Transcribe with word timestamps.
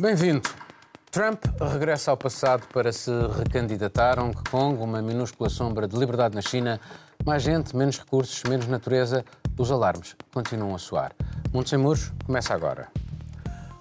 Bem-vindo. 0.00 0.48
Trump 1.10 1.44
regressa 1.60 2.10
ao 2.10 2.16
passado 2.16 2.66
para 2.72 2.90
se 2.90 3.10
recandidatar. 3.36 4.18
Hong 4.18 4.34
Kong, 4.50 4.82
uma 4.82 5.02
minúscula 5.02 5.50
sombra 5.50 5.86
de 5.86 5.94
liberdade 5.94 6.34
na 6.34 6.40
China. 6.40 6.80
Mais 7.22 7.42
gente, 7.42 7.76
menos 7.76 7.98
recursos, 7.98 8.42
menos 8.44 8.66
natureza. 8.66 9.22
Os 9.58 9.70
alarmes 9.70 10.16
continuam 10.32 10.74
a 10.74 10.78
soar. 10.78 11.12
Mundo 11.52 11.68
Sem 11.68 11.78
Muros 11.78 12.10
começa 12.24 12.54
agora. 12.54 12.88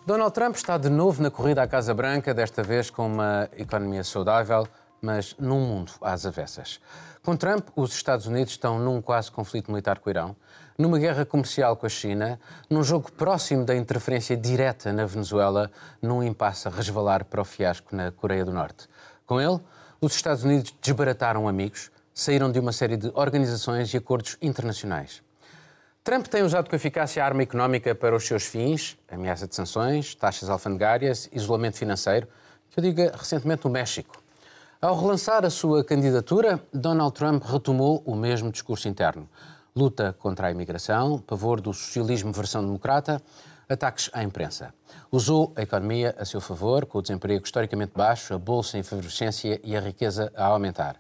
Donald 0.06 0.34
Trump 0.34 0.56
está 0.58 0.78
de 0.78 0.90
novo 0.90 1.24
na 1.24 1.32
corrida 1.32 1.64
à 1.64 1.68
Casa 1.70 1.94
Branca, 1.94 2.34
desta 2.34 2.64
vez 2.64 2.90
com 2.90 3.08
uma 3.08 3.48
economia 3.58 4.04
saudável, 4.04 4.68
mas 5.02 5.36
num 5.40 5.60
mundo 5.60 5.92
às 6.02 6.26
avessas. 6.26 6.80
Com 7.22 7.36
Trump, 7.36 7.68
os 7.76 7.94
Estados 7.94 8.26
Unidos 8.26 8.54
estão 8.54 8.80
num 8.80 9.02
quase 9.02 9.32
conflito 9.32 9.72
militar 9.72 10.00
com 10.00 10.10
o 10.10 10.12
Irão, 10.12 10.36
numa 10.78 10.98
guerra 10.98 11.26
comercial 11.26 11.76
com 11.76 11.86
a 11.86 11.90
China, 11.90 12.40
num 12.70 12.84
jogo 12.84 13.12
próximo 13.12 13.66
da 13.66 13.76
interferência 13.76 14.38
direta 14.38 14.94
na 14.94 15.06
Venezuela, 15.06 15.70
num 16.02 16.24
impasse 16.24 16.68
a 16.68 16.72
resvalar 16.72 17.26
para 17.26 17.42
o 17.42 17.46
fiasco 17.46 17.96
na 17.96 18.12
Coreia 18.12 18.46
do 18.46 18.54
Norte. 18.54 18.88
Com 19.26 19.42
ele, 19.42 19.60
os 20.00 20.16
Estados 20.16 20.44
Unidos 20.44 20.74
desbarataram 20.82 21.48
amigos, 21.48 21.92
saíram 22.14 22.50
de 22.52 22.60
uma 22.60 22.72
série 22.72 22.96
de 22.96 23.12
organizações 23.14 23.94
e 23.94 23.98
acordos 23.98 24.38
internacionais. 24.42 25.22
Trump 26.02 26.28
tem 26.28 26.42
usado 26.42 26.70
com 26.70 26.76
eficácia 26.76 27.22
a 27.22 27.26
arma 27.26 27.44
económica 27.44 27.94
para 27.94 28.16
os 28.16 28.26
seus 28.26 28.46
fins, 28.46 28.98
ameaça 29.12 29.46
de 29.46 29.54
sanções, 29.54 30.16
taxas 30.16 30.50
alfandegárias, 30.50 31.30
isolamento 31.34 31.78
financeiro, 31.78 32.28
que 32.72 32.80
eu 32.80 32.84
diga 32.84 33.14
recentemente 33.16 33.68
o 33.68 33.70
México. 33.70 34.16
Ao 34.82 34.98
relançar 34.98 35.44
a 35.44 35.50
sua 35.50 35.84
candidatura, 35.84 36.64
Donald 36.74 37.14
Trump 37.14 37.44
retomou 37.44 38.02
o 38.06 38.16
mesmo 38.16 38.50
discurso 38.50 38.88
interno. 38.88 39.30
Luta 39.76 40.16
contra 40.18 40.48
a 40.48 40.52
imigração, 40.52 41.20
pavor 41.20 41.60
do 41.60 41.74
socialismo 41.74 42.32
versão 42.32 42.64
democrata, 42.64 43.22
ataques 43.68 44.10
à 44.14 44.24
imprensa. 44.24 44.74
Usou 45.12 45.52
a 45.58 45.64
economia 45.64 46.16
a 46.18 46.24
seu 46.24 46.40
favor, 46.40 46.86
com 46.86 47.00
o 47.00 47.02
desemprego 47.02 47.44
historicamente 47.44 47.92
baixo, 47.94 48.34
a 48.34 48.38
bolsa 48.38 48.78
em 48.78 48.80
efervescência 48.80 49.60
e 49.66 49.76
a 49.76 49.82
riqueza 49.82 50.32
a 50.34 50.46
aumentar. 50.46 50.96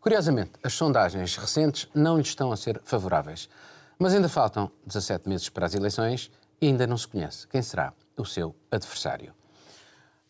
Curiosamente, 0.00 0.50
as 0.64 0.74
sondagens 0.74 1.36
recentes 1.36 1.86
não 1.94 2.16
lhe 2.16 2.22
estão 2.22 2.50
a 2.50 2.56
ser 2.56 2.80
favoráveis. 2.82 3.48
Mas 3.96 4.12
ainda 4.12 4.28
faltam 4.28 4.72
17 4.84 5.28
meses 5.28 5.48
para 5.48 5.66
as 5.66 5.74
eleições 5.76 6.32
e 6.60 6.66
ainda 6.66 6.84
não 6.84 6.98
se 6.98 7.06
conhece 7.06 7.46
quem 7.46 7.62
será 7.62 7.92
o 8.16 8.24
seu 8.24 8.56
adversário. 8.72 9.32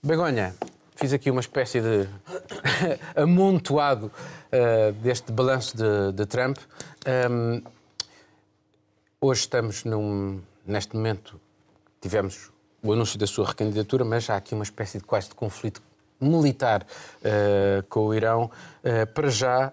Begonha, 0.02 0.54
fiz 1.00 1.14
aqui 1.14 1.30
uma 1.30 1.40
espécie 1.40 1.80
de 1.80 2.06
amontoado 3.16 4.12
uh, 4.52 4.92
deste 5.00 5.32
balanço 5.32 5.74
de, 5.74 6.12
de 6.12 6.26
Trump. 6.26 6.58
Um, 7.30 7.62
hoje 9.18 9.40
estamos 9.40 9.82
num, 9.84 10.42
neste 10.66 10.94
momento, 10.94 11.40
tivemos 12.02 12.50
o 12.82 12.92
anúncio 12.92 13.18
da 13.18 13.26
sua 13.26 13.46
recandidatura, 13.46 14.04
mas 14.04 14.28
há 14.28 14.36
aqui 14.36 14.54
uma 14.54 14.62
espécie 14.62 14.98
de 14.98 15.04
quase 15.04 15.30
de 15.30 15.34
conflito 15.34 15.80
militar 16.20 16.82
uh, 16.82 17.82
com 17.88 18.08
o 18.08 18.14
Irão. 18.14 18.50
Uh, 18.84 19.06
para 19.14 19.30
já, 19.30 19.72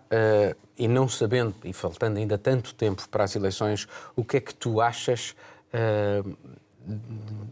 e 0.77 0.87
não 0.87 1.09
sabendo, 1.09 1.53
e 1.65 1.73
faltando 1.73 2.19
ainda 2.19 2.37
tanto 2.37 2.73
tempo 2.73 3.05
para 3.09 3.25
as 3.25 3.35
eleições, 3.35 3.85
o 4.15 4.23
que 4.23 4.37
é 4.37 4.39
que 4.39 4.55
tu 4.55 4.79
achas, 4.79 5.35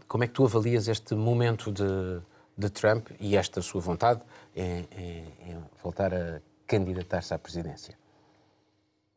como 0.08 0.24
é 0.24 0.26
que 0.26 0.32
tu 0.32 0.44
avalias 0.44 0.88
este 0.88 1.14
momento 1.14 1.70
de 1.70 2.22
de 2.56 2.70
Trump 2.70 3.10
e 3.20 3.36
esta 3.36 3.60
sua 3.60 3.80
vontade 3.80 4.22
em, 4.54 4.88
em, 4.96 5.50
em 5.50 5.64
voltar 5.82 6.14
a 6.14 6.40
candidatar-se 6.66 7.34
à 7.34 7.38
presidência? 7.38 7.94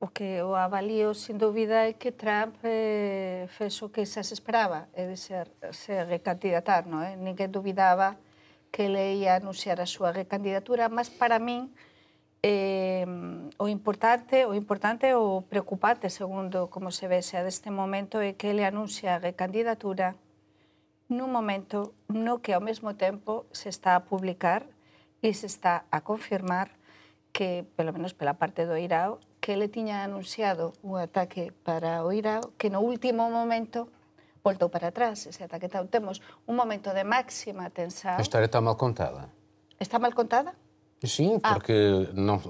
O 0.01 0.07
que 0.07 0.23
eu 0.23 0.55
avalio, 0.55 1.13
sin 1.13 1.37
dúvida, 1.37 1.83
é 1.83 1.91
que 1.91 2.13
Trump 2.13 2.55
eh, 2.63 3.47
fez 3.49 3.81
o 3.81 3.89
que 3.89 4.05
se 4.05 4.21
esperaba, 4.21 4.87
é 4.93 5.05
de 5.07 5.17
ser, 5.17 5.51
se 5.75 5.91
recandidatar, 6.07 6.87
non 6.87 7.03
é? 7.03 7.19
Ninguén 7.19 7.51
dubidaba 7.51 8.15
que 8.71 8.87
ele 8.87 9.19
ia 9.19 9.35
anunciar 9.35 9.83
a 9.83 9.87
súa 9.89 10.15
recandidatura, 10.15 10.87
mas 10.87 11.11
para 11.11 11.35
min 11.35 11.67
eh, 12.39 13.03
o 13.59 13.67
importante, 13.67 14.47
o 14.47 14.55
importante 14.55 15.11
o 15.11 15.43
preocupante, 15.43 16.07
segundo 16.07 16.71
como 16.71 16.95
se 16.95 17.11
ve 17.11 17.19
xa 17.19 17.43
deste 17.43 17.67
momento, 17.67 18.23
é 18.23 18.39
que 18.39 18.47
ele 18.55 18.63
anuncia 18.63 19.19
a 19.19 19.19
recandidatura 19.19 20.15
nun 21.09 21.33
momento 21.33 21.97
no 22.05 22.39
que 22.45 22.53
ao 22.53 22.61
mesmo 22.61 22.93
tempo 22.93 23.49
se 23.49 23.67
está 23.67 23.97
a 23.97 24.05
publicar 24.05 24.69
e 25.25 25.33
se 25.33 25.49
está 25.49 25.89
a 25.89 26.05
confirmar 26.05 26.77
que, 27.33 27.65
pelo 27.75 27.91
menos 27.91 28.13
pela 28.13 28.37
parte 28.37 28.69
do 28.69 28.77
Irao, 28.77 29.19
que 29.41 29.57
ele 29.57 29.67
tiña 29.67 30.05
anunciado 30.05 30.77
un 30.85 31.01
ataque 31.01 31.51
para 31.65 32.05
o 32.05 32.13
Irao 32.13 32.53
que 32.61 32.69
no 32.69 32.85
último 32.85 33.25
momento 33.33 33.89
voltou 34.45 34.69
para 34.69 34.93
atrás. 34.93 35.25
Ese 35.25 35.43
ataque 35.43 35.67
temos 35.67 36.21
un 36.45 36.55
momento 36.55 36.93
de 36.93 37.03
máxima 37.03 37.73
tensão. 37.73 38.15
A 38.15 38.21
história 38.21 38.45
está 38.45 38.61
mal 38.61 38.77
contada. 38.77 39.33
Está 39.81 39.97
mal 39.97 40.13
contada? 40.13 40.53
Sim, 41.03 41.39
ah. 41.43 41.53
porque 41.53 41.73
ah. 41.73 42.11
não, 42.13 42.41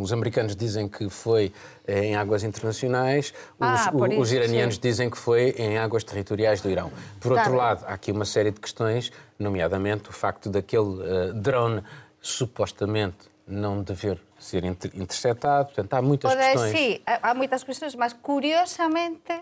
os 0.00 0.12
americanos 0.12 0.54
dizem 0.54 0.88
que 0.88 1.08
foi 1.08 1.52
eh, 1.86 2.04
em 2.04 2.16
águas 2.16 2.44
internacionais, 2.44 3.34
ah, 3.58 3.90
os, 3.92 4.10
isso, 4.10 4.20
os, 4.20 4.32
iranianos 4.32 4.76
sim. 4.76 4.80
dizem 4.80 5.10
que 5.10 5.18
foi 5.18 5.50
em 5.58 5.78
águas 5.78 6.04
territoriais 6.04 6.60
do 6.60 6.70
Irão. 6.70 6.92
Por 7.20 7.34
tá 7.34 7.40
outro 7.40 7.50
bem. 7.50 7.60
lado, 7.60 7.84
há 7.86 7.94
aqui 7.94 8.12
uma 8.12 8.24
série 8.24 8.50
de 8.50 8.60
questões, 8.60 9.10
nomeadamente 9.38 10.08
o 10.08 10.12
facto 10.12 10.48
daquele 10.48 10.82
uh, 10.82 11.34
drone 11.34 11.82
supostamente 12.20 13.28
não 13.46 13.82
dever 13.82 14.20
ser 14.38 14.64
inter 14.64 14.90
interceptado. 14.94 15.66
Portanto, 15.66 15.94
há 15.94 16.02
muitas 16.02 16.32
Pode, 16.32 16.44
questões. 16.44 16.78
Sim, 16.78 17.00
há 17.06 17.34
muitas 17.34 17.64
questões, 17.64 17.94
mas 17.94 18.12
curiosamente 18.12 19.32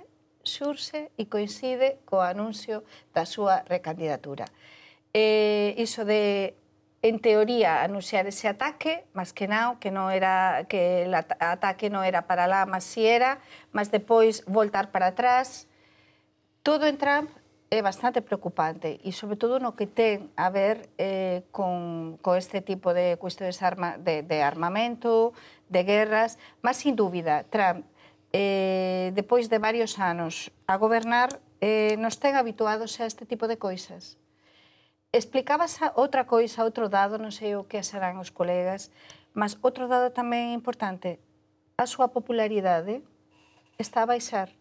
surge 0.42 1.10
e 1.18 1.26
coincide 1.26 1.96
co 2.06 2.20
anuncio 2.20 2.82
da 3.12 3.26
súa 3.26 3.62
recandidatura. 3.68 4.44
Eh, 5.12 5.74
iso 5.76 6.04
de 6.04 6.54
en 7.08 7.20
teoría, 7.20 7.82
anunciar 7.82 8.26
ese 8.26 8.48
ataque, 8.48 9.04
más 9.12 9.32
que 9.32 9.46
nao, 9.46 9.78
que 9.78 9.94
non 9.94 10.10
era 10.10 10.66
que 10.66 11.06
el 11.06 11.14
ataque 11.14 11.86
non 11.90 12.02
era 12.02 12.26
para 12.26 12.50
lá, 12.50 12.66
mas 12.66 12.82
si 12.82 13.06
era, 13.06 13.38
mas 13.70 13.94
depois 13.94 14.42
voltar 14.50 14.90
para 14.90 15.14
atrás. 15.14 15.70
Todo 16.66 16.90
en 16.90 16.98
Trump 16.98 17.30
é 17.70 17.82
bastante 17.82 18.22
preocupante 18.22 18.98
e 19.02 19.10
sobre 19.10 19.38
todo 19.38 19.58
no 19.58 19.74
que 19.74 19.86
ten 19.86 20.30
a 20.38 20.50
ver 20.50 20.90
eh, 20.98 21.42
con, 21.50 22.18
con 22.22 22.38
este 22.38 22.62
tipo 22.62 22.94
de 22.94 23.18
cuestiones 23.18 23.62
arma, 23.62 23.98
de, 23.98 24.22
de 24.22 24.42
armamento, 24.42 25.34
de 25.70 25.82
guerras, 25.82 26.38
mas 26.62 26.78
sin 26.78 26.94
dúbida, 26.94 27.46
Trump, 27.50 27.86
eh, 28.32 29.10
depois 29.14 29.50
de 29.50 29.58
varios 29.58 29.98
anos 29.98 30.50
a 30.66 30.76
gobernar, 30.76 31.38
eh, 31.60 31.96
nos 31.98 32.18
ten 32.18 32.34
habituados 32.34 32.98
a 33.00 33.06
este 33.06 33.26
tipo 33.26 33.46
de 33.46 33.58
coisas. 33.58 34.18
Explicabas 35.16 35.80
outra 35.94 36.28
coisa, 36.28 36.60
outro 36.60 36.92
dado, 36.92 37.16
non 37.16 37.32
sei 37.32 37.56
o 37.56 37.64
que 37.64 37.80
serán 37.80 38.20
os 38.20 38.28
colegas, 38.28 38.92
mas 39.32 39.56
outro 39.64 39.88
dado 39.88 40.12
tamén 40.12 40.52
importante, 40.52 41.16
a 41.80 41.88
súa 41.88 42.12
popularidade 42.12 43.00
está 43.80 44.04
a 44.04 44.10
baixar, 44.12 44.52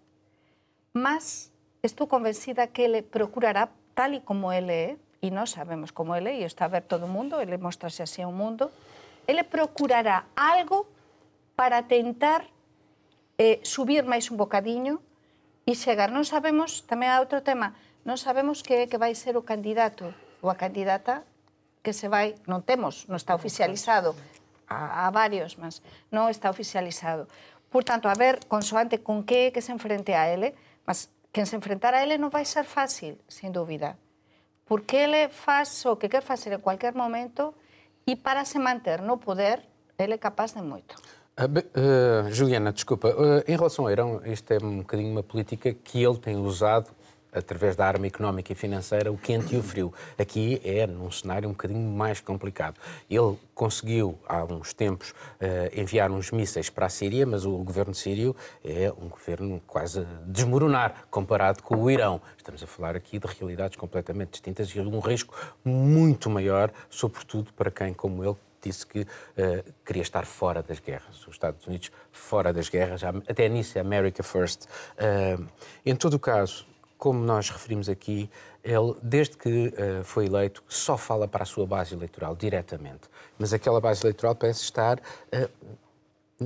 mas 0.96 1.52
estou 1.84 2.08
convencida 2.08 2.72
que 2.72 2.88
ele 2.88 3.04
procurará 3.04 3.68
tal 4.00 4.16
e 4.16 4.24
como 4.24 4.48
ele 4.48 4.72
é, 4.72 4.90
e 5.20 5.28
nós 5.28 5.52
sabemos 5.52 5.92
como 5.92 6.16
ele 6.16 6.32
é, 6.32 6.36
e 6.40 6.48
está 6.48 6.72
a 6.72 6.72
ver 6.72 6.88
todo 6.88 7.04
o 7.04 7.12
mundo, 7.12 7.44
ele 7.44 7.60
mostrase 7.60 8.00
así 8.00 8.24
ao 8.24 8.32
mundo, 8.32 8.72
ele 9.28 9.44
procurará 9.44 10.24
algo 10.40 10.88
para 11.60 11.84
tentar 11.84 12.48
eh, 13.36 13.60
subir 13.60 14.08
máis 14.08 14.32
un 14.32 14.40
bocadiño 14.40 15.04
e 15.68 15.76
chegar. 15.76 16.16
Non 16.16 16.24
sabemos, 16.24 16.88
tamén 16.88 17.12
há 17.12 17.20
outro 17.20 17.44
tema, 17.44 17.76
non 18.08 18.16
sabemos 18.16 18.64
que 18.64 18.88
é 18.88 18.88
que 18.88 18.96
vai 18.96 19.12
ser 19.20 19.36
o 19.36 19.44
candidato 19.44 20.16
ou 20.46 20.54
a 20.54 20.62
candidata 20.62 21.26
que 21.82 21.90
se 21.90 22.06
vai, 22.06 22.38
non 22.46 22.62
temos, 22.62 23.10
non 23.10 23.18
está 23.18 23.34
oficializado, 23.34 24.14
a, 24.70 25.10
a 25.10 25.10
varios, 25.10 25.58
mas 25.58 25.82
non 26.14 26.30
está 26.30 26.54
oficializado. 26.54 27.26
Por 27.74 27.82
tanto, 27.82 28.06
a 28.06 28.14
ver, 28.14 28.46
consoante 28.46 29.02
con 29.02 29.26
que 29.26 29.50
que 29.50 29.66
se 29.66 29.74
enfrente 29.74 30.14
a 30.14 30.30
ele, 30.30 30.54
mas 30.86 31.10
quen 31.34 31.50
se 31.50 31.58
enfrentar 31.58 31.98
a 31.98 32.06
ele 32.06 32.22
non 32.22 32.30
vai 32.30 32.46
ser 32.46 32.70
fácil, 32.70 33.18
sin 33.26 33.50
dúbida. 33.50 33.98
Porque 34.70 35.02
ele 35.02 35.34
faz 35.34 35.82
o 35.90 35.98
que 35.98 36.14
quer 36.14 36.22
facer 36.22 36.54
en 36.54 36.62
cualquier 36.62 36.94
momento 36.94 37.58
e 38.06 38.14
para 38.14 38.46
se 38.46 38.62
manter 38.62 39.02
no 39.02 39.18
poder, 39.18 39.66
ele 39.98 40.14
é 40.14 40.22
capaz 40.22 40.54
de 40.54 40.62
moito. 40.62 40.94
Uh, 41.36 41.50
uh, 41.50 42.32
Juliana, 42.32 42.72
desculpa, 42.72 43.10
uh, 43.10 43.44
em 43.46 43.58
relação 43.58 43.86
ao 43.86 43.92
Irão, 43.92 44.22
isto 44.26 44.54
é 44.54 44.58
um 44.62 44.86
bocadinho 44.86 45.12
uma 45.12 45.24
política 45.24 45.74
que 45.74 46.02
ele 46.02 46.18
tem 46.18 46.38
usado 46.38 46.94
através 47.36 47.76
da 47.76 47.86
arma 47.86 48.08
económica 48.08 48.52
e 48.52 48.56
financeira, 48.56 49.12
o 49.12 49.18
quente 49.18 49.56
e 49.56 49.58
o 49.58 49.64
frio. 49.64 49.94
Aqui 50.18 50.62
é 50.64 50.88
num 50.88 51.12
cenário 51.12 51.50
um 51.50 51.52
bocadinho 51.52 51.80
mais 51.80 52.22
complicado. 52.22 52.76
Ele 53.10 53.38
conseguiu, 53.54 54.18
há 54.28 54.44
uns 54.44 54.74
tempos, 54.74 55.14
eh, 55.40 55.72
enviar 55.76 56.12
uns 56.12 56.32
mísseis 56.32 56.70
para 56.70 56.86
a 56.86 56.90
Síria, 56.90 57.26
mas 57.26 57.46
o 57.46 57.58
governo 57.58 57.94
sírio 57.94 58.36
é 58.64 58.92
um 58.92 59.10
governo 59.10 59.62
quase 59.68 60.06
desmoronar 60.26 61.06
comparado 61.10 61.62
com 61.62 61.76
o 61.76 61.92
Irão. 61.92 62.22
Estamos 62.38 62.62
a 62.64 62.68
falar 62.68 62.96
aqui 62.96 63.20
de 63.20 63.28
realidades 63.28 63.78
completamente 63.78 64.32
distintas 64.32 64.70
e 64.70 64.80
um 64.80 65.00
risco 65.00 65.36
muito 65.64 66.30
maior, 66.30 66.72
sobretudo 66.90 67.52
para 67.54 67.72
quem, 67.72 67.94
como 67.94 68.24
ele, 68.24 68.36
disse 68.66 68.86
que 68.86 69.02
uh, 69.02 69.74
queria 69.86 70.02
estar 70.02 70.26
fora 70.26 70.64
das 70.64 70.80
guerras, 70.80 71.26
os 71.28 71.34
Estados 71.34 71.66
Unidos 71.68 71.92
fora 72.12 72.52
das 72.52 72.68
guerras, 72.68 73.04
até 73.04 73.48
nisso 73.48 73.78
é 73.78 73.82
America 73.82 74.24
First. 74.24 74.66
Uh, 74.66 75.46
em 75.86 75.96
todo 75.96 76.16
o 76.16 76.20
caso, 76.20 76.66
como 77.06 77.24
nós 77.24 77.52
referimos 77.52 77.88
aqui, 77.88 78.28
ele, 78.64 78.96
desde 79.00 79.38
que 79.38 79.68
uh, 79.68 80.04
foi 80.04 80.26
eleito, 80.26 80.64
só 80.68 80.98
fala 80.98 81.28
para 81.28 81.44
a 81.44 81.46
sua 81.46 81.64
base 81.68 81.94
eleitoral 81.94 82.36
diretamente. 82.36 83.02
Mas 83.38 83.54
aquela 83.54 83.80
base 83.80 84.02
eleitoral 84.02 84.34
parece 84.34 84.64
estar. 84.64 84.98
Uh, 84.98 85.48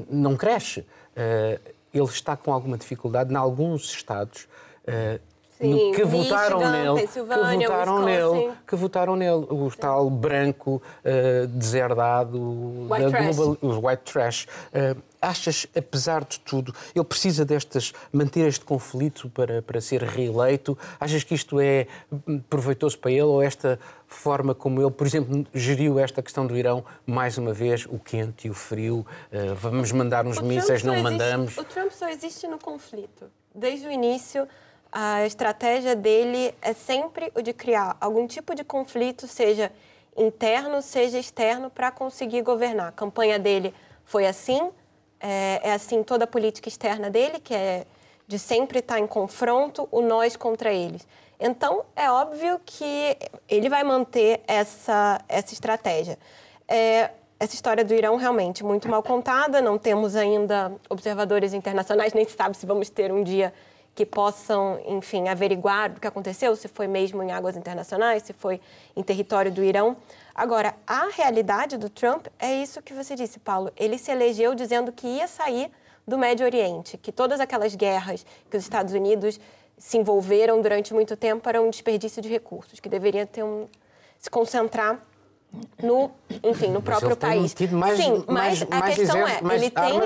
não 0.09 0.35
cresce. 0.35 0.81
Uh, 0.81 1.61
ele 1.93 2.03
está 2.03 2.35
com 2.35 2.51
alguma 2.51 2.77
dificuldade 2.77 3.31
em 3.31 3.37
alguns 3.37 3.85
estados. 3.85 4.49
Sim, 5.57 5.91
que 5.93 6.03
votaram 6.03 6.59
nele, 6.59 7.07
que 7.07 7.21
votaram 7.21 8.05
nele, 8.05 8.53
que 8.67 8.75
votaram 8.75 9.15
nele, 9.15 9.45
o 9.49 9.71
tal 9.71 10.09
branco 10.09 10.81
uh, 11.05 11.47
deserdado, 11.47 12.37
white 12.89 13.11
da 13.11 13.67
os 13.67 13.77
white 13.77 14.03
trash. 14.03 14.45
Uh, 14.73 15.01
achas, 15.21 15.67
apesar 15.75 16.23
de 16.23 16.39
tudo, 16.39 16.73
ele 16.95 17.05
precisa 17.05 17.43
destas, 17.45 17.93
manter 18.11 18.47
este 18.47 18.63
conflito 18.63 19.29
para, 19.29 19.61
para 19.61 19.81
ser 19.81 20.03
reeleito? 20.03 20.77
Achas 20.99 21.23
que 21.23 21.35
isto 21.35 21.59
é 21.59 21.87
proveitoso 22.49 22.97
para 22.97 23.11
ele 23.11 23.21
ou 23.23 23.41
esta 23.41 23.79
forma 24.07 24.55
como 24.55 24.81
ele, 24.81 24.91
por 24.91 25.05
exemplo, 25.05 25.45
geriu 25.53 25.99
esta 25.99 26.21
questão 26.21 26.47
do 26.47 26.57
Irão, 26.57 26.83
mais 27.05 27.37
uma 27.37 27.53
vez, 27.53 27.85
o 27.85 27.99
quente 27.99 28.47
e 28.47 28.49
o 28.49 28.53
frio, 28.53 29.05
uh, 29.31 29.55
vamos 29.55 29.91
mandar 29.91 30.25
uns 30.25 30.39
mísseis, 30.39 30.83
não 30.83 30.93
existe, 30.93 31.11
mandamos? 31.11 31.57
O 31.57 31.63
Trump 31.63 31.91
só 31.91 32.09
existe 32.09 32.47
no 32.47 32.57
conflito. 32.57 33.29
Desde 33.53 33.87
o 33.87 33.91
início 33.91 34.47
a 34.91 35.25
estratégia 35.25 35.95
dele 35.95 36.53
é 36.61 36.73
sempre 36.73 37.31
o 37.35 37.41
de 37.41 37.53
criar 37.53 37.95
algum 38.01 38.25
tipo 38.25 38.55
de 38.55 38.63
conflito, 38.63 39.27
seja 39.27 39.71
interno, 40.17 40.81
seja 40.81 41.19
externo, 41.19 41.69
para 41.69 41.91
conseguir 41.91 42.41
governar. 42.41 42.87
A 42.87 42.91
campanha 42.91 43.37
dele 43.37 43.73
foi 44.03 44.25
assim, 44.25 44.71
é, 45.19 45.59
é, 45.63 45.73
assim 45.73 46.03
toda 46.03 46.23
a 46.23 46.27
política 46.27 46.69
externa 46.69 47.09
dele, 47.09 47.39
que 47.39 47.53
é 47.53 47.85
de 48.27 48.37
sempre 48.37 48.79
estar 48.79 48.99
em 48.99 49.07
confronto, 49.07 49.87
o 49.91 50.01
nós 50.01 50.35
contra 50.35 50.71
eles. 50.71 51.07
Então, 51.39 51.83
é 51.95 52.11
óbvio 52.11 52.59
que 52.65 53.17
ele 53.47 53.69
vai 53.69 53.83
manter 53.83 54.41
essa, 54.47 55.19
essa 55.27 55.53
estratégia. 55.53 56.17
É, 56.67 57.11
essa 57.39 57.55
história 57.55 57.83
do 57.83 57.93
Irão 57.93 58.17
realmente 58.17 58.63
muito 58.63 58.89
mal 58.89 59.01
contada, 59.01 59.61
não 59.61 59.77
temos 59.77 60.15
ainda 60.15 60.73
observadores 60.89 61.53
internacionais, 61.53 62.13
nem 62.13 62.25
se 62.25 62.35
sabe 62.35 62.55
se 62.57 62.65
vamos 62.65 62.89
ter 62.89 63.11
um 63.11 63.23
dia 63.23 63.53
que 63.95 64.05
possam, 64.05 64.79
enfim, 64.85 65.27
averiguar 65.27 65.91
o 65.91 65.99
que 65.99 66.07
aconteceu, 66.07 66.55
se 66.55 66.67
foi 66.67 66.87
mesmo 66.87 67.23
em 67.23 67.31
águas 67.31 67.57
internacionais, 67.57 68.23
se 68.23 68.33
foi 68.33 68.61
em 68.95 69.01
território 69.01 69.51
do 69.51 69.63
Irão. 69.63 69.97
Agora, 70.39 70.73
a 70.87 71.09
realidade 71.09 71.77
do 71.77 71.89
Trump 71.89 72.27
é 72.39 72.63
isso 72.63 72.81
que 72.81 72.93
você 72.93 73.13
disse, 73.13 73.39
Paulo. 73.39 73.73
Ele 73.75 73.97
se 73.97 74.09
elegeu 74.09 74.55
dizendo 74.55 74.89
que 74.89 75.05
ia 75.05 75.27
sair 75.27 75.69
do 76.07 76.17
Médio 76.17 76.45
Oriente, 76.45 76.97
que 76.97 77.11
todas 77.11 77.41
aquelas 77.41 77.75
guerras 77.75 78.25
que 78.49 78.55
os 78.55 78.63
Estados 78.63 78.93
Unidos 78.93 79.37
se 79.77 79.97
envolveram 79.97 80.61
durante 80.61 80.93
muito 80.93 81.17
tempo 81.17 81.47
eram 81.49 81.67
um 81.67 81.69
desperdício 81.69 82.21
de 82.21 82.29
recursos, 82.29 82.79
que 82.79 82.87
deveria 82.87 83.25
ter 83.25 83.43
um, 83.43 83.67
se 84.17 84.29
concentrar 84.29 84.97
no, 85.83 86.09
enfim, 86.41 86.67
no 86.67 86.81
próprio 86.81 87.17
país. 87.17 87.53
Mais, 87.71 87.97
Sim, 87.97 88.23
mas 88.25 88.63
mais, 88.63 88.81
a 88.81 88.81
questão 88.95 89.27
é, 89.27 89.41
ele 89.55 89.69
tem, 89.69 89.99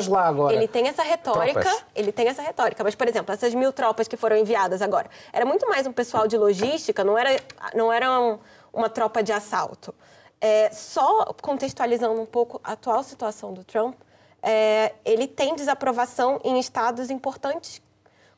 ele 0.51 0.67
tem 0.67 0.87
essa 0.87 1.03
retórica, 1.03 1.61
tropas. 1.61 1.85
ele 1.93 2.11
tem 2.11 2.27
essa 2.27 2.41
retórica. 2.41 2.83
Mas, 2.83 2.95
por 2.95 3.07
exemplo, 3.07 3.31
essas 3.31 3.53
mil 3.53 3.71
tropas 3.71 4.07
que 4.07 4.17
foram 4.17 4.35
enviadas 4.35 4.81
agora, 4.81 5.07
era 5.31 5.45
muito 5.45 5.69
mais 5.69 5.85
um 5.85 5.91
pessoal 5.91 6.27
de 6.27 6.37
logística, 6.37 7.03
não 7.03 7.15
era, 7.15 7.39
não 7.75 7.93
era 7.93 8.19
um, 8.19 8.39
uma 8.73 8.89
tropa 8.89 9.21
de 9.21 9.31
assalto. 9.31 9.93
É, 10.45 10.69
só 10.73 11.33
contextualizando 11.41 12.19
um 12.19 12.25
pouco 12.25 12.59
a 12.65 12.73
atual 12.73 13.01
situação 13.01 13.53
do 13.53 13.63
Trump, 13.63 13.95
é, 14.41 14.93
ele 15.05 15.25
tem 15.25 15.55
desaprovação 15.55 16.37
em 16.43 16.59
estados 16.59 17.09
importantes 17.09 17.81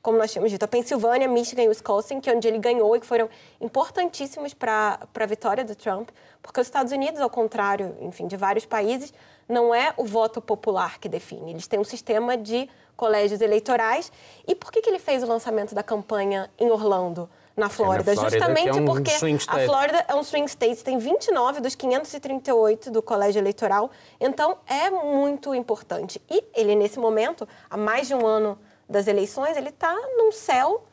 como 0.04 0.20
nós 0.20 0.32
tínhamos 0.32 0.52
dito, 0.52 0.62
a 0.62 0.68
Pensilvânia, 0.68 1.28
Michigan 1.28 1.64
e 1.64 1.68
Wisconsin, 1.68 2.22
que 2.22 2.30
é 2.30 2.36
onde 2.36 2.48
ele 2.48 2.60
ganhou 2.60 2.96
e 2.96 3.00
que 3.00 3.08
foram 3.08 3.28
importantíssimos 3.60 4.54
para 4.54 5.00
a 5.16 5.26
vitória 5.26 5.66
do 5.66 5.76
Trump, 5.76 6.10
porque 6.44 6.62
os 6.62 6.68
Estados 6.68 6.92
Unidos, 6.92 7.20
ao 7.20 7.30
contrário, 7.30 7.98
enfim, 8.00 8.28
de 8.28 8.38
vários 8.38 8.68
países, 8.68 9.12
não 9.50 9.74
é 9.74 9.96
o 9.98 10.06
voto 10.06 10.40
popular 10.40 11.00
que 11.00 11.10
define. 11.10 11.50
Eles 11.50 11.66
têm 11.66 11.80
um 11.80 11.84
sistema 11.84 12.38
de 12.38 12.70
colégios 12.96 13.42
eleitorais. 13.42 14.12
E 14.48 14.54
por 14.54 14.72
que, 14.72 14.80
que 14.80 14.92
ele 14.92 15.00
fez 15.00 15.24
o 15.24 15.26
lançamento 15.26 15.74
da 15.74 15.82
campanha 15.82 16.52
em 16.60 16.70
Orlando? 16.70 17.28
Na 17.56 17.70
Flórida, 17.70 18.12
é 18.12 18.16
na 18.16 18.22
Flórida 18.22 18.38
justamente 18.38 18.78
é 18.78 18.82
um 18.82 18.86
porque 18.86 19.12
a 19.48 19.60
Flórida 19.66 20.06
é 20.10 20.16
um 20.16 20.24
swing 20.24 20.46
state, 20.46 20.84
tem 20.84 20.98
29 20.98 21.62
dos 21.62 21.74
538 21.74 22.92
do 22.92 23.02
colégio 23.02 23.40
eleitoral, 23.40 23.90
então 24.20 24.58
é 24.68 24.90
muito 24.90 25.56
importante. 25.56 26.22
E 26.30 26.44
ele, 26.54 26.76
nesse 26.76 27.00
momento, 27.00 27.48
há 27.70 27.78
mais 27.78 28.08
de 28.08 28.14
um 28.14 28.26
ano 28.26 28.60
das 28.90 29.08
eleições, 29.08 29.56
ele 29.56 29.70
está 29.70 29.96
num 30.18 30.34
céu 30.34 30.84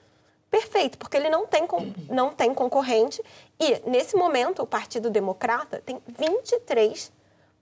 perfeito, 0.49 0.99
porque 0.99 1.17
ele 1.17 1.29
não 1.29 1.47
tem, 1.47 1.67
não 2.09 2.31
tem 2.31 2.55
concorrente. 2.55 3.21
E, 3.59 3.83
nesse 3.85 4.15
momento, 4.15 4.63
o 4.63 4.67
Partido 4.67 5.11
Democrata 5.11 5.83
tem 5.85 6.01
23 6.07 7.11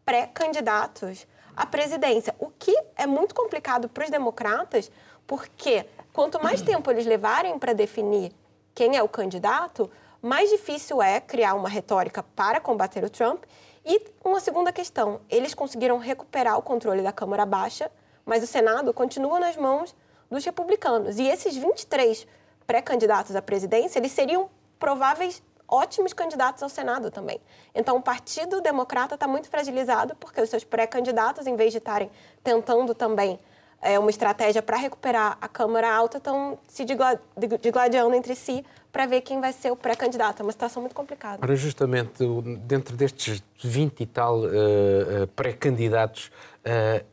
pré-candidatos 0.04 1.26
à 1.56 1.64
presidência, 1.64 2.34
o 2.38 2.50
que 2.50 2.76
é 2.96 3.06
muito 3.06 3.34
complicado 3.34 3.88
para 3.88 4.04
os 4.04 4.10
democratas, 4.10 4.90
porque 5.26 5.86
quanto 6.12 6.42
mais 6.42 6.60
tempo 6.60 6.90
eles 6.90 7.06
levarem 7.06 7.58
para 7.58 7.72
definir 7.72 8.32
quem 8.74 8.96
é 8.96 9.02
o 9.02 9.08
candidato, 9.08 9.90
mais 10.22 10.50
difícil 10.50 11.02
é 11.02 11.20
criar 11.20 11.54
uma 11.54 11.68
retórica 11.68 12.22
para 12.22 12.60
combater 12.60 13.02
o 13.04 13.10
Trump. 13.10 13.44
E 13.84 14.02
uma 14.24 14.40
segunda 14.40 14.72
questão, 14.72 15.20
eles 15.28 15.54
conseguiram 15.54 15.98
recuperar 15.98 16.58
o 16.58 16.62
controle 16.62 17.02
da 17.02 17.12
Câmara 17.12 17.46
Baixa, 17.46 17.90
mas 18.24 18.42
o 18.42 18.46
Senado 18.46 18.92
continua 18.92 19.40
nas 19.40 19.56
mãos 19.56 19.94
dos 20.30 20.44
republicanos. 20.44 21.18
E 21.18 21.26
esses 21.26 21.56
23 21.56 22.26
pré-candidatos 22.66 23.34
à 23.34 23.42
presidência, 23.42 23.98
eles 23.98 24.12
seriam 24.12 24.50
prováveis 24.78 25.42
ótimos 25.66 26.12
candidatos 26.12 26.62
ao 26.62 26.68
Senado 26.68 27.10
também. 27.10 27.40
Então, 27.74 27.96
o 27.96 28.02
Partido 28.02 28.60
Democrata 28.60 29.14
está 29.14 29.26
muito 29.26 29.48
fragilizado 29.48 30.14
porque 30.16 30.40
os 30.40 30.50
seus 30.50 30.64
pré-candidatos, 30.64 31.46
em 31.46 31.56
vez 31.56 31.72
de 31.72 31.78
estarem 31.78 32.10
tentando 32.42 32.94
também 32.94 33.38
é, 33.82 33.98
uma 33.98 34.10
estratégia 34.10 34.62
para 34.62 34.76
recuperar 34.76 35.38
a 35.40 35.48
Câmara 35.48 35.92
Alta, 35.92 36.18
estão 36.18 36.58
se 36.68 36.84
digladiando 36.84 38.14
entre 38.14 38.34
si 38.34 38.64
para 38.92 39.06
ver 39.06 39.20
quem 39.20 39.40
vai 39.40 39.52
ser 39.52 39.70
o 39.70 39.76
pré-candidato. 39.76 40.40
É 40.40 40.42
uma 40.42 40.52
situação 40.52 40.82
muito 40.82 40.94
complicada. 40.94 41.38
Ora, 41.42 41.56
justamente, 41.56 42.24
dentro 42.66 42.96
destes 42.96 43.42
20 43.62 44.00
e 44.00 44.06
tal 44.06 44.40
uh, 44.40 45.26
pré-candidatos, 45.34 46.30
uh, 46.66 47.04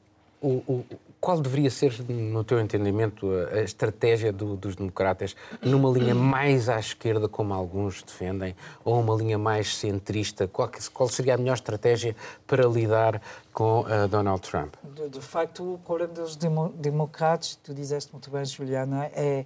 o, 0.42 0.86
qual 1.28 1.42
deveria 1.42 1.70
ser, 1.70 1.94
no 2.08 2.42
teu 2.42 2.58
entendimento, 2.58 3.30
a 3.52 3.60
estratégia 3.60 4.32
do, 4.32 4.56
dos 4.56 4.78
democratas 4.78 5.36
numa 5.62 5.90
linha 5.90 6.16
mais 6.16 6.70
à 6.70 6.80
esquerda, 6.80 7.28
como 7.28 7.54
alguns 7.54 8.02
defendem, 8.02 8.56
ou 8.86 8.98
uma 8.98 9.14
linha 9.14 9.38
mais 9.38 9.76
centrista? 9.76 10.48
Qual, 10.48 10.72
qual 10.94 11.10
seria 11.10 11.34
a 11.34 11.38
melhor 11.38 11.56
estratégia 11.56 12.16
para 12.48 12.66
lidar 12.66 13.22
com 13.52 13.82
uh, 13.82 14.08
Donald 14.08 14.42
Trump? 14.42 14.76
De, 14.82 15.10
de, 15.10 15.20
facto, 15.20 15.74
o 15.74 15.78
problema 15.80 16.14
dos 16.14 16.38
demo, 16.38 16.70
democratas, 16.70 17.60
tu 17.62 17.74
disseste 17.74 18.10
muito 18.14 18.32
bem, 18.32 18.46
Juliana, 18.46 19.12
é, 19.14 19.44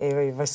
é 0.00 0.32
vai, 0.32 0.46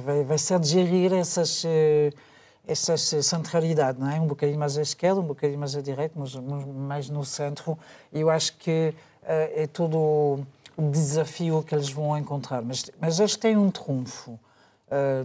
vai, 0.00 0.24
vai, 0.24 0.38
ser 0.38 0.58
de 0.60 0.68
gerir 0.68 1.12
essas. 1.12 1.62
Uh, 1.62 2.32
essa 2.64 2.96
centralidade, 2.96 3.98
não 3.98 4.08
é? 4.08 4.20
Um 4.20 4.26
bocadinho 4.28 4.56
mais 4.56 4.78
à 4.78 4.82
esquerda, 4.82 5.20
um 5.20 5.26
bocadinho 5.26 5.58
mais 5.58 5.74
à 5.74 5.80
direita, 5.80 6.14
mas 6.16 6.32
mais 6.36 7.10
no 7.10 7.24
centro. 7.24 7.76
Eu 8.12 8.30
acho 8.30 8.56
que 8.56 8.94
é 9.24 9.66
todo 9.66 10.44
o 10.76 10.90
desafio 10.90 11.62
que 11.62 11.74
eles 11.74 11.90
vão 11.90 12.16
encontrar. 12.16 12.62
Mas, 12.62 12.90
mas 13.00 13.20
eles 13.20 13.36
têm 13.36 13.56
um 13.56 13.70
trunfo, 13.70 14.38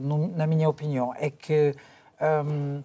no, 0.01 0.27
na 0.29 0.47
minha 0.47 0.69
opinião, 0.69 1.13
é 1.17 1.29
que 1.29 1.75
um, 2.45 2.83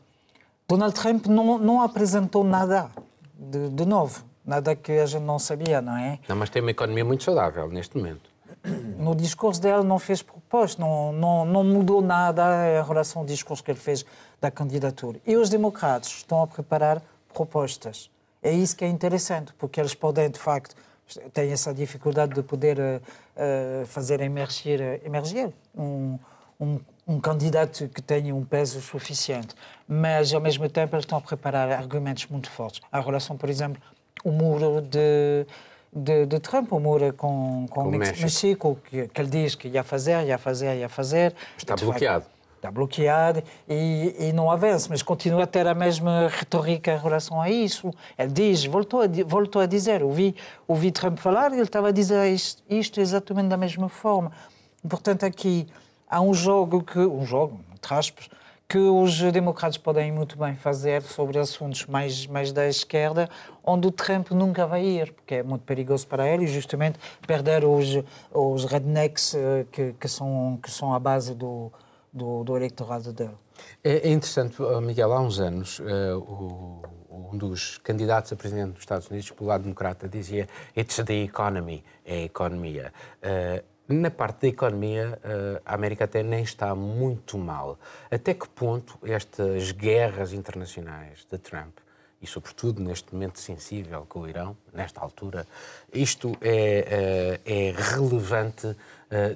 Donald 0.68 0.94
Trump 0.94 1.26
não, 1.26 1.58
não 1.58 1.82
apresentou 1.82 2.42
nada 2.42 2.90
de, 3.34 3.68
de, 3.68 3.84
novo, 3.84 4.24
nada 4.44 4.74
que 4.74 4.92
a 4.92 5.06
gente 5.06 5.22
não 5.22 5.38
sabia, 5.38 5.82
não 5.82 5.96
é? 5.96 6.18
Não, 6.28 6.36
mas 6.36 6.50
tem 6.50 6.62
uma 6.62 6.70
economia 6.70 7.04
muito 7.04 7.24
saudável 7.24 7.68
neste 7.68 7.96
momento. 7.96 8.30
No 8.96 9.14
discurso 9.14 9.60
dele 9.60 9.82
não 9.82 9.98
fez 9.98 10.22
proposta, 10.22 10.80
não, 10.80 11.12
não, 11.12 11.44
não 11.44 11.64
mudou 11.64 12.00
nada 12.00 12.42
em 12.68 12.86
relação 12.86 13.22
ao 13.22 13.26
discurso 13.26 13.62
que 13.62 13.70
ele 13.70 13.78
fez 13.78 14.04
da 14.40 14.50
candidatura. 14.50 15.20
E 15.26 15.36
os 15.36 15.50
democratas 15.50 16.08
estão 16.08 16.42
a 16.42 16.46
preparar 16.46 17.02
propostas. 17.34 18.08
É 18.42 18.52
isso 18.52 18.76
que 18.76 18.84
é 18.84 18.88
interessante, 18.88 19.52
porque 19.58 19.80
eles 19.80 19.94
podem, 19.94 20.30
de 20.30 20.38
facto, 20.38 20.76
tem 21.32 21.52
essa 21.52 21.72
dificuldade 21.72 22.34
de 22.34 22.42
poder 22.42 22.78
uh, 22.78 23.86
fazer 23.86 24.20
emergir, 24.20 25.00
emergir 25.04 25.52
um, 25.76 26.18
um, 26.60 26.80
um, 27.06 27.20
candidato 27.20 27.88
que 27.88 28.02
tenha 28.02 28.34
um 28.34 28.44
peso 28.44 28.80
suficiente. 28.80 29.54
Mas, 29.88 30.32
ao 30.32 30.40
mesmo 30.40 30.68
tempo, 30.68 30.94
eles 30.94 31.04
estão 31.04 31.18
a 31.18 31.20
preparar 31.20 31.70
argumentos 31.70 32.26
muito 32.26 32.50
fortes. 32.50 32.80
A 32.90 33.00
relação, 33.00 33.36
por 33.36 33.48
exemplo, 33.48 33.82
o 34.24 34.30
muro 34.30 34.80
de, 34.80 35.46
de, 35.92 36.26
de 36.26 36.40
Trump, 36.40 36.72
o 36.72 36.80
muro 36.80 37.12
com, 37.12 37.66
com, 37.68 37.82
com 37.82 37.88
o 37.88 37.90
México, 37.90 38.20
México 38.20 38.78
que, 38.84 39.08
que, 39.08 39.20
ele 39.20 39.30
diz 39.30 39.54
que 39.54 39.68
ia 39.68 39.82
fazer, 39.82 40.24
ia 40.26 40.38
fazer, 40.38 40.76
ia 40.76 40.88
fazer. 40.88 41.34
Está 41.58 41.76
bloqueado. 41.76 42.24
Facto, 42.24 42.31
está 42.62 42.70
bloqueado 42.70 43.42
e, 43.68 44.14
e, 44.20 44.32
não 44.32 44.48
avança, 44.48 44.86
mas 44.88 45.02
continua 45.02 45.42
a 45.42 45.46
ter 45.48 45.66
a 45.66 45.74
mesma 45.74 46.28
retórica 46.28 46.92
em 46.92 46.98
relação 46.98 47.40
a 47.40 47.50
isso. 47.50 47.90
Ele 48.16 48.30
diz, 48.30 48.64
voltou 48.64 49.02
a, 49.02 49.06
voltou 49.26 49.60
a 49.60 49.66
dizer, 49.66 50.04
ouvi, 50.04 50.36
ouvi 50.68 50.92
Trump 50.92 51.18
falar 51.18 51.50
e 51.50 51.54
ele 51.54 51.62
estava 51.62 51.88
a 51.88 51.90
dizer 51.90 52.24
isto, 52.32 52.62
isto 52.70 53.00
exatamente 53.00 53.48
da 53.48 53.56
mesma 53.56 53.88
forma. 53.88 54.30
Portanto, 54.88 55.26
aqui 55.26 55.66
há 56.08 56.20
um 56.20 56.32
jogo 56.32 56.84
que, 56.84 57.00
um 57.00 57.26
jogo, 57.26 57.60
entre 57.74 57.94
aspas, 57.94 58.30
que 58.68 58.78
os 58.78 59.20
democratas 59.32 59.76
podem 59.76 60.12
muito 60.12 60.38
bem 60.38 60.54
fazer 60.54 61.02
sobre 61.02 61.38
assuntos 61.38 61.84
mais, 61.86 62.26
mais 62.28 62.52
da 62.52 62.68
esquerda, 62.68 63.28
onde 63.64 63.88
o 63.88 63.90
Trump 63.90 64.30
nunca 64.30 64.66
vai 64.66 64.84
ir, 64.84 65.12
porque 65.12 65.34
é 65.34 65.42
muito 65.42 65.62
perigoso 65.62 66.06
para 66.06 66.28
ele, 66.28 66.46
justamente 66.46 66.98
perder 67.26 67.64
os, 67.64 68.02
os 68.32 68.64
rednecks 68.64 69.34
eh, 69.34 69.66
que, 69.70 69.92
que, 70.00 70.08
são, 70.08 70.58
que 70.62 70.70
são 70.70 70.94
a 70.94 70.98
base 70.98 71.34
do, 71.34 71.70
do, 72.12 72.44
do 72.44 72.58
dele. 73.12 73.36
É, 73.82 74.08
é 74.08 74.10
interessante, 74.10 74.60
Miguel, 74.82 75.12
há 75.12 75.20
uns 75.20 75.40
anos, 75.40 75.78
uh, 75.78 76.18
o, 76.18 76.82
um 77.32 77.36
dos 77.36 77.78
candidatos 77.78 78.32
a 78.32 78.36
presidente 78.36 78.72
dos 78.72 78.80
Estados 78.80 79.08
Unidos, 79.08 79.30
pelo 79.30 79.48
lado 79.48 79.62
democrata, 79.62 80.08
dizia 80.08 80.48
It's 80.76 80.96
the 80.96 81.22
economy, 81.22 81.84
é 82.04 82.14
a 82.14 82.22
economia. 82.24 82.92
Uh, 83.22 83.72
na 83.88 84.10
parte 84.10 84.42
da 84.42 84.48
economia, 84.48 85.18
eh, 85.22 85.60
a 85.66 85.74
América 85.74 86.04
até 86.04 86.22
nem 86.22 86.42
está 86.42 86.74
muito 86.74 87.36
mal. 87.36 87.78
Até 88.10 88.32
que 88.32 88.48
ponto 88.48 88.98
estas 89.02 89.72
guerras 89.72 90.32
internacionais 90.32 91.26
de 91.30 91.36
Trump, 91.38 91.76
e 92.20 92.26
sobretudo 92.26 92.80
neste 92.80 93.12
momento 93.12 93.40
sensível 93.40 94.06
com 94.08 94.20
o 94.20 94.28
Irão, 94.28 94.56
nesta 94.72 95.00
altura, 95.00 95.46
isto 95.92 96.32
é, 96.40 97.40
é, 97.44 97.68
é 97.68 97.72
relevante 97.72 98.76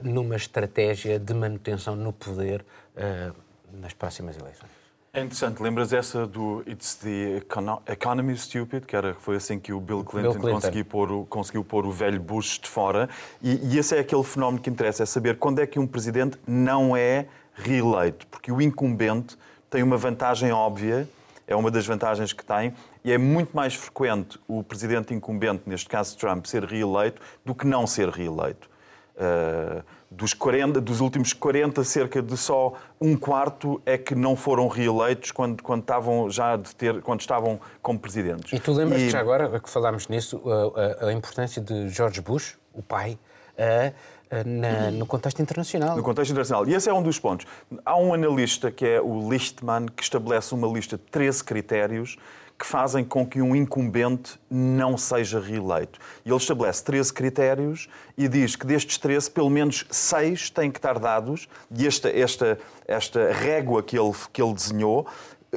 numa 0.03 0.37
estratégia 0.37 1.19
de 1.19 1.35
manutenção 1.35 1.95
no 1.97 2.13
poder 2.13 2.65
eh, 2.97 3.31
nas 3.73 3.93
próximas 3.93 4.37
eleições? 4.37 4.71
É 5.13 5.21
interessante, 5.21 5.63
lembras 5.63 5.95
essa 5.95 6.27
do 6.27 6.63
It's 6.69 6.95
the 6.97 7.43
Economy 7.87 8.37
Stupid, 8.37 8.85
que 8.85 8.95
era, 8.95 9.15
foi 9.15 9.37
assim 9.37 9.59
que 9.59 9.73
o 9.73 9.81
Bill 9.81 10.05
Clinton, 10.05 10.33
Bill 10.33 10.41
Clinton. 10.41 10.55
Conseguiu, 10.57 10.85
pôr 10.85 11.11
o, 11.11 11.25
conseguiu 11.25 11.65
pôr 11.65 11.87
o 11.87 11.91
velho 11.91 12.21
Bush 12.21 12.59
de 12.59 12.69
fora. 12.69 13.09
E, 13.43 13.55
e, 13.67 13.79
esse 13.79 13.97
é 13.97 14.01
aquele 14.01 14.23
fenómeno 14.23 14.63
que 14.63 14.69
interessa, 14.69 15.05
é 15.05 15.07
saber 15.07 15.39
quando 15.39 15.61
é 15.61 15.67
que 15.67 15.79
um 15.79 15.87
presidente 15.87 16.39
não 16.47 16.95
é 16.95 17.29
reeleito. 17.55 18.27
Porque 18.27 18.53
o 18.53 18.61
incumbente 18.61 19.39
tem 19.71 19.83
uma 19.83 19.97
vantagem 19.97 20.53
óbvia, 20.53 21.09
é 21.47 21.57
uma 21.57 21.71
das 21.71 21.87
vantagens 21.87 22.35
que 22.35 22.45
tem, 22.45 22.75
e 23.03 23.11
é 23.11 23.17
muito 23.17 23.57
mais 23.57 23.75
frequente 23.75 24.39
o 24.47 24.63
presidente 24.63 25.15
incumbente, 25.15 25.63
neste 25.65 25.89
caso 25.89 26.15
Trump, 26.19 26.45
ser 26.45 26.63
reeleito 26.63 27.23
do 27.43 27.55
que 27.55 27.67
não 27.67 27.87
ser 27.87 28.11
reeleito. 28.11 28.69
Uh, 29.17 29.83
dos, 30.11 30.35
40, 30.35 30.79
dos 30.79 31.01
últimos 31.01 31.33
40, 31.33 31.83
cerca 31.85 32.21
de 32.21 32.37
só 32.37 32.75
um 33.01 33.17
quarto 33.17 33.81
é 33.87 33.97
que 33.97 34.15
não 34.15 34.37
foram 34.37 34.69
reeleitos 34.69 35.31
quando, 35.31 35.63
quando, 35.63 35.81
estavam 35.81 36.31
já 36.31 36.57
de 36.57 36.75
ter, 36.75 37.01
quando 37.01 37.21
estavam 37.21 37.59
como 37.81 37.99
presidentes. 37.99 38.53
E 38.53 38.61
tu 38.61 38.73
lembras 38.73 39.01
e... 39.01 39.09
já 39.09 39.21
agora 39.21 39.59
que 39.59 39.71
falámos 39.71 40.09
nisso, 40.09 40.43
a, 40.47 41.07
a, 41.07 41.09
a, 41.09 41.13
importância 41.15 41.63
de 41.63 41.89
George 41.89 42.21
Bush, 42.21 42.59
o 42.75 42.83
pai, 42.83 43.19
a, 43.59 43.93
na, 44.45 44.91
no 44.91 45.07
contexto 45.07 45.41
internacional. 45.41 45.97
No 45.97 46.03
contexto 46.03 46.31
internacional. 46.31 46.69
E 46.69 46.75
esse 46.75 46.89
é 46.89 46.93
um 46.93 47.03
dos 47.03 47.19
pontos. 47.19 47.47
Há 47.85 47.97
um 47.97 48.13
analista 48.13 48.71
que 48.71 48.85
é 48.85 49.01
o 49.01 49.31
Lichtman, 49.31 49.87
que 49.87 50.03
estabelece 50.03 50.55
uma 50.55 50.67
lista 50.69 50.97
de 50.97 51.05
13 51.05 51.45
critérios 51.45 52.17
que 52.59 52.67
fazem 52.67 53.05
com 53.05 53.27
que 53.27 53.43
um 53.43 53.55
incumbente 53.55 54.41
não 54.51 54.97
seja 54.97 55.39
reeleito. 55.39 55.99
E 56.25 56.31
ele 56.31 56.37
estabelece 56.37 56.83
13 56.85 57.13
critérios 57.13 57.89
e 58.17 58.29
diz 58.29 58.57
que 58.57 58.67
destes 58.67 58.97
13, 58.99 59.31
pelo 59.31 59.51
menos 59.51 59.87
6 59.91 60.51
têm 60.51 60.71
que 60.71 60.79
estar 60.79 60.99
dados, 60.99 61.49
e 61.71 61.87
esta, 61.87 62.09
esta, 62.09 62.59
esta 62.87 63.33
régua 63.33 63.83
que 63.83 63.99
ele, 63.99 64.13
que 64.33 64.41
ele 64.41 64.55
desenhou 64.55 65.07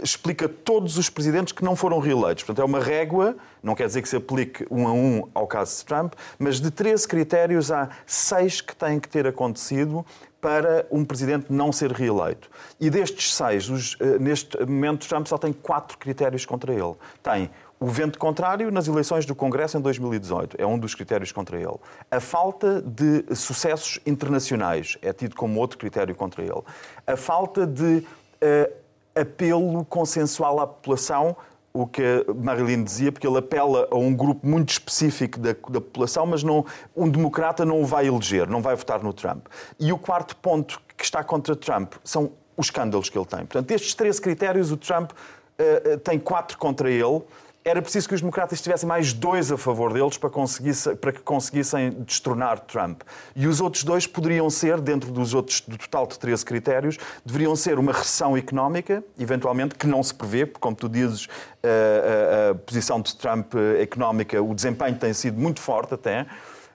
explica 0.02 0.48
todos 0.48 0.98
os 0.98 1.10
presidentes 1.10 1.52
que 1.52 1.64
não 1.64 1.76
foram 1.76 2.00
reeleitos. 2.00 2.44
Portanto, 2.44 2.62
é 2.62 2.66
uma 2.66 2.80
régua, 2.80 3.36
não 3.62 3.76
quer 3.76 3.88
dizer 3.88 4.02
que 4.02 4.10
se 4.10 4.16
aplique 4.16 4.66
um 4.70 4.88
a 4.88 4.94
um 4.94 5.28
ao 5.34 5.48
caso 5.48 5.78
de 5.78 5.86
Trump, 5.86 6.14
mas 6.38 6.60
de 6.62 6.72
13 6.72 7.08
critérios 7.08 7.72
há 7.72 7.90
6 8.06 8.62
que 8.62 8.76
têm 8.76 9.00
que 9.00 9.10
ter 9.10 9.28
acontecido 9.28 10.06
para 10.42 10.86
um 10.90 11.04
presidente 11.04 11.48
não 11.50 11.72
ser 11.72 11.92
reeleito. 11.92 12.50
E 12.80 12.90
destes 12.90 13.36
seis, 13.36 13.70
os, 13.70 13.98
eh, 14.00 14.18
neste 14.20 14.58
momento, 14.66 15.08
Trump 15.08 15.28
só 15.28 15.38
tem 15.38 15.52
quatro 15.52 15.98
critérios 15.98 16.46
contra 16.46 16.74
ele. 16.74 16.96
Tem 17.22 17.50
o 17.80 17.88
vento 17.88 18.20
contrário 18.20 18.70
nas 18.72 18.88
eleições 18.88 19.26
do 19.26 19.34
Congresso 19.34 19.78
em 19.78 19.82
2018 19.82 20.58
é 20.60 20.66
um 20.66 20.78
dos 20.78 20.94
critérios 20.94 21.32
contra 21.32 21.58
ele. 21.58 21.78
A 22.12 22.20
falta 22.20 22.82
de 22.82 23.24
sucessos 23.34 24.00
internacionais 24.06 24.98
é 25.02 25.14
tido 25.14 25.34
como 25.34 25.58
outro 25.60 25.78
critério 25.78 26.14
contra 26.14 26.44
ele. 26.44 26.62
A 27.08 27.16
falta 27.16 27.66
de 27.66 28.00
uh, 28.04 28.74
apelo 29.16 29.86
consensual 29.86 30.60
à 30.60 30.68
população 30.68 31.38
o 31.74 31.86
que 31.86 32.02
a 32.02 32.34
Marilyn 32.34 32.84
dizia, 32.84 33.12
porque 33.12 33.28
ele 33.28 33.38
apela 33.38 33.88
a 33.92 33.96
um 33.96 34.14
grupo 34.14 34.46
muito 34.46 34.70
específico 34.70 35.40
da, 35.40 35.52
da, 35.52 35.82
população, 35.82 36.26
mas 36.26 36.44
não, 36.44 36.66
um 36.96 37.10
democrata 37.10 37.64
não 37.64 37.82
o 37.82 37.86
vai 37.86 38.08
eleger, 38.08 38.48
não 38.48 38.62
vai 38.62 38.76
votar 38.76 39.04
no 39.04 39.14
Trump. 39.14 39.46
E 39.80 39.92
o 39.94 39.98
quarto 39.98 40.36
ponto 40.36 40.82
que 40.98 41.04
está 41.04 41.24
contra 41.24 41.56
Trump 41.56 41.94
são 42.04 42.32
os 42.58 42.68
escândalos 42.68 43.10
que 43.10 43.18
ele 43.18 43.26
tem. 43.26 43.40
Portanto, 43.40 43.68
destes 43.68 43.94
13 43.94 44.22
critérios, 44.22 44.72
o 44.72 44.78
Trump 44.78 45.12
uh, 45.12 45.98
tem 46.00 46.20
quatro 46.20 46.58
contra 46.58 46.90
ele 46.92 47.22
era 47.70 47.84
preciso 47.84 48.08
que 48.08 48.16
os 48.16 48.22
democratas 48.22 48.60
tivessem 48.62 48.88
mais 48.90 49.14
dois 49.14 49.52
a 49.52 49.58
favor 49.58 49.94
deles 49.94 50.18
para, 50.18 50.32
para 51.00 51.12
que 51.12 51.20
conseguissem 51.20 51.92
destronar 52.02 52.60
Trump. 52.62 53.02
E 53.36 53.46
os 53.46 53.62
outros 53.62 53.84
dois 53.84 54.08
poderiam 54.08 54.50
ser, 54.50 54.82
dentro 54.82 55.12
dos 55.12 55.36
outros, 55.36 55.62
do 55.62 55.78
total 55.78 56.08
de 56.08 56.18
13 56.18 56.44
critérios, 56.44 56.98
deveriam 57.24 57.56
ser 57.56 57.78
uma 57.78 57.92
recessão 57.92 58.36
económica, 58.36 59.04
eventualmente, 59.20 59.76
que 59.76 59.86
não 59.86 60.02
se 60.02 60.14
prevê, 60.14 60.48
porque, 60.48 60.60
como 60.60 60.76
tu 60.76 60.90
dizes, 60.90 61.28
a, 61.64 62.48
a, 62.48 62.52
a 62.52 62.56
posição 62.56 63.00
de 63.02 63.16
Trump 63.16 63.54
económica, 63.80 64.42
o 64.42 64.56
desempenho 64.56 64.98
tem 64.98 65.14
sido 65.14 65.40
muito 65.40 65.62
forte 65.62 65.94
até. 65.94 66.26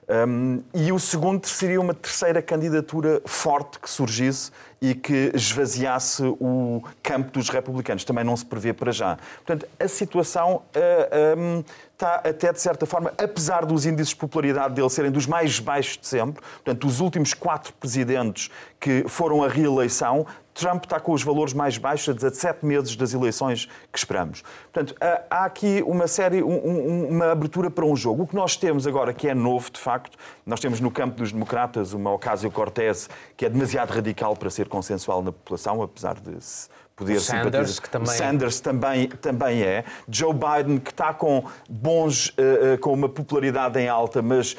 Um, 0.07 0.61
e 0.73 0.91
o 0.91 0.99
segundo 0.99 1.45
seria 1.47 1.81
uma 1.81 1.93
terceira 1.93 2.39
candidatura 2.41 3.21
forte 3.25 3.79
que 3.79 3.89
surgisse 3.89 4.51
e 4.85 4.93
que 4.93 5.31
esvaziasse 5.33 6.21
o 6.39 6.83
campo 7.01 7.31
dos 7.31 7.49
republicanos. 7.49 8.03
Também 8.03 8.23
não 8.23 8.37
se 8.37 8.45
prevê 8.45 8.71
para 8.71 8.91
já. 8.91 9.17
Portanto, 9.43 9.67
a 9.79 9.87
situação 9.87 10.57
uh, 10.57 10.61
ah, 10.75 11.35
um, 11.37 11.63
está 11.91 12.15
até, 12.15 12.53
de 12.53 12.61
certa 12.61 12.85
forma, 12.85 13.11
apesar 13.17 13.65
dos 13.65 13.85
índices 13.85 14.09
de 14.09 14.17
popularidade 14.17 14.75
dele 14.75 14.89
serem 14.89 15.09
dos 15.09 15.25
mais 15.25 15.59
baixos 15.59 15.97
de 15.97 16.07
sempre, 16.07 16.43
portanto, 16.63 16.85
os 16.85 16.99
últimos 16.99 17.33
quatro 17.33 17.73
presidentes 17.73 18.51
que 18.79 19.05
foram 19.07 19.43
à 19.43 19.47
reeleição 19.47 20.27
Trump 20.55 20.85
está 20.85 21.01
com 21.01 21.11
os 21.11 21.21
valores 21.21 21.53
mais 21.53 21.77
baixos 21.77 22.09
a 22.09 22.13
17 22.13 22.65
meses 22.65 22.95
das 22.95 23.13
eleições 23.13 23.67
que 23.91 23.97
esperamos. 23.97 24.41
Portanto, 24.71 24.95
há 25.29 25.43
aqui 25.43 25.83
uma 25.85 26.07
série, 26.07 26.41
uma 26.41 27.33
abertura 27.33 27.69
para 27.69 27.85
um 27.85 27.95
jogo. 27.95 28.23
O 28.23 28.27
que 28.27 28.35
nós 28.35 28.55
temos 28.55 28.87
agora, 28.87 29.13
que 29.13 29.27
é 29.27 29.35
novo, 29.35 29.69
de 29.69 29.79
facto, 29.79 30.17
nós 30.45 30.61
temos 30.61 30.79
no 30.79 30.89
campo 30.89 31.17
dos 31.17 31.33
democratas 31.33 31.91
uma 31.91 32.13
Ocasio-Cortez 32.13 33.09
que 33.35 33.45
é 33.45 33.49
demasiado 33.49 33.91
radical 33.91 34.33
para 34.33 34.49
ser 34.49 34.69
consensual 34.69 35.21
na 35.21 35.33
população, 35.33 35.83
apesar 35.83 36.15
de 36.15 36.37
poder 36.95 37.17
o 37.17 37.19
Sanders, 37.19 37.79
que 37.79 37.89
também... 37.89 38.13
O 38.13 38.17
Sanders 38.17 38.59
também, 38.61 39.07
também 39.09 39.61
é. 39.61 39.83
Joe 40.07 40.33
Biden, 40.33 40.79
que 40.79 40.91
está 40.91 41.13
com 41.13 41.43
bons, 41.69 42.29
uh, 42.29 42.75
uh, 42.75 42.77
com 42.79 42.93
uma 42.93 43.09
popularidade 43.09 43.77
em 43.77 43.89
alta, 43.89 44.21
mas 44.21 44.55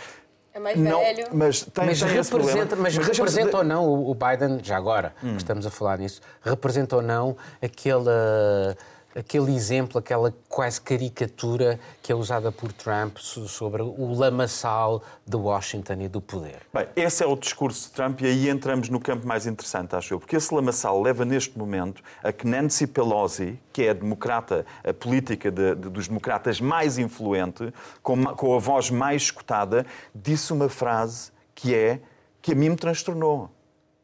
é 0.57 0.61
mais 0.61 0.79
não, 0.79 1.01
velho. 1.01 1.27
Mas, 1.33 1.63
tem, 1.65 1.85
mas 1.85 2.01
tem 2.01 2.09
representa, 2.09 2.77
mas 2.77 2.97
mas 2.97 3.09
representa 3.09 3.59
ou 3.59 3.65
não 3.65 3.85
o 3.85 4.15
Biden, 4.15 4.59
já 4.63 4.77
agora 4.77 5.15
hum. 5.23 5.33
que 5.33 5.37
estamos 5.37 5.67
a 5.67 5.71
falar 5.71 5.99
nisso, 5.99 6.23
representa 6.43 6.97
ou 6.97 7.03
não 7.03 7.37
aquela 7.61 8.75
aquele 9.17 9.55
exemplo, 9.55 9.99
aquela 9.99 10.33
quase 10.49 10.81
caricatura 10.81 11.81
que 12.03 12.13
é 12.13 12.15
usada 12.15 12.53
por 12.53 12.71
Trump 12.73 13.17
sobre 13.19 13.81
o 13.83 14.13
lamaçal 14.13 15.03
de 15.27 15.37
Washington 15.37 15.95
e 16.01 16.09
do 16.09 16.21
poder. 16.21 16.59
Bem, 16.73 16.87
esse 16.95 17.25
é 17.25 17.27
o 17.27 17.35
discurso 17.35 17.89
de 17.89 17.95
Trump 17.95 18.21
e 18.21 18.27
aí 18.27 18.49
entramos 18.51 18.91
no 18.91 19.01
campo 19.01 19.27
mais 19.27 19.47
interessante, 19.47 19.97
acho 19.97 20.13
eu, 20.13 20.21
porque 20.21 20.37
esse 20.37 20.55
lamaçal 20.55 21.01
leva 21.01 21.25
neste 21.25 21.59
momento 21.59 22.03
a 22.23 22.31
que 22.31 22.47
Nancy 22.47 22.87
Pelosi, 22.87 23.59
que 23.73 23.85
é 23.85 23.91
a 23.91 23.95
democrata, 23.95 24.67
a 24.85 24.93
política 24.93 25.51
de, 25.51 25.75
de, 25.75 25.89
dos 25.89 26.09
democratas 26.09 26.61
mais 26.61 26.99
influente, 26.99 27.73
com, 28.03 28.23
com 28.25 28.55
a 28.55 28.59
voz 28.59 28.91
mais 28.91 29.23
escutada, 29.23 29.87
disse 30.15 30.53
uma 30.53 30.69
frase 30.69 31.33
que 31.55 31.75
é 31.75 32.01
que 32.43 32.53
a 32.53 32.55
mim 32.55 32.69
me 32.69 32.77
transtornou. 32.77 33.51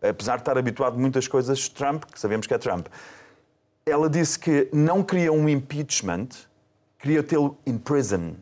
Apesar 0.01 0.37
de 0.37 0.43
estar 0.43 0.59
habituado 0.59 0.95
a 0.95 0.99
muitas 0.99 1.29
coisas 1.29 1.69
Trump, 1.69 2.05
que 2.07 2.19
sabemos 2.19 2.47
que 2.47 2.55
é 2.55 2.59
Trump 2.59 2.89
ela 3.85 4.09
disse 4.09 4.39
que 4.39 4.69
não 4.73 5.03
queria 5.03 5.33
um 5.33 5.49
impeachment, 5.49 6.29
queria 6.99 7.23
tê-lo 7.23 7.59
in 7.67 7.79
prison. 7.79 8.35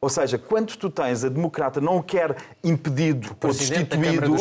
Ou 0.00 0.08
seja, 0.08 0.36
quando 0.36 0.76
tu 0.76 0.90
tens 0.90 1.22
a 1.22 1.28
democrata 1.28 1.80
não 1.80 1.98
o 1.98 2.02
quer 2.02 2.36
impedido 2.64 3.36
ou 3.40 3.52
destituído, 3.52 4.34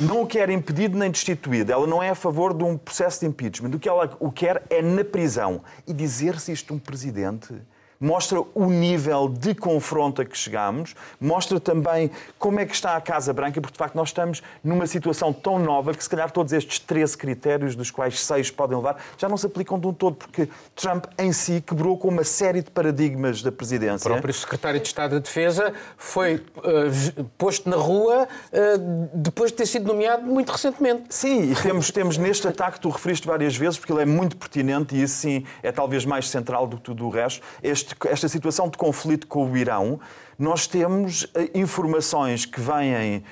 não 0.00 0.22
o 0.22 0.26
quer 0.26 0.50
impedido 0.50 0.98
nem 0.98 1.10
destituído. 1.10 1.72
Ela 1.72 1.86
não 1.86 2.02
é 2.02 2.10
a 2.10 2.14
favor 2.14 2.52
de 2.52 2.62
um 2.62 2.76
processo 2.76 3.20
de 3.20 3.26
impeachment. 3.26 3.70
O 3.74 3.78
que 3.78 3.88
ela 3.88 4.14
o 4.20 4.30
quer 4.30 4.62
é 4.68 4.82
na 4.82 5.02
prisão. 5.02 5.62
E 5.86 5.94
dizer-se 5.94 6.52
isto 6.52 6.74
um 6.74 6.78
presidente 6.78 7.54
mostra 8.00 8.40
o 8.54 8.66
nível 8.66 9.28
de 9.28 9.54
confronto 9.54 10.22
a 10.22 10.24
que 10.24 10.36
chegamos, 10.36 10.94
mostra 11.20 11.58
também 11.58 12.10
como 12.38 12.60
é 12.60 12.66
que 12.66 12.74
está 12.74 12.96
a 12.96 13.00
Casa 13.00 13.32
Branca, 13.32 13.60
porque 13.60 13.72
de 13.72 13.78
facto 13.78 13.94
nós 13.94 14.08
estamos 14.08 14.42
numa 14.62 14.86
situação 14.86 15.32
tão 15.32 15.58
nova 15.58 15.94
que 15.94 16.02
se 16.02 16.08
calhar 16.08 16.30
todos 16.30 16.52
estes 16.52 16.78
13 16.78 17.16
critérios, 17.16 17.74
dos 17.74 17.90
quais 17.90 18.20
seis 18.20 18.50
podem 18.50 18.76
levar, 18.76 19.02
já 19.18 19.28
não 19.28 19.36
se 19.36 19.46
aplicam 19.46 19.78
de 19.78 19.86
um 19.86 19.92
todo, 19.92 20.16
porque 20.16 20.48
Trump 20.74 21.06
em 21.18 21.32
si 21.32 21.60
quebrou 21.60 21.96
com 21.96 22.08
uma 22.08 22.24
série 22.24 22.62
de 22.62 22.70
paradigmas 22.70 23.42
da 23.42 23.50
presidência. 23.50 24.08
O 24.08 24.12
próprio 24.12 24.34
secretário 24.34 24.80
de 24.80 24.86
Estado 24.86 25.12
da 25.12 25.18
Defesa 25.18 25.72
foi 25.96 26.36
uh, 26.36 27.24
posto 27.38 27.68
na 27.68 27.76
rua 27.76 28.28
uh, 28.52 29.08
depois 29.14 29.50
de 29.50 29.56
ter 29.56 29.66
sido 29.66 29.86
nomeado 29.86 30.22
muito 30.22 30.50
recentemente. 30.50 31.04
Sim, 31.08 31.52
e 31.52 31.54
temos, 31.54 31.90
temos 31.90 32.18
neste 32.18 32.46
ataque, 32.48 32.80
tu 32.80 32.88
referiste 32.88 33.26
várias 33.26 33.56
vezes, 33.56 33.78
porque 33.78 33.92
ele 33.92 34.02
é 34.02 34.06
muito 34.06 34.36
pertinente 34.36 34.94
e 34.94 35.02
isso 35.02 35.16
sim 35.16 35.44
é 35.62 35.72
talvez 35.72 36.04
mais 36.04 36.28
central 36.28 36.66
do 36.66 36.76
que 36.76 36.82
tudo 36.82 37.06
o 37.06 37.10
resto. 37.10 37.42
Este, 37.62 37.85
esta 38.06 38.28
situação 38.28 38.68
de 38.68 38.78
conflito 38.78 39.26
com 39.26 39.50
o 39.50 39.56
Irão, 39.56 40.00
nós 40.38 40.66
temos 40.66 41.24
uh, 41.24 41.28
informações 41.54 42.44
que 42.44 42.60
vêm 42.60 43.24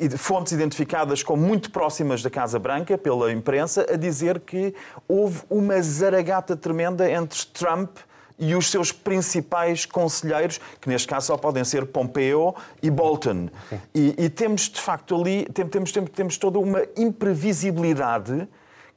de 0.00 0.16
fontes 0.16 0.52
identificadas 0.52 1.22
como 1.22 1.42
muito 1.42 1.70
próximas 1.70 2.22
da 2.22 2.30
Casa 2.30 2.58
Branca 2.58 2.96
pela 2.96 3.32
imprensa 3.32 3.86
a 3.92 3.96
dizer 3.96 4.40
que 4.40 4.74
houve 5.08 5.42
uma 5.50 5.80
zaragata 5.82 6.56
tremenda 6.56 7.10
entre 7.10 7.44
Trump 7.46 7.96
e 8.38 8.54
os 8.54 8.70
seus 8.70 8.92
principais 8.92 9.84
conselheiros, 9.84 10.60
que 10.80 10.88
neste 10.88 11.08
caso 11.08 11.26
só 11.26 11.36
podem 11.36 11.64
ser 11.64 11.86
Pompeo 11.86 12.54
e 12.80 12.88
Bolton. 12.88 13.48
E, 13.92 14.14
e 14.16 14.30
temos, 14.30 14.68
de 14.68 14.80
facto, 14.80 15.20
ali, 15.20 15.44
temos, 15.46 15.90
temos, 15.90 16.10
temos 16.10 16.38
toda 16.38 16.58
uma 16.58 16.82
imprevisibilidade 16.96 18.48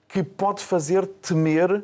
que 0.08 0.22
pode 0.22 0.62
fazer 0.62 1.08
temer 1.08 1.84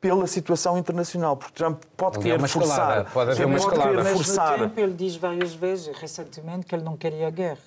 pela 0.00 0.26
situação 0.26 0.76
internacional, 0.78 1.36
porque 1.36 1.54
Trump 1.54 1.82
pode 1.96 2.18
querer 2.18 2.38
uma 2.38 2.48
forçar. 2.48 2.70
escalada, 2.70 3.10
pode 3.12 3.30
haver 3.30 3.46
uma 3.46 3.58
pode 3.58 3.64
escalada. 3.66 3.90
querer 3.90 4.04
Mas 4.04 4.12
forçar. 4.12 4.58
no 4.58 4.64
tempo 4.68 4.80
ele 4.80 4.92
diz 4.94 5.16
várias 5.16 5.54
vezes, 5.54 5.96
recentemente, 5.96 6.66
que 6.66 6.74
ele 6.74 6.84
não 6.84 6.96
queria 6.96 7.30
guerra. 7.30 7.58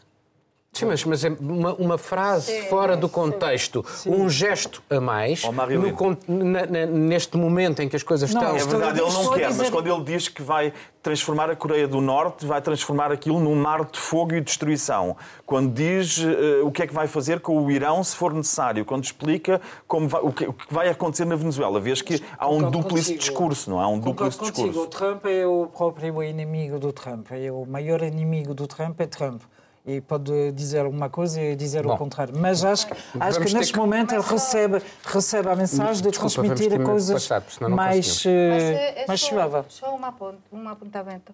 Sim, 0.72 0.86
mas, 0.86 1.04
mas 1.04 1.26
é 1.26 1.30
uma, 1.40 1.74
uma 1.74 1.98
frase 1.98 2.62
fora 2.70 2.96
do 2.96 3.10
contexto, 3.10 3.84
um 4.06 4.30
gesto 4.30 4.84
a 4.90 5.02
mais, 5.02 5.44
Oh, 5.44 5.52
no 5.52 6.44
na- 6.46 6.66
na- 6.68 6.86
neste 6.86 7.36
momento 7.38 7.82
em 7.82 7.90
que 7.90 7.96
as 7.96 8.04
coisas 8.04 8.32
Não, 8.34 8.40
estão. 8.42 8.56
É 8.56 8.64
verdade, 8.64 9.00
ele 9.02 9.12
não 9.12 9.24
dizer- 9.24 9.36
quer, 9.40 9.54
mas 9.56 9.70
quando 9.72 9.92
ele 9.92 10.04
diz 10.04 10.28
que 10.28 10.44
vai 10.44 10.72
transformar 11.02 11.50
a 11.50 11.56
Coreia 11.56 11.88
do 11.88 12.00
Norte, 12.00 12.46
vai 12.46 12.62
transformar 12.62 13.12
aquilo 13.12 13.40
num 13.40 13.56
mar 13.56 13.84
de 13.84 13.98
fogo 14.00 14.36
e 14.36 14.42
destruição. 14.42 15.18
Quando 15.46 15.74
diz 15.74 16.20
eh, 16.20 16.62
o 16.64 16.72
que 16.72 16.84
é 16.84 16.88
que 16.88 16.94
vai 16.94 17.08
fazer 17.08 17.40
com 17.40 17.58
o 17.66 17.72
Irão 17.72 18.04
se 18.04 18.16
for 18.16 18.32
necessário, 18.32 18.86
quando 18.86 19.04
explica 19.04 19.60
como 19.88 20.08
vai- 20.08 20.22
o, 20.22 20.32
que, 20.32 20.46
o 20.46 20.54
que 20.54 20.72
vai 20.72 20.88
acontecer 20.88 21.26
na 21.26 21.36
Venezuela, 21.36 21.80
vês 21.80 22.02
que 22.02 22.22
há 22.38 22.48
um 22.48 22.72
contigo. 22.72 23.18
discurso, 23.18 23.72
não 23.72 23.82
é? 23.82 23.86
Há 23.86 23.88
um 23.88 24.00
dúplice 24.00 24.38
contigo. 24.38 24.62
O 24.68 24.70
discurso. 24.70 24.90
Trump 24.90 25.26
é 25.26 25.48
o 25.48 25.66
próprio 25.68 26.22
inimigo 26.24 26.78
do 26.80 26.94
Trump. 26.94 27.32
É 27.32 27.52
o 27.52 27.66
maior 27.66 28.04
inimigo 28.04 28.54
do 28.54 28.68
Trump 28.68 29.00
é 29.02 29.08
Trump. 29.08 29.42
E 29.86 30.02
pode 30.02 30.52
dizer 30.52 30.86
uma 30.86 31.10
coisa 31.10 31.42
e 31.42 31.56
dizer 31.56 31.84
Bom. 31.84 31.96
o 31.96 31.98
contrário. 31.98 32.34
Mas 32.38 32.64
acho, 32.64 32.88
que- 32.88 32.94
acho 33.20 33.40
que 33.40 33.54
neste 33.54 33.74
que- 33.74 33.80
momento 33.80 34.14
ele 34.14 34.22
recebe, 34.24 34.82
recebe 35.04 35.50
a 35.50 35.56
mensagem 35.56 36.04
de 36.04 36.10
Desculpa, 36.12 36.34
transmitir 36.34 36.84
coisas 36.84 37.28
passar, 37.28 37.44
não 37.62 37.76
mais, 37.76 38.06
conseguimos. 38.08 38.54
Mas 38.54 38.64
eh, 38.64 39.02
é, 39.04 39.08
mais 39.08 39.20
só, 39.22 39.28
suave. 39.30 39.66
só 39.70 39.96
un, 39.96 40.04
apun, 40.06 40.36
un 40.52 40.68
apuntamento. 40.68 41.34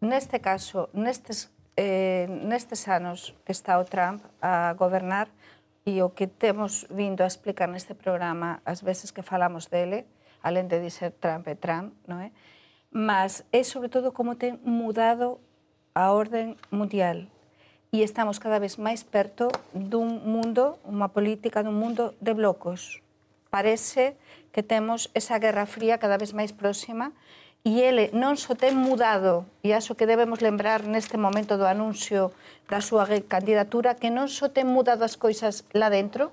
Neste 0.00 0.38
caso, 0.38 0.88
nestes, 0.94 1.50
eh, 1.76 2.26
nestes 2.44 2.86
anos 2.88 3.34
que 3.44 3.52
está 3.52 3.78
o 3.78 3.84
Trump 3.84 4.22
a 4.40 4.72
gobernar 4.78 5.28
e 5.84 6.00
o 6.02 6.10
que 6.10 6.26
temos 6.26 6.86
vindo 6.88 7.20
a 7.22 7.26
explicar 7.26 7.68
neste 7.68 7.94
programa 7.94 8.62
as 8.64 8.80
veces 8.80 9.10
que 9.10 9.22
falamos 9.22 9.66
dele, 9.66 10.06
além 10.42 10.66
de 10.66 10.80
dizer 10.80 11.12
Trump 11.20 11.46
é 11.48 11.54
Trump, 11.56 11.92
non 12.06 12.20
é? 12.22 12.30
Mas 12.94 13.42
é 13.52 13.62
sobre 13.64 13.88
todo 13.88 14.12
como 14.12 14.34
ten 14.36 14.60
mudado 14.64 15.40
a 15.94 16.12
orden 16.12 16.56
mundial 16.70 17.26
e 17.92 18.00
estamos 18.00 18.40
cada 18.40 18.56
vez 18.56 18.80
máis 18.80 19.04
perto 19.04 19.52
dun 19.76 20.24
mundo, 20.24 20.80
unha 20.88 21.12
política 21.12 21.60
dun 21.60 21.76
mundo 21.76 22.16
de 22.24 22.32
blocos. 22.32 23.04
Parece 23.52 24.16
que 24.48 24.64
temos 24.64 25.12
esa 25.12 25.36
guerra 25.36 25.68
fría 25.68 26.00
cada 26.00 26.16
vez 26.16 26.32
máis 26.32 26.56
próxima 26.56 27.12
e 27.60 27.84
ele 27.84 28.08
non 28.16 28.40
só 28.40 28.56
ten 28.56 28.80
mudado, 28.80 29.44
e 29.60 29.76
acho 29.76 29.92
que 29.92 30.08
debemos 30.08 30.40
lembrar 30.40 30.88
neste 30.88 31.20
momento 31.20 31.60
do 31.60 31.68
anuncio 31.68 32.32
da 32.64 32.80
súa 32.80 33.04
candidatura, 33.28 33.92
que 33.92 34.08
non 34.08 34.24
só 34.32 34.48
ten 34.48 34.64
mudado 34.64 35.04
as 35.04 35.20
coisas 35.20 35.68
lá 35.76 35.92
dentro, 35.92 36.32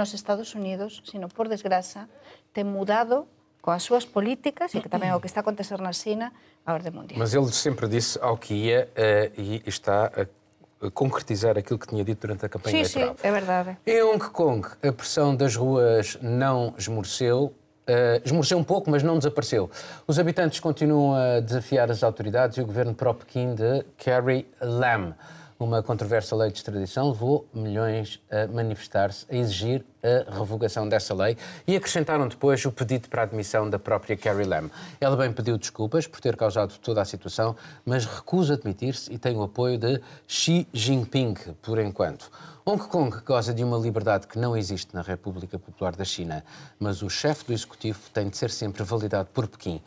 nos 0.00 0.16
Estados 0.16 0.56
Unidos, 0.56 1.04
sino, 1.04 1.28
por 1.28 1.52
desgraza, 1.52 2.08
ten 2.56 2.64
mudado 2.64 3.28
coas 3.60 3.84
súas 3.84 4.08
políticas 4.08 4.72
e 4.72 4.80
que 4.80 4.88
tamén 4.88 5.12
o 5.12 5.20
que 5.20 5.28
está 5.28 5.40
a 5.40 5.44
acontecer 5.44 5.84
na 5.84 5.92
China 5.92 6.32
a 6.64 6.72
orde 6.72 6.88
mundial. 6.88 7.20
Mas 7.20 7.36
ele 7.36 7.52
sempre 7.52 7.92
disse 7.92 8.16
ao 8.24 8.40
que 8.40 8.56
ia 8.56 8.88
eh, 8.96 9.36
e 9.36 9.60
está 9.68 10.08
a 10.08 10.24
a 10.24 10.43
concretizar 10.92 11.56
aquilo 11.56 11.78
que 11.78 11.86
tinha 11.86 12.04
dito 12.04 12.20
durante 12.20 12.44
a 12.44 12.48
campanha 12.48 12.84
Sim, 12.84 12.90
sim, 12.90 13.00
eleitoral. 13.00 13.30
é 13.30 13.32
verdade. 13.32 13.78
Em 13.86 14.02
Hong 14.02 14.24
Kong, 14.30 14.68
a 14.82 14.92
pressão 14.92 15.34
das 15.34 15.56
ruas 15.56 16.18
não 16.20 16.74
esmoreceu. 16.76 17.54
Uh, 17.86 18.16
esmoreceu 18.24 18.56
um 18.56 18.64
pouco, 18.64 18.90
mas 18.90 19.02
não 19.02 19.18
desapareceu. 19.18 19.70
Os 20.06 20.18
habitantes 20.18 20.58
continuam 20.58 21.14
a 21.14 21.40
desafiar 21.40 21.90
as 21.90 22.02
autoridades 22.02 22.56
e 22.56 22.62
o 22.62 22.66
governo 22.66 22.94
pró-Pequim 22.94 23.54
de 23.54 23.84
Carrie 24.02 24.46
Lam. 24.58 25.14
Uma 25.56 25.84
controversa 25.84 26.34
lei 26.34 26.50
de 26.50 26.58
extradição 26.58 27.10
levou 27.10 27.46
milhões 27.54 28.20
a 28.28 28.48
manifestar-se, 28.52 29.24
a 29.30 29.36
exigir 29.36 29.84
a 30.02 30.36
revogação 30.36 30.88
dessa 30.88 31.14
lei 31.14 31.36
e 31.64 31.76
acrescentaram 31.76 32.26
depois 32.26 32.64
o 32.64 32.72
pedido 32.72 33.08
para 33.08 33.22
a 33.22 33.24
admissão 33.24 33.70
da 33.70 33.78
própria 33.78 34.16
Carrie 34.16 34.44
Lam. 34.44 34.68
Ela 35.00 35.16
bem 35.16 35.32
pediu 35.32 35.56
desculpas 35.56 36.08
por 36.08 36.20
ter 36.20 36.36
causado 36.36 36.76
toda 36.78 37.00
a 37.00 37.04
situação, 37.04 37.54
mas 37.86 38.04
recusa 38.04 38.54
admitir-se 38.54 39.12
e 39.12 39.16
tem 39.16 39.36
o 39.36 39.44
apoio 39.44 39.78
de 39.78 40.00
Xi 40.26 40.66
Jinping, 40.72 41.34
por 41.62 41.78
enquanto. 41.78 42.30
Hong 42.66 42.82
Kong 42.88 43.16
goza 43.24 43.54
de 43.54 43.62
uma 43.62 43.78
liberdade 43.78 44.26
que 44.26 44.38
não 44.38 44.56
existe 44.56 44.92
na 44.92 45.02
República 45.02 45.56
Popular 45.56 45.94
da 45.94 46.04
China, 46.04 46.44
mas 46.80 47.00
o 47.00 47.08
chefe 47.08 47.44
do 47.44 47.52
executivo 47.52 48.00
tem 48.12 48.28
de 48.28 48.36
ser 48.36 48.50
sempre 48.50 48.82
validado 48.82 49.28
por 49.32 49.46
Pequim. 49.46 49.80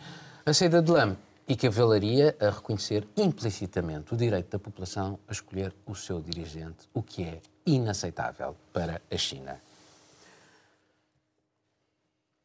A 0.45 0.53
saída 0.53 0.82
de 0.82 0.89
Lam 0.89 1.17
equivaleria 1.47 2.36
a 2.39 2.49
reconhecer 2.49 3.07
implicitamente 3.15 4.13
o 4.13 4.17
direito 4.17 4.49
da 4.49 4.60
população 4.60 5.17
a 5.27 5.31
escolher 5.31 5.73
o 5.86 5.95
seu 5.95 6.21
dirigente, 6.21 6.89
o 6.93 7.01
que 7.01 7.23
é 7.23 7.41
inaceitável 7.65 8.55
para 8.73 9.01
a 9.10 9.17
China. 9.17 9.62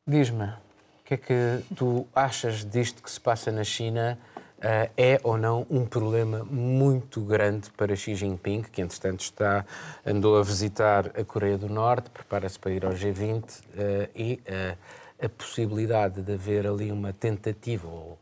Diz-me, 0.06 0.44
o 0.44 1.04
que 1.04 1.14
é 1.14 1.16
que 1.16 1.64
tu 1.74 2.06
achas 2.14 2.64
disto 2.64 3.02
que 3.02 3.10
se 3.10 3.20
passa 3.20 3.50
na 3.50 3.64
China? 3.64 4.18
Uh, 4.58 4.86
é 4.96 5.20
ou 5.24 5.36
não 5.36 5.66
um 5.68 5.84
problema 5.84 6.44
muito 6.44 7.20
grande 7.20 7.68
para 7.72 7.96
Xi 7.96 8.14
Jinping, 8.14 8.62
que 8.62 8.80
entretanto 8.80 9.18
está, 9.18 9.66
andou 10.06 10.38
a 10.38 10.42
visitar 10.44 11.10
a 11.18 11.24
Coreia 11.24 11.58
do 11.58 11.68
Norte, 11.68 12.08
prepara-se 12.10 12.60
para 12.60 12.70
ir 12.70 12.86
ao 12.86 12.92
G20 12.92 13.42
uh, 13.42 14.08
e 14.14 14.40
uh, 14.46 14.78
a 15.24 15.28
possibilidade 15.28 16.22
de 16.22 16.32
haver 16.34 16.68
ali 16.68 16.92
uma 16.92 17.12
tentativa 17.12 17.88
ou 17.88 18.16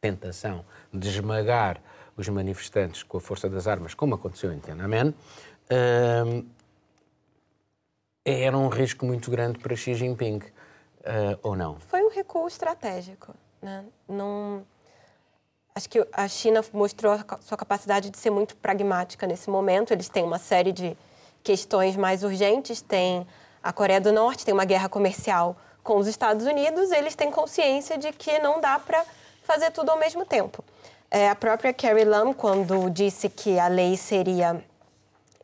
tentação 0.00 0.64
de 0.92 1.08
esmagar 1.08 1.80
os 2.16 2.28
manifestantes 2.28 3.02
com 3.02 3.18
a 3.18 3.20
força 3.20 3.48
das 3.48 3.66
armas, 3.66 3.94
como 3.94 4.14
aconteceu 4.14 4.52
em 4.52 4.58
Tiananmen, 4.58 5.14
era 8.24 8.56
um 8.56 8.68
risco 8.68 9.04
muito 9.04 9.30
grande 9.30 9.58
para 9.58 9.76
Xi 9.76 9.94
Jinping, 9.94 10.40
ou 11.42 11.54
não? 11.54 11.78
Foi 11.80 12.02
um 12.02 12.10
recuo 12.10 12.46
estratégico. 12.48 13.34
Né? 13.60 13.84
Não... 14.08 14.64
Acho 15.74 15.88
que 15.88 16.04
a 16.12 16.26
China 16.28 16.64
mostrou 16.72 17.12
a 17.12 17.38
sua 17.40 17.56
capacidade 17.56 18.10
de 18.10 18.18
ser 18.18 18.30
muito 18.30 18.56
pragmática 18.56 19.26
nesse 19.26 19.48
momento. 19.48 19.92
Eles 19.92 20.08
têm 20.08 20.24
uma 20.24 20.38
série 20.38 20.72
de 20.72 20.96
questões 21.44 21.96
mais 21.96 22.24
urgentes. 22.24 22.82
Tem 22.82 23.26
a 23.62 23.72
Coreia 23.72 24.00
do 24.00 24.12
Norte, 24.12 24.44
tem 24.44 24.52
uma 24.52 24.64
guerra 24.64 24.88
comercial 24.88 25.56
com 25.82 25.96
os 25.96 26.08
Estados 26.08 26.44
Unidos. 26.44 26.90
Eles 26.90 27.14
têm 27.14 27.30
consciência 27.30 27.96
de 27.96 28.12
que 28.12 28.40
não 28.40 28.60
dá 28.60 28.80
para 28.80 29.04
fazer 29.50 29.72
tudo 29.72 29.90
ao 29.90 29.98
mesmo 29.98 30.24
tempo. 30.24 30.62
É, 31.10 31.28
a 31.28 31.34
própria 31.34 31.72
Carrie 31.72 32.04
Lam, 32.04 32.32
quando 32.32 32.88
disse 32.88 33.28
que 33.28 33.58
a 33.58 33.66
lei 33.66 33.96
seria, 33.96 34.62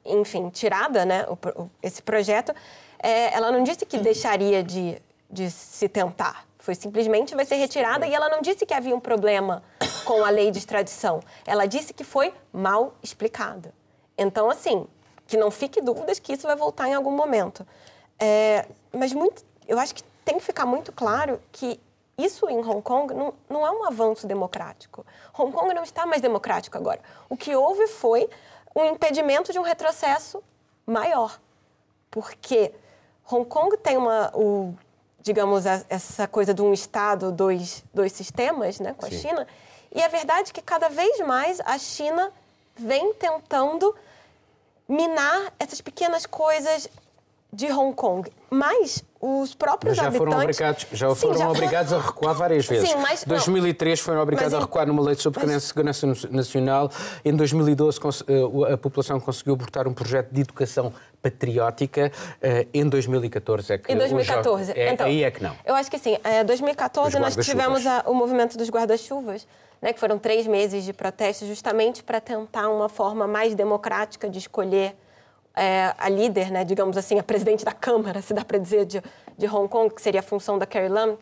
enfim, 0.04 0.48
tirada, 0.48 1.04
né, 1.04 1.26
o, 1.28 1.68
esse 1.82 2.00
projeto, 2.00 2.54
é, 3.02 3.34
ela 3.34 3.50
não 3.50 3.64
disse 3.64 3.84
que 3.84 3.98
deixaria 3.98 4.62
de, 4.62 5.02
de 5.28 5.50
se 5.50 5.88
tentar. 5.88 6.46
Foi 6.56 6.76
simplesmente 6.76 7.34
vai 7.34 7.44
ser 7.44 7.56
retirada 7.56 8.06
e 8.06 8.14
ela 8.14 8.28
não 8.28 8.40
disse 8.40 8.64
que 8.64 8.72
havia 8.74 8.94
um 8.94 9.00
problema 9.00 9.62
com 10.04 10.24
a 10.24 10.30
lei 10.30 10.52
de 10.52 10.58
extradição. 10.58 11.20
Ela 11.44 11.66
disse 11.66 11.92
que 11.92 12.04
foi 12.04 12.32
mal 12.52 12.94
explicada. 13.02 13.74
Então, 14.16 14.48
assim, 14.48 14.86
que 15.26 15.36
não 15.36 15.50
fique 15.50 15.80
dúvidas 15.80 16.20
que 16.20 16.32
isso 16.32 16.46
vai 16.46 16.54
voltar 16.54 16.88
em 16.88 16.94
algum 16.94 17.10
momento. 17.10 17.66
É, 18.20 18.66
mas 18.92 19.12
muito, 19.12 19.44
eu 19.66 19.78
acho 19.80 19.94
que 19.94 20.02
tem 20.24 20.38
que 20.38 20.44
ficar 20.44 20.64
muito 20.64 20.92
claro 20.92 21.40
que 21.50 21.80
isso 22.18 22.48
em 22.48 22.58
Hong 22.58 22.82
Kong 22.82 23.12
não, 23.14 23.34
não 23.48 23.66
é 23.66 23.70
um 23.70 23.84
avanço 23.84 24.26
democrático. 24.26 25.04
Hong 25.38 25.52
Kong 25.52 25.74
não 25.74 25.82
está 25.82 26.06
mais 26.06 26.22
democrático 26.22 26.76
agora. 26.78 27.00
O 27.28 27.36
que 27.36 27.54
houve 27.54 27.86
foi 27.88 28.28
um 28.74 28.84
impedimento 28.86 29.52
de 29.52 29.58
um 29.58 29.62
retrocesso 29.62 30.42
maior. 30.86 31.38
Porque 32.10 32.72
Hong 33.30 33.44
Kong 33.46 33.76
tem 33.78 33.96
uma. 33.96 34.30
O 34.34 34.74
digamos, 35.20 35.66
a- 35.66 35.84
essa 35.88 36.28
coisa 36.28 36.54
de 36.54 36.62
um 36.62 36.72
Estado, 36.72 37.32
dois, 37.32 37.84
dois 37.92 38.12
sistemas 38.12 38.78
né, 38.78 38.94
com 38.96 39.06
a 39.06 39.10
Sim. 39.10 39.18
China. 39.18 39.46
E 39.92 40.00
é 40.00 40.08
verdade 40.08 40.52
que 40.52 40.62
cada 40.62 40.88
vez 40.88 41.18
mais 41.26 41.58
a 41.64 41.76
China 41.78 42.32
vem 42.76 43.12
tentando 43.14 43.92
minar 44.88 45.52
essas 45.58 45.80
pequenas 45.80 46.26
coisas 46.26 46.88
de 47.52 47.66
Hong 47.72 47.94
Kong. 47.94 48.30
Mas 48.50 49.02
os 49.20 49.54
próprios 49.54 49.96
Mas 49.96 50.04
já 50.06 50.12
foram 50.12 50.32
habitantes... 50.32 50.60
obrigados, 50.60 50.86
já 50.92 51.08
Sim, 51.10 51.14
foram 51.14 51.32
já 51.34 51.38
foram- 51.46 51.50
obrigados 51.52 51.92
a 51.92 51.98
recuar 52.00 52.34
várias 52.34 52.66
vezes. 52.66 52.88
Sim, 52.90 52.96
mas- 52.96 53.24
Em 53.24 53.28
2003 53.28 54.00
foram 54.00 54.20
obrigados 54.20 54.52
Mas 54.52 54.62
a 54.62 54.64
recuar 54.66 54.86
numa 54.86 55.02
lei 55.02 55.14
de 55.16 55.22
segurança 55.60 56.06
nacional. 56.30 56.90
Em 57.24 57.34
2012 57.34 57.98
cons- 57.98 58.24
eh, 58.28 58.72
a 58.72 58.76
população 58.76 59.18
conseguiu 59.18 59.54
abortar 59.54 59.88
um 59.88 59.94
projeto 59.94 60.30
de 60.30 60.40
educação 60.42 60.92
patriótica. 61.22 62.12
Eh, 62.42 62.66
Em 62.74 62.88
2014 62.88 63.72
é 63.72 63.78
que 63.78 63.90
Em 63.92 63.96
os 63.96 64.02
jovens- 64.10 64.26
2014. 64.26 64.72
É, 64.78 64.92
então, 64.92 65.06
aí 65.06 65.24
é 65.24 65.30
que 65.30 65.42
não. 65.42 65.54
Eu 65.64 65.74
acho 65.74 65.90
que 65.90 65.98
sim. 65.98 66.16
Em 66.24 66.44
2014 66.44 67.16
Os 67.16 67.20
nós 67.22 67.36
tivemos 67.44 67.86
a- 67.86 68.04
o 68.06 68.14
movimento 68.14 68.56
dos 68.56 68.68
guarda-chuvas, 68.70 69.46
né, 69.82 69.92
que 69.92 69.98
foram 70.00 70.18
três 70.18 70.46
meses 70.46 70.84
de 70.84 70.92
protesto, 70.92 71.46
justamente 71.46 72.02
para 72.02 72.20
tentar 72.20 72.68
uma 72.68 72.88
forma 72.88 73.26
mais 73.26 73.54
democrática 73.54 74.28
de 74.28 74.38
escolher 74.38 74.94
é, 75.56 75.94
a 75.96 76.08
líder, 76.10 76.50
né, 76.50 76.64
digamos 76.64 76.96
assim, 76.98 77.18
a 77.18 77.22
presidente 77.22 77.64
da 77.64 77.72
Câmara, 77.72 78.20
se 78.20 78.34
dá 78.34 78.44
para 78.44 78.58
dizer, 78.58 78.84
de, 78.84 79.02
de 79.38 79.46
Hong 79.46 79.68
Kong, 79.68 79.92
que 79.92 80.02
seria 80.02 80.20
a 80.20 80.22
função 80.22 80.58
da 80.58 80.66
Carrie 80.66 80.90
Lam. 80.90 81.16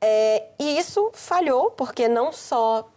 É, 0.00 0.44
e 0.58 0.76
isso 0.76 1.10
falhou, 1.12 1.70
porque 1.70 2.08
não 2.08 2.32
só 2.32 2.88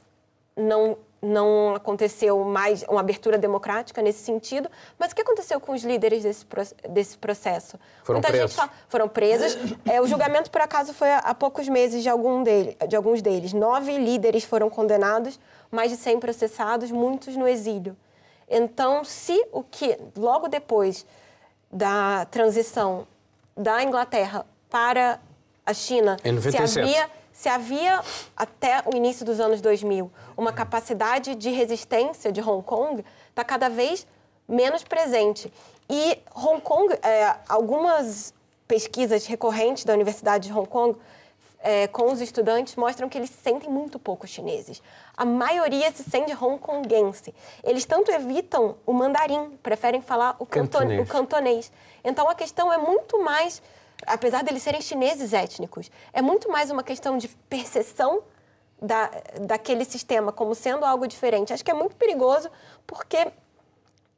não, 0.58 0.98
não 1.22 1.76
aconteceu 1.76 2.44
mais 2.44 2.84
uma 2.90 3.02
abertura 3.02 3.38
democrática 3.38 4.02
nesse 4.02 4.24
sentido, 4.24 4.70
mas 4.98 5.12
o 5.12 5.16
que 5.16 5.22
aconteceu 5.22 5.60
com 5.60 5.74
os 5.74 5.84
líderes 5.84 6.24
desse, 6.24 6.46
desse 6.90 7.18
processo? 7.18 7.78
Foram 8.04 8.20
Muita 8.20 8.30
presos. 8.30 8.52
gente 8.52 8.58
fala, 8.58 8.72
foram 8.88 9.08
presos. 9.08 9.58
É, 9.86 10.02
o 10.02 10.08
julgamento, 10.08 10.50
por 10.50 10.62
acaso, 10.62 10.94
foi 10.94 11.12
há 11.12 11.36
poucos 11.36 11.70
meses 11.70 12.02
de, 12.02 12.10
algum 12.10 12.42
dele, 12.42 12.76
de 12.88 12.96
alguns 12.96 13.22
deles. 13.22 13.54
Nove 13.54 13.96
líderes 13.98 14.44
foram 14.44 14.72
condenados, 14.72 15.40
mais 15.70 15.92
de 15.92 15.98
100 15.98 16.20
processados, 16.20 16.90
muitos 16.90 17.36
no 17.36 17.48
exílio. 17.48 17.96
Então, 18.56 19.04
se 19.04 19.46
o 19.52 19.64
que, 19.64 19.98
logo 20.16 20.48
depois 20.48 21.06
da 21.72 22.26
transição 22.26 23.08
da 23.58 23.84
Inglaterra 23.84 24.46
para 24.70 25.20
a 25.66 25.74
China, 25.74 26.18
se 26.22 26.32
97. 26.32 26.80
havia, 26.80 27.10
se 27.32 27.50
havia, 27.50 28.02
até 28.38 28.84
o 28.86 28.96
início 28.96 29.26
dos 29.26 29.40
anos 29.40 29.60
2000, 29.60 30.12
uma 30.38 30.54
capacidade 30.54 31.34
de 31.34 31.50
resistência 31.50 32.32
de 32.32 32.42
Hong 32.42 32.64
Kong, 32.64 33.04
está 33.30 33.44
cada 33.44 33.70
vez 33.70 34.06
menos 34.48 34.84
presente. 34.84 35.52
E 35.90 36.20
Hong 36.36 36.62
Kong, 36.62 36.94
é, 37.02 37.36
algumas 37.50 38.34
pesquisas 38.68 39.26
recorrentes 39.26 39.84
da 39.84 39.94
Universidade 39.94 40.48
de 40.48 40.54
Hong 40.54 40.68
Kong 40.68 40.98
é, 41.66 41.88
com 41.88 42.12
os 42.12 42.20
estudantes 42.20 42.76
mostram 42.76 43.08
que 43.08 43.18
eles 43.18 43.30
se 43.30 43.42
sentem 43.42 43.70
muito 43.70 43.98
pouco 43.98 44.28
chineses. 44.28 44.84
A 45.16 45.24
maioria 45.24 45.90
se 45.94 46.04
sente 46.04 46.34
hongkonguense. 46.34 47.34
Eles 47.64 47.86
tanto 47.86 48.12
evitam 48.12 48.76
o 48.86 48.92
mandarim, 48.92 49.58
preferem 49.64 50.02
falar 50.02 50.36
o, 50.40 50.46
canton- 50.46 50.80
Cantonês. 50.80 51.02
o 51.02 51.12
cantonês. 51.12 51.72
Então 52.04 52.28
a 52.30 52.36
questão 52.36 52.72
é 52.72 52.78
muito 52.78 53.18
mais, 53.24 53.62
apesar 54.06 54.44
deles 54.44 54.62
serem 54.62 54.82
chineses 54.82 55.32
étnicos, 55.32 55.90
é 56.12 56.22
muito 56.22 56.52
mais 56.52 56.70
uma 56.70 56.84
questão 56.84 57.18
de 57.18 57.30
percepção 57.50 58.22
da, 58.82 59.10
daquele 59.42 59.86
sistema 59.86 60.34
como 60.34 60.54
sendo 60.54 60.84
algo 60.84 61.08
diferente. 61.08 61.54
Acho 61.54 61.64
que 61.64 61.72
é 61.72 61.74
muito 61.74 61.96
perigoso 61.96 62.52
porque 62.86 63.32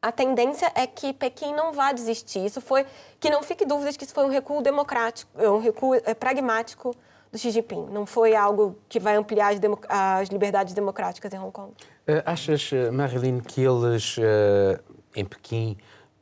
a 0.01 0.11
tendência 0.11 0.71
é 0.73 0.87
que 0.87 1.13
Pequim 1.13 1.53
não 1.53 1.71
vá 1.73 1.91
desistir. 1.91 2.43
Isso 2.43 2.59
foi 2.59 2.87
que 3.19 3.29
não 3.29 3.43
fique 3.43 3.65
dúvidas 3.65 3.95
que 3.95 4.03
isso 4.03 4.13
foi 4.15 4.25
um 4.25 4.29
recuo 4.29 4.61
democrático, 4.63 5.29
um 5.39 5.59
recuo 5.59 5.93
eh, 5.93 6.13
pragmático 6.15 6.95
do 7.35 7.39
Xi 7.39 7.51
Jinping. 7.51 7.87
Não 7.91 8.05
foi 8.05 8.33
algo 8.33 8.77
que 8.87 8.97
vai 8.99 9.15
ampliar 9.17 9.51
as, 9.53 9.59
demo- 9.59 9.79
as 9.89 10.29
liberdades 10.29 10.73
democráticas 10.73 11.31
em 11.33 11.37
Hong 11.37 11.51
Kong. 11.51 11.73
Eh, 12.07 12.23
Achas, 12.25 12.71
eh, 12.71 12.89
Marilyn, 12.89 13.39
que 13.41 13.61
eles 13.61 14.15
eh, 14.17 14.79
em 15.15 15.25
Pequim 15.25 15.77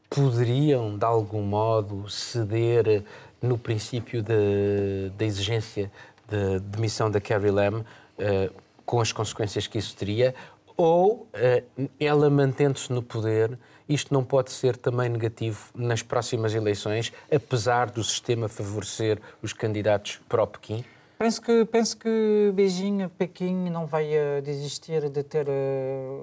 poderiam, 0.09 0.97
de 0.97 1.05
algum 1.05 1.43
modo, 1.43 2.09
ceder 2.09 3.03
no 3.41 3.57
princípio 3.57 4.23
da 4.23 5.25
exigência 5.25 5.91
de 6.27 6.59
demissão 6.61 7.11
da 7.11 7.19
Carrie 7.21 7.51
Lam, 7.51 7.83
eh, 8.17 8.49
com 8.85 8.99
as 8.99 9.11
consequências 9.11 9.67
que 9.67 9.77
isso 9.77 9.95
teria? 9.95 10.33
Ou 10.75 11.27
ela 11.99 12.29
mantendo-se 12.31 12.91
no 12.91 13.03
poder, 13.03 13.59
isto 13.87 14.11
não 14.11 14.23
pode 14.23 14.51
ser 14.51 14.75
também 14.75 15.07
negativo 15.07 15.69
nas 15.75 16.01
próximas 16.01 16.55
eleições, 16.55 17.13
apesar 17.31 17.91
do 17.91 18.03
sistema 18.03 18.47
favorecer 18.49 19.19
os 19.41 19.53
candidatos 19.53 20.19
pró-Pequim? 20.27 20.83
Penso 21.23 21.41
que, 21.41 21.63
penso 21.63 21.95
que 21.95 22.51
Beijing, 22.53 23.07
Pequim, 23.17 23.69
não 23.69 23.85
vai 23.85 24.13
eh, 24.13 24.41
desistir 24.41 25.09
de 25.09 25.23
ter, 25.23 25.47
eh, 25.47 26.19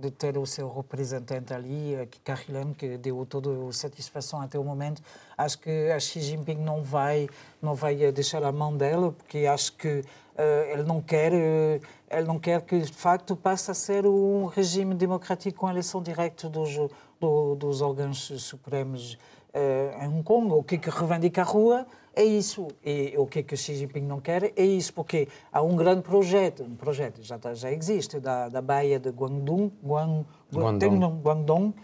de 0.00 0.10
ter 0.10 0.38
o 0.38 0.46
seu 0.46 0.72
representante 0.72 1.52
ali, 1.52 1.94
uh, 1.96 2.06
que 2.06 2.18
Carrie 2.20 2.54
Lam, 2.54 2.72
que 2.72 2.96
deu 2.96 3.26
toda 3.26 3.50
a 3.50 3.72
satisfação 3.74 4.40
até 4.40 4.58
o 4.58 4.64
momento. 4.64 5.02
Acho 5.36 5.58
que 5.58 5.90
a 5.90 6.00
Xi 6.00 6.22
Jinping 6.22 6.54
não 6.56 6.80
vai, 6.80 7.28
não 7.60 7.74
vai 7.74 8.02
eh, 8.02 8.10
deixar 8.10 8.42
a 8.42 8.50
mão 8.50 8.74
dela, 8.74 9.12
porque 9.12 9.44
acho 9.44 9.74
que 9.74 10.02
eh, 10.34 10.70
ele 10.72 10.82
não 10.84 11.02
quer, 11.02 11.34
eh, 11.34 11.78
ele 12.10 12.26
não 12.26 12.38
quer 12.38 12.62
que 12.62 12.78
de 12.80 12.92
facto 12.94 13.36
passe 13.36 13.70
a 13.70 13.74
ser 13.74 14.06
um 14.06 14.46
regime 14.46 14.94
democrático 14.94 15.58
com 15.58 15.68
eleição 15.68 16.02
direta 16.02 16.48
dos, 16.48 16.74
do- 17.20 17.54
dos 17.54 17.82
órgãos 17.82 18.32
supremos 18.38 19.18
eh, 19.52 19.94
em 20.00 20.08
Hong 20.08 20.22
Kong. 20.22 20.50
O 20.54 20.62
que 20.62 20.78
que 20.78 20.88
reivindica 20.88 21.42
a 21.42 21.44
rua 21.44 21.86
é 22.18 22.24
isso. 22.24 22.66
E 22.84 23.14
o 23.16 23.26
que 23.26 23.38
é 23.38 23.42
que 23.44 23.56
Xi 23.56 23.76
Jinping 23.76 24.02
não 24.02 24.20
quer 24.20 24.52
é 24.56 24.64
isso, 24.64 24.92
porque 24.92 25.28
há 25.52 25.62
um 25.62 25.76
grande 25.76 26.02
projeto, 26.02 26.64
um 26.64 26.74
projeto 26.74 27.22
já, 27.22 27.38
tá- 27.38 27.54
já 27.54 27.70
existe, 27.70 28.18
da, 28.18 28.48
da 28.48 28.60
Baía 28.60 28.98
de 28.98 29.10
Guangdong, 29.10 29.70
Guang, 29.82 30.26
Guangdong. 30.52 31.20
Guangdong, 31.22 31.74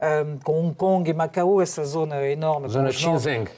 ehm, 0.00 0.38
com 0.42 0.60
Hong 0.60 0.74
Kong 0.74 1.08
e 1.08 1.14
Macau, 1.14 1.60
essa 1.62 1.84
zona 1.84 2.26
enorme. 2.26 2.68
Zona 2.68 2.90
Xinjiang. 2.90 3.48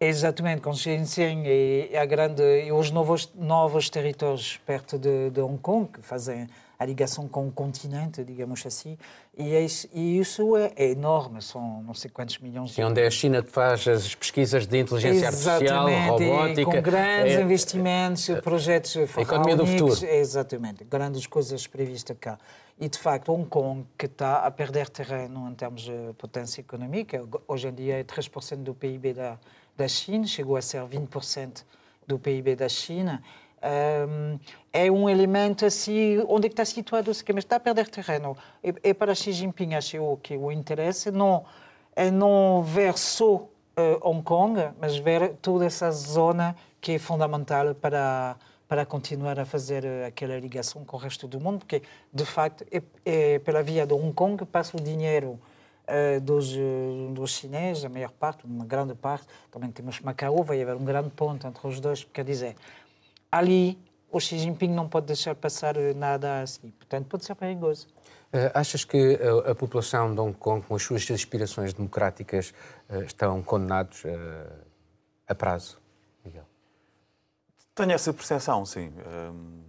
Exatamente, 0.00 0.62
com 0.62 0.72
Shenzhen 0.72 1.42
e 1.44 1.96
a 1.96 2.06
grande 2.06 2.42
e 2.64 2.70
os 2.70 2.90
novos 2.92 3.32
novos 3.34 3.90
territórios 3.90 4.56
perto 4.64 4.96
de, 4.96 5.28
de 5.30 5.40
Hong 5.40 5.58
Kong 5.58 5.88
que 5.92 6.00
fazem 6.00 6.46
a 6.78 6.84
ligação 6.84 7.26
com 7.26 7.48
o 7.48 7.50
continente, 7.52 8.22
digamos 8.22 8.64
assim, 8.64 8.96
e, 9.36 9.52
é 9.54 9.60
isso- 9.62 9.88
e 9.92 10.18
isso 10.20 10.56
é, 10.56 10.72
é 10.76 10.90
enorme, 10.90 11.42
são 11.42 11.82
não 11.82 11.92
sei 11.92 12.08
quantos 12.08 12.38
milhões 12.38 12.70
de 12.70 12.80
E 12.80 12.84
onde 12.84 13.00
é 13.00 13.06
a 13.06 13.10
China 13.10 13.42
que 13.42 13.50
faz 13.50 13.86
as 13.88 14.14
pesquisas 14.14 14.64
de 14.66 14.78
inteligência 14.78 15.26
artificial, 15.26 15.88
Exatamente, 15.88 16.22
e 16.22 16.28
robótica. 16.30 16.64
com 16.64 16.80
grandes 16.82 17.34
É- 17.34 17.40
investimentos, 17.42 18.28
projetos 18.44 18.94
economia 18.96 19.56
do 19.56 19.66
futuro. 19.66 20.06
Exatamente, 20.06 20.84
grandes 20.84 21.26
coisas 21.26 21.66
previstas 21.66 22.16
cá. 22.20 22.38
E, 22.80 22.88
de 22.88 22.96
facto, 22.96 23.32
Hong 23.32 23.48
Kong, 23.48 23.84
que 23.98 24.06
está 24.06 24.36
a 24.46 24.50
perder 24.52 24.88
terreno 24.88 25.48
em 25.50 25.54
termos 25.54 25.82
de 25.82 26.12
potência 26.16 26.60
económica, 26.60 27.24
hoje 27.48 27.66
em 27.66 27.74
dia 27.74 27.94
é 27.98 28.04
3% 28.04 28.62
do 28.62 28.72
PIB 28.72 29.14
da, 29.14 29.36
da 29.76 29.88
China, 29.88 30.24
chegou 30.28 30.56
a 30.56 30.62
ser 30.62 30.84
20% 30.84 31.64
do 32.06 32.20
PIB 32.20 32.54
da 32.54 32.68
China. 32.68 33.20
Hum, 33.62 34.38
é 34.72 34.90
um 34.90 35.08
elemento 35.08 35.66
assim, 35.66 36.24
onde 36.28 36.46
é 36.46 36.50
está 36.50 36.64
situado, 36.64 37.10
mas 37.10 37.44
está 37.44 37.56
a 37.56 37.60
perder 37.60 37.88
terreno. 37.88 38.36
E, 38.62 38.72
e 38.82 38.94
para 38.94 39.14
Xi 39.14 39.32
Jinping, 39.32 39.74
acho 39.74 40.16
que 40.22 40.36
o 40.36 40.52
interesse 40.52 41.10
não, 41.10 41.44
é 41.96 42.10
não 42.10 42.62
ver 42.62 42.96
só 42.96 43.48
eh, 43.76 43.98
Hong 44.02 44.22
Kong, 44.22 44.70
mas 44.80 44.96
ver 44.96 45.34
toda 45.40 45.64
essa 45.64 45.90
zona 45.92 46.56
que 46.80 46.92
é 46.92 46.98
fundamental 46.98 47.74
para 47.74 48.36
para 48.68 48.84
continuar 48.84 49.40
a 49.40 49.46
fazer 49.46 49.82
eh, 49.84 50.06
aquela 50.06 50.38
ligação 50.38 50.84
com 50.84 50.96
o 50.96 51.00
resto 51.00 51.26
do 51.26 51.40
mundo, 51.40 51.60
porque 51.60 51.82
de 52.12 52.24
facto 52.26 52.64
é, 52.70 52.82
é 53.04 53.38
pela 53.38 53.62
via 53.62 53.86
de 53.86 53.94
Hong 53.94 54.12
Kong 54.12 54.36
que 54.36 54.44
passa 54.44 54.76
o 54.76 54.80
dinheiro 54.80 55.40
eh, 55.86 56.20
dos, 56.20 56.54
dos 57.14 57.30
chineses, 57.30 57.84
a 57.84 57.88
maior 57.88 58.10
parte, 58.10 58.44
uma 58.44 58.66
grande 58.66 58.94
parte. 58.94 59.26
Também 59.50 59.70
temos 59.70 60.00
Macau, 60.00 60.42
vai 60.44 60.60
haver 60.60 60.76
um 60.76 60.84
grande 60.84 61.08
ponto 61.10 61.46
entre 61.46 61.66
os 61.66 61.80
dois, 61.80 62.04
quer 62.12 62.24
dizer, 62.24 62.56
ali 63.30 63.78
o 64.10 64.18
Xi 64.20 64.38
Jinping 64.38 64.68
não 64.68 64.88
pode 64.88 65.06
deixar 65.06 65.34
passar 65.34 65.76
eh, 65.76 65.92
nada 65.94 66.42
assim, 66.42 66.70
portanto 66.70 67.06
pode 67.06 67.24
ser 67.24 67.34
perigoso. 67.34 67.86
Eh, 68.32 68.50
Achas 68.54 68.84
que 68.84 69.18
a, 69.46 69.50
a 69.50 69.54
população 69.54 70.14
de 70.14 70.20
Hong 70.20 70.36
Kong, 70.36 70.64
com 70.66 70.74
as 70.74 70.82
suas 70.82 71.10
aspirações 71.10 71.72
democráticas, 71.72 72.54
eh, 72.88 73.04
estão 73.04 73.42
condenados 73.42 74.04
eh, 74.04 74.52
a 75.26 75.34
prazo, 75.34 75.80
Miguel? 76.24 76.44
Tenho 77.74 77.92
essa 77.92 78.12
percepção, 78.12 78.64
sim. 78.64 78.92
Hum, 79.06 79.64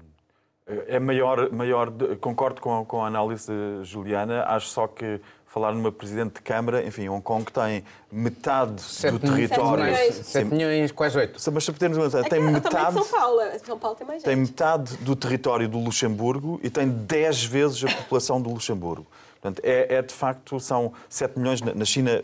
É 0.88 1.00
maior, 1.00 1.52
maior 1.52 1.92
concordo 2.20 2.62
com, 2.62 2.86
com 2.86 3.04
a 3.04 3.08
análise 3.08 3.48
de 3.52 3.84
Juliana, 3.84 4.44
acho 4.48 4.68
só 4.68 4.88
que 4.88 5.20
falar 5.48 5.74
numa 5.74 5.92
Presidente 5.92 6.36
de 6.36 6.42
Câmara, 6.42 6.86
enfim, 6.86 7.10
Hong 7.10 7.24
Kong 7.24 7.44
tem 7.52 7.84
metade 8.12 8.80
Sete 8.82 9.14
do 9.14 9.20
território. 9.20 9.84
milhões. 9.86 10.16
7 10.28 10.46
milhões, 10.46 10.92
quase 10.92 11.18
8. 11.18 11.52
Mas 11.52 11.64
se 11.64 11.72
podemos 11.72 11.98
dizer, 11.98 12.24
É 12.24 12.30
tem 12.30 12.40
metade. 12.40 12.98
de 13.00 13.04
São 13.04 13.20
Paulo. 13.20 13.42
São 13.66 13.80
Paulo 13.80 13.96
tem 13.98 14.06
mais 14.06 14.20
gente. 14.22 14.26
tem 14.30 14.36
metade 14.36 14.96
do 14.98 15.16
território 15.16 15.68
do 15.68 15.80
Luxemburgo 15.80 16.60
e 16.62 16.70
tem 16.70 16.88
10 16.88 17.44
vezes 17.46 17.84
a 17.84 17.88
população 17.88 18.40
do 18.40 18.52
Luxemburgo. 18.52 19.08
Portanto, 19.42 19.60
é, 19.66 19.96
é 19.96 20.02
de 20.04 20.14
facto, 20.14 20.60
são 20.60 20.94
7 21.10 21.40
milhões. 21.40 21.62
Na 21.62 21.74
na 21.74 21.86
China 21.86 22.22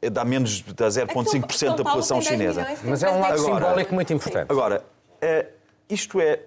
é, 0.00 0.08
dá 0.08 0.24
menos, 0.24 0.62
É 0.68 0.90
São- 0.90 1.04
0,5% 1.06 1.52
São 1.56 1.70
da 1.74 1.82
população 1.82 2.20
tem 2.20 2.38
10 2.38 2.40
chinesa. 2.54 2.60
milhões, 2.60 2.78
Mas 2.84 3.02
é 3.02 3.10
um 3.10 3.20
lado 3.20 3.32
Agora- 3.40 3.54
simbólico 3.64 3.94
muito 3.94 4.12
importante. 4.12 4.46
Agora, 4.52 4.84
eh, 5.20 5.46
isto 5.90 6.20
é, 6.20 6.40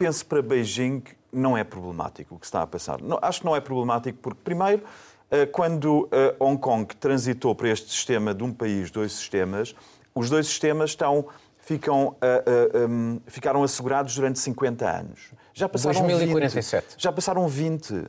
penso 0.00 0.24
para 0.24 0.40
Beijing, 0.40 1.02
não 1.30 1.58
é 1.58 1.62
problemático 1.62 2.34
o 2.34 2.38
que 2.38 2.46
está 2.46 2.62
a 2.62 2.66
passar. 2.66 3.02
Não, 3.02 3.18
acho 3.20 3.40
que 3.40 3.44
não 3.44 3.54
é 3.54 3.60
problemático 3.60 4.18
porque, 4.22 4.40
primeiro, 4.42 4.82
eh, 5.30 5.44
quando 5.44 6.08
eh, 6.10 6.34
Hong 6.40 6.58
Kong 6.58 6.96
transitou 6.96 7.54
para 7.54 7.68
este 7.68 7.90
sistema 7.90 8.32
de 8.32 8.42
um 8.42 8.50
país, 8.50 8.90
dois 8.90 9.12
sistemas, 9.12 9.74
os 10.14 10.30
dois 10.30 10.46
sistemas 10.46 10.90
estão, 10.90 11.26
ficam, 11.58 12.16
eh, 12.22 12.88
ficaram 13.26 13.62
assegurados 13.62 14.14
durante 14.14 14.38
50 14.38 14.90
anos. 14.90 15.32
Já 15.52 15.68
passaram 15.68 16.00
2047. 16.00 16.92
20. 16.92 17.02
Já 17.02 17.12
passaram 17.12 17.46
20. 17.46 18.06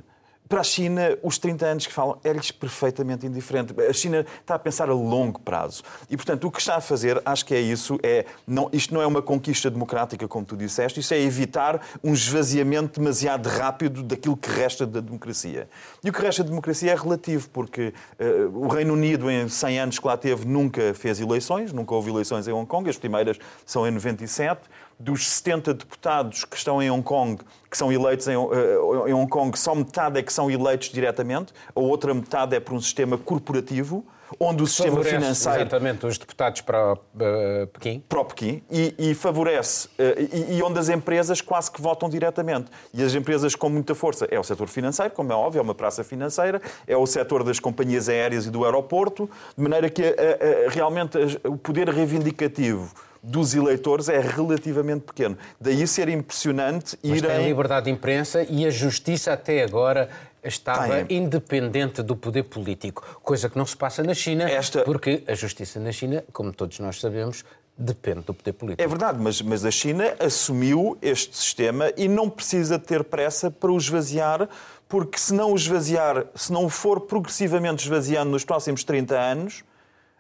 Para 0.51 0.59
a 0.59 0.63
China, 0.65 1.17
os 1.23 1.37
30 1.37 1.65
anos 1.65 1.87
que 1.87 1.93
falam 1.93 2.19
é-lhes 2.25 2.51
perfeitamente 2.51 3.25
indiferente. 3.25 3.73
A 3.89 3.93
China 3.93 4.25
está 4.41 4.55
a 4.55 4.59
pensar 4.59 4.89
a 4.89 4.93
longo 4.93 5.39
prazo. 5.39 5.81
E, 6.09 6.17
portanto, 6.17 6.45
o 6.45 6.51
que 6.51 6.59
está 6.59 6.75
a 6.75 6.81
fazer, 6.81 7.21
acho 7.23 7.45
que 7.45 7.55
é 7.55 7.61
isso, 7.61 7.97
é, 8.03 8.25
não, 8.45 8.69
isto 8.73 8.93
não 8.93 9.01
é 9.01 9.07
uma 9.07 9.21
conquista 9.21 9.71
democrática, 9.71 10.27
como 10.27 10.45
tu 10.45 10.57
disseste, 10.57 10.99
isto 10.99 11.13
é 11.13 11.21
evitar 11.21 11.79
um 12.03 12.11
esvaziamento 12.11 12.99
demasiado 12.99 13.47
rápido 13.47 14.03
daquilo 14.03 14.35
que 14.35 14.49
resta 14.49 14.85
da 14.85 14.99
democracia. 14.99 15.69
E 16.03 16.09
o 16.09 16.11
que 16.11 16.21
resta 16.21 16.43
da 16.43 16.49
democracia 16.49 16.91
é 16.91 16.95
relativo, 16.95 17.47
porque 17.51 17.93
eh, 18.19 18.49
o 18.53 18.67
Reino 18.67 18.91
Unido, 18.91 19.31
em 19.31 19.47
100 19.47 19.79
anos 19.79 19.99
que 19.99 20.05
lá 20.05 20.17
teve, 20.17 20.45
nunca 20.45 20.93
fez 20.93 21.21
eleições, 21.21 21.71
nunca 21.71 21.95
houve 21.95 22.09
eleições 22.09 22.45
em 22.45 22.51
Hong 22.51 22.67
Kong, 22.67 22.89
as 22.89 22.97
primeiras 22.97 23.39
são 23.65 23.87
em 23.87 23.91
97 23.91 24.63
dos 24.99 25.27
70 25.27 25.73
deputados 25.73 26.45
que 26.45 26.56
estão 26.56 26.82
em 26.82 26.89
Hong 26.91 27.04
Kong, 27.04 27.41
que 27.69 27.77
são 27.77 27.91
eleitos 27.91 28.27
em, 28.27 28.34
eh, 28.34 29.10
em 29.10 29.13
Hong 29.13 29.30
Kong, 29.30 29.58
só 29.58 29.73
metade 29.73 30.19
é 30.19 30.23
que 30.23 30.32
são 30.32 30.49
eleitos 30.49 30.89
diretamente, 30.89 31.54
a 31.75 31.80
outra 31.80 32.13
metade 32.13 32.56
é 32.56 32.60
por 32.60 32.73
um 32.73 32.82
sistema 32.82 33.17
corporativo, 33.17 34.06
onde 34.39 34.63
o 34.63 34.67
sistema 34.67 34.91
Favorece, 34.91 35.15
financeiro 35.15 35.62
Exatamente, 35.62 36.06
os 36.06 36.17
deputados 36.17 36.62
para 36.62 36.93
uh, 36.93 37.67
Pequim. 37.73 38.04
para 38.08 38.19
o 38.19 38.25
Pequim 38.25 38.63
e, 38.69 38.95
e 38.97 39.13
favorece, 39.13 39.89
eh, 39.97 40.27
e, 40.32 40.58
e 40.58 40.63
onde 40.63 40.80
as 40.80 40.89
empresas 40.89 41.41
quase 41.41 41.71
que 41.71 41.82
votam 41.82 42.10
diretamente. 42.10 42.71
E 42.93 43.04
as 43.04 43.13
empresas 43.13 43.56
com 43.56 43.69
muita 43.69 43.93
força 43.93 44.27
é 44.30 44.39
o 44.39 44.43
setor 44.43 44.67
financeiro, 44.67 45.12
como 45.13 45.32
é 45.32 45.36
óbvio, 45.36 45.60
é 45.60 45.62
uma 45.62 45.75
praça 45.75 46.04
financeira, 46.04 46.62
é 46.88 46.95
o 46.95 47.06
setor 47.06 47.43
das 47.43 47.60
companhias 47.60 48.08
aéreas 48.08 48.45
e 48.45 48.49
do 48.49 48.63
aeroporto, 48.63 49.30
de 49.56 49.63
maneira 49.63 49.89
que 49.89 50.04
eh, 50.04 50.67
realmente 50.69 51.17
o 51.43 51.58
poder 51.58 51.89
reivindicativo 51.89 52.89
dos 53.23 53.53
eleitores 53.53 54.10
é 54.10 54.19
relativamente 54.19 55.01
pequeno. 55.03 55.38
Daí 55.60 55.86
ser 55.86 56.10
impressionante 56.10 56.97
Mas 57.03 57.19
ir 57.19 57.21
tem 57.27 57.41
em... 57.43 57.47
liberdade 57.47 57.86
de 57.86 57.91
imprensa 57.91 58.45
e 58.49 58.65
a 58.65 58.69
justiça 58.69 59.34
até 59.34 59.63
agora 59.63 60.10
estava 60.43 61.03
Tem. 61.05 61.17
independente 61.17 62.01
do 62.01 62.15
poder 62.15 62.43
político, 62.43 63.19
coisa 63.21 63.47
que 63.47 63.57
não 63.57 63.65
se 63.65 63.77
passa 63.77 64.01
na 64.01 64.13
China, 64.15 64.49
Esta- 64.49 64.81
porque 64.84 65.23
a 65.27 65.36
justiça 65.36 65.79
na 65.79 65.91
China, 65.91 66.23
como 66.34 66.51
todos 66.51 66.79
nós 66.79 66.99
sabemos, 66.99 67.45
depende 67.77 68.21
do 68.21 68.34
poder 68.34 68.53
político. 68.53 68.81
É 68.81 68.88
verdade, 68.88 69.19
mas, 69.19 69.39
mas 69.41 69.63
a 69.65 69.71
China 69.71 70.15
assumiu 70.19 70.97
este 71.01 71.38
sistema 71.38 71.91
e 71.95 72.07
não 72.07 72.27
precisa 72.29 72.79
ter 72.79 73.03
pressa 73.03 73.51
para 73.51 73.71
o 73.71 73.77
esvaziar, 73.77 74.49
porque 74.89 75.17
se 75.19 75.34
não 75.34 75.51
o 75.51 75.55
esvaziar, 75.55 76.25
se 76.36 76.51
não 76.51 76.67
for 76.69 77.01
progressivamente 77.01 77.84
esvaziando 77.84 78.31
nos 78.31 78.43
próximos 78.43 78.84
30 78.84 79.15
anos, 79.15 79.63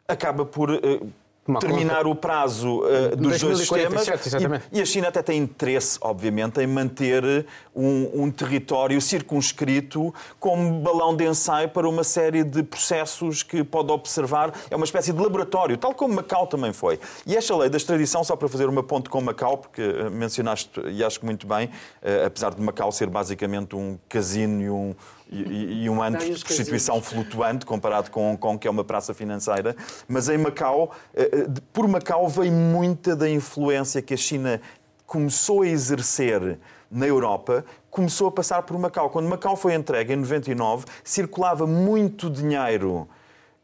acaba 0.07 0.45
por 0.45 0.69
eh, 1.57 1.59
Tomar 1.59 1.59
terminar 1.59 1.97
conta. 1.97 2.09
o 2.09 2.15
prazo 2.15 2.83
eh, 2.87 3.15
dos 3.15 3.39
dois 3.39 3.67
2047, 3.67 4.23
sistemas. 4.23 4.27
exatamente. 4.27 4.65
E, 4.71 4.79
e 4.79 4.81
a 4.81 4.85
China 4.85 5.07
até 5.07 5.21
tem 5.21 5.39
interesse, 5.39 5.97
obviamente, 6.01 6.59
em 6.59 6.67
manter 6.67 7.45
um, 7.75 8.23
um 8.23 8.31
território 8.31 8.99
circunscrito 9.01 10.13
como 10.39 10.81
balão 10.81 11.15
de 11.15 11.25
ensaio 11.25 11.69
para 11.69 11.87
uma 11.87 12.03
série 12.03 12.43
de 12.43 12.63
processos 12.63 13.43
que 13.43 13.63
pode 13.63 13.91
observar. 13.91 14.53
É 14.69 14.75
uma 14.75 14.85
espécie 14.85 15.11
de 15.13 15.21
laboratório, 15.21 15.77
tal 15.77 15.93
como 15.93 16.13
Macau 16.13 16.47
também 16.47 16.73
foi. 16.73 16.99
E 17.25 17.35
esta 17.35 17.55
lei 17.55 17.69
da 17.69 17.77
extradição, 17.77 18.23
só 18.23 18.35
para 18.35 18.47
fazer 18.47 18.67
uma 18.67 18.83
ponte 18.83 19.09
com 19.09 19.21
Macau, 19.21 19.57
porque 19.57 19.81
eh, 19.81 20.09
mencionaste, 20.09 20.81
e 20.87 21.03
acho 21.03 21.19
que 21.19 21.25
muito 21.25 21.47
bem, 21.47 21.69
eh, 22.01 22.25
apesar 22.25 22.53
de 22.53 22.61
Macau 22.61 22.91
ser 22.91 23.09
basicamente 23.09 23.75
um 23.75 23.97
casino 24.09 24.61
e 24.61 24.69
um, 24.69 24.95
e, 25.31 25.83
e 25.83 25.89
um 25.89 25.97
Vários 25.97 26.39
de 26.39 26.45
prostituição 26.45 27.01
flutuante 27.01 27.65
comparado 27.65 28.11
com 28.11 28.31
Hong 28.31 28.37
Kong, 28.37 28.59
que 28.59 28.67
é 28.67 28.71
uma 28.71 28.83
praça 28.83 29.13
financeira. 29.13 29.75
Mas 30.07 30.27
em 30.27 30.37
Macau, 30.37 30.91
eh, 31.13 31.29
eh, 31.31 31.47
por 31.71 31.87
Macau 31.87 32.27
vem 32.27 32.51
muita 32.51 33.15
da 33.15 33.29
influência 33.29 34.01
que 34.01 34.13
a 34.13 34.17
China 34.17 34.59
começou 35.05 35.61
a 35.61 35.67
exercer 35.67 36.59
na 36.89 37.07
Europa, 37.07 37.63
começou 37.89 38.27
a 38.27 38.31
passar 38.31 38.63
por 38.63 38.77
Macau. 38.77 39.09
Quando 39.09 39.29
Macau 39.29 39.55
foi 39.55 39.73
entregue 39.73 40.13
em 40.13 40.17
99, 40.17 40.85
circulava 41.03 41.65
muito 41.65 42.29
dinheiro 42.29 43.07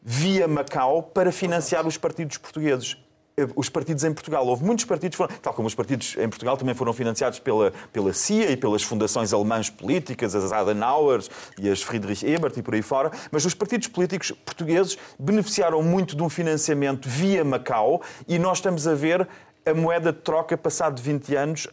via 0.01 0.47
Macau 0.47 1.03
para 1.03 1.33
financiar 1.33 1.85
os 1.85 1.97
partidos 1.97 2.37
portugueses. 2.37 2.95
Eh, 3.39 3.47
Os 3.55 3.69
partidos 3.69 4.03
em 4.03 4.11
Portugal. 4.11 4.47
Houve 4.47 4.63
muitos 4.65 4.83
partidos, 4.83 5.19
tal 5.43 5.53
como 5.53 5.67
os 5.67 5.75
partidos 5.75 6.15
em 6.17 6.27
Portugal 6.27 6.57
também 6.57 6.73
foram 6.73 6.91
financiados 6.91 7.37
pela, 7.37 7.71
pela 7.93 8.11
CIA 8.11 8.49
e 8.49 8.57
pelas 8.57 8.81
fundações 8.81 9.31
alemãs 9.31 9.69
políticas, 9.69 10.33
as 10.33 10.51
Adenauers 10.51 11.29
e 11.59 11.69
as 11.69 11.83
Friedrich 11.83 12.25
Ebert 12.25 12.57
e 12.57 12.63
por 12.63 12.73
aí 12.73 12.81
fora, 12.81 13.11
mas 13.31 13.45
os 13.45 13.53
partidos 13.53 13.87
políticos 13.89 14.31
portugueses 14.31 14.97
beneficiaram 15.19 15.83
muito 15.83 16.15
de 16.15 16.23
um 16.23 16.29
financiamento 16.29 17.07
via 17.07 17.43
Macau 17.43 18.01
e 18.27 18.39
nós 18.39 18.57
estamos 18.57 18.87
a 18.87 18.95
ver 18.95 19.27
a 19.63 19.73
moeda 19.73 20.11
de 20.11 20.19
troca 20.19 20.57
passado 20.57 20.99
20 20.99 21.35
anos 21.35 21.67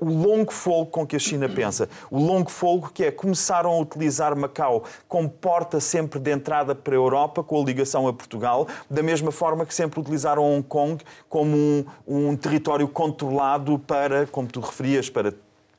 o 0.00 0.06
longo 0.06 0.52
folgo 0.52 0.90
com 0.90 1.06
que 1.06 1.14
a 1.14 1.20
China 1.20 1.48
pensa. 1.48 1.88
O 2.10 2.18
longo 2.18 2.50
folgo 2.50 2.90
que 2.92 3.04
é 3.04 3.12
começaram 3.12 3.70
a 3.70 3.78
utilizar 3.78 4.34
Macau 4.34 4.82
como 5.06 5.30
porta 5.30 5.78
sempre 5.78 6.18
de 6.18 6.32
entrada 6.32 6.74
para 6.74 6.94
a 6.94 6.96
Europa, 6.96 7.44
com 7.44 7.62
a 7.62 7.64
ligação 7.64 8.08
a 8.08 8.12
Portugal, 8.12 8.66
da 8.90 9.04
mesma 9.04 9.30
forma 9.30 9.64
que 9.64 9.72
sempre 9.72 10.00
utilizaram 10.00 10.42
Hong 10.42 10.64
Kong 10.64 11.04
como 11.28 11.56
um, 11.56 11.84
um 12.08 12.36
território 12.36 12.88
controlado 12.88 13.78
para, 13.78 14.26
como 14.26 14.48
tu 14.48 14.58
referias, 14.58 15.08
para 15.08 15.32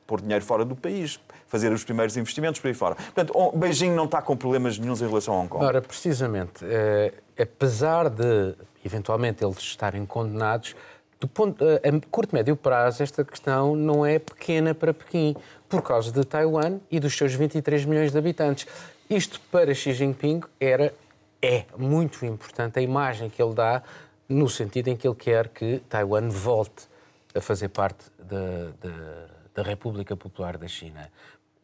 pôr 0.06 0.22
dinheiro 0.22 0.42
fora 0.46 0.64
do 0.64 0.74
país, 0.74 1.20
fazer 1.46 1.70
os 1.70 1.84
primeiros 1.84 2.16
investimentos 2.16 2.58
por 2.58 2.68
aí 2.68 2.74
fora. 2.74 2.94
Portanto, 2.94 3.52
Beijing 3.54 3.90
não 3.90 4.06
está 4.06 4.22
com 4.22 4.34
problemas 4.34 4.78
nenhums 4.78 5.02
em 5.02 5.08
relação 5.08 5.34
a 5.34 5.40
Hong 5.40 5.48
Kong. 5.48 5.62
Ora, 5.62 5.82
precisamente, 5.82 6.64
eh, 6.64 7.12
apesar 7.38 8.08
de 8.08 8.54
eventualmente 8.82 9.44
eles 9.44 9.58
estarem 9.58 10.06
condenados, 10.06 10.74
do 11.20 11.28
ponto, 11.28 11.62
eh, 11.62 11.80
a 11.86 12.10
curto 12.10 12.34
médio 12.34 12.56
prazo, 12.56 13.02
esta 13.02 13.22
questão 13.22 13.76
não 13.76 14.04
é 14.06 14.18
pequena 14.18 14.74
para 14.74 14.94
Pequim, 14.94 15.36
por 15.68 15.82
causa 15.82 16.10
de 16.10 16.24
Taiwan 16.24 16.80
e 16.90 16.98
dos 16.98 17.14
seus 17.14 17.34
23 17.34 17.84
milhões 17.84 18.10
de 18.10 18.18
habitantes. 18.18 18.66
Isto 19.08 19.38
para 19.52 19.74
Xi 19.74 19.92
Jinping 19.92 20.40
era, 20.58 20.94
é 21.42 21.66
muito 21.76 22.24
importante 22.24 22.78
a 22.78 22.82
imagem 22.82 23.28
que 23.28 23.42
ele 23.42 23.54
dá, 23.54 23.82
no 24.26 24.48
sentido 24.48 24.88
em 24.88 24.96
que 24.96 25.06
ele 25.06 25.14
quer 25.14 25.48
que 25.48 25.80
Taiwan 25.88 26.28
volte 26.30 26.88
a 27.34 27.40
fazer 27.40 27.68
parte 27.68 28.04
da, 28.18 28.70
da, 28.80 29.26
da 29.56 29.62
República 29.62 30.16
Popular 30.16 30.56
da 30.56 30.68
China. 30.68 31.10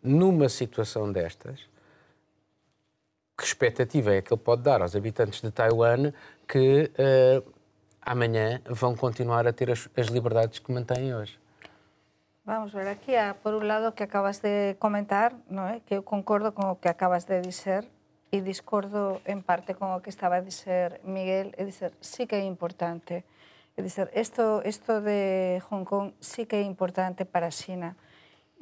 Numa 0.02 0.48
situação 0.48 1.10
destas, 1.10 1.60
que 3.36 3.44
expectativa 3.44 4.14
é 4.14 4.22
que 4.22 4.32
ele 4.32 4.40
pode 4.40 4.62
dar 4.62 4.82
aos 4.82 4.96
habitantes 4.96 5.40
de 5.40 5.50
Taiwan 5.50 6.12
que 6.48 6.90
eh, 6.96 7.42
amanhã 8.06 8.62
vão 8.64 8.94
continuar 8.94 9.46
a 9.46 9.52
ter 9.52 9.70
as, 9.70 9.90
as 9.96 10.06
liberdades 10.06 10.60
que 10.60 10.72
mantêm 10.72 11.12
hoje? 11.12 11.38
Vamos 12.46 12.72
ver, 12.72 12.86
aquí 12.86 13.16
há, 13.16 13.34
por 13.34 13.54
un 13.54 13.66
lado, 13.66 13.92
que 13.92 14.04
acabas 14.04 14.40
de 14.40 14.76
comentar, 14.78 15.34
non 15.50 15.66
é? 15.66 15.82
que 15.82 15.98
eu 15.98 16.06
concordo 16.06 16.54
con 16.54 16.70
o 16.70 16.78
que 16.78 16.86
acabas 16.86 17.26
de 17.26 17.42
dizer 17.42 17.82
e 18.30 18.38
discordo 18.38 19.18
en 19.26 19.42
parte 19.42 19.74
con 19.74 19.90
o 19.90 19.98
que 19.98 20.14
estaba 20.14 20.38
a 20.38 20.46
dizer 20.46 21.02
Miguel, 21.02 21.50
é 21.58 21.66
dizer, 21.66 21.90
sí 21.98 22.30
que 22.30 22.38
é 22.38 22.46
importante. 22.46 23.26
É 23.74 23.82
dizer, 23.82 24.14
isto, 24.14 24.62
isto 24.62 25.02
de 25.02 25.58
Hong 25.66 25.82
Kong 25.82 26.14
sí 26.22 26.46
que 26.46 26.56
é 26.56 26.64
importante 26.64 27.26
para 27.26 27.50
a 27.50 27.54
Xina 27.54 27.98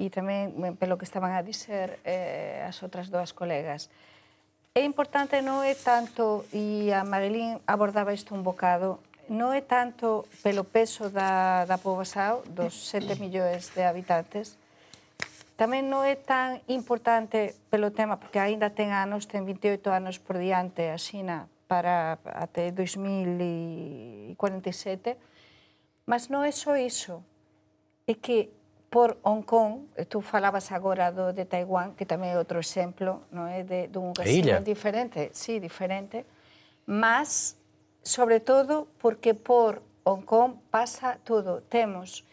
e 0.00 0.08
tamén 0.08 0.56
eh, 0.64 0.72
pelo 0.74 0.96
que 0.96 1.04
estaban 1.04 1.36
a 1.36 1.44
dizer 1.44 2.00
eh, 2.08 2.64
as 2.64 2.80
outras 2.80 3.12
dúas 3.12 3.36
colegas. 3.36 3.92
É 4.74 4.82
importante 4.82 5.38
non 5.44 5.60
é 5.60 5.76
tanto, 5.76 6.48
e 6.50 6.90
a 6.90 7.06
Marilín 7.06 7.62
abordaba 7.68 8.16
isto 8.16 8.34
un 8.34 8.42
bocado, 8.42 8.98
non 9.28 9.52
é 9.56 9.62
tanto 9.62 10.26
pelo 10.44 10.64
peso 10.64 11.08
da, 11.08 11.64
da 11.64 11.78
poboación 11.80 12.44
dos 12.52 12.74
7 12.90 13.16
millóns 13.20 13.72
de 13.72 13.84
habitantes, 13.86 14.58
tamén 15.54 15.86
non 15.86 16.02
é 16.02 16.18
tan 16.18 16.58
importante 16.66 17.54
pelo 17.70 17.94
tema, 17.94 18.18
porque 18.18 18.42
aínda 18.42 18.74
ten 18.74 18.90
anos, 18.90 19.30
ten 19.30 19.46
28 19.46 19.94
anos 19.94 20.18
por 20.18 20.42
diante 20.42 20.90
a 20.90 20.98
Xina 20.98 21.46
para 21.70 22.18
até 22.24 22.74
2047, 22.74 25.14
mas 26.04 26.28
non 26.28 26.42
é 26.42 26.52
só 26.52 26.76
iso, 26.76 27.22
é 28.04 28.12
que 28.18 28.50
por 28.94 29.18
Hong 29.26 29.42
Kong, 29.42 29.90
tú 30.06 30.20
falabas 30.20 30.70
agora 30.70 31.10
do 31.10 31.34
de 31.34 31.46
Taiwán, 31.46 31.98
que 31.98 32.06
tamén 32.06 32.30
é 32.30 32.38
outro 32.38 32.62
exemplo, 32.62 33.26
non 33.34 33.50
é? 33.50 33.66
De, 33.66 33.90
dun 33.90 34.14
casino 34.14 34.62
diferente, 34.62 35.34
sí, 35.34 35.58
diferente, 35.58 36.22
mas 36.86 37.58
sobre 38.04 38.38
todo, 38.38 38.86
porque 39.00 39.34
por 39.34 39.82
Hong 40.04 40.22
Kong 40.22 40.60
pasa 40.70 41.18
todo. 41.24 41.64
Temos, 41.66 42.24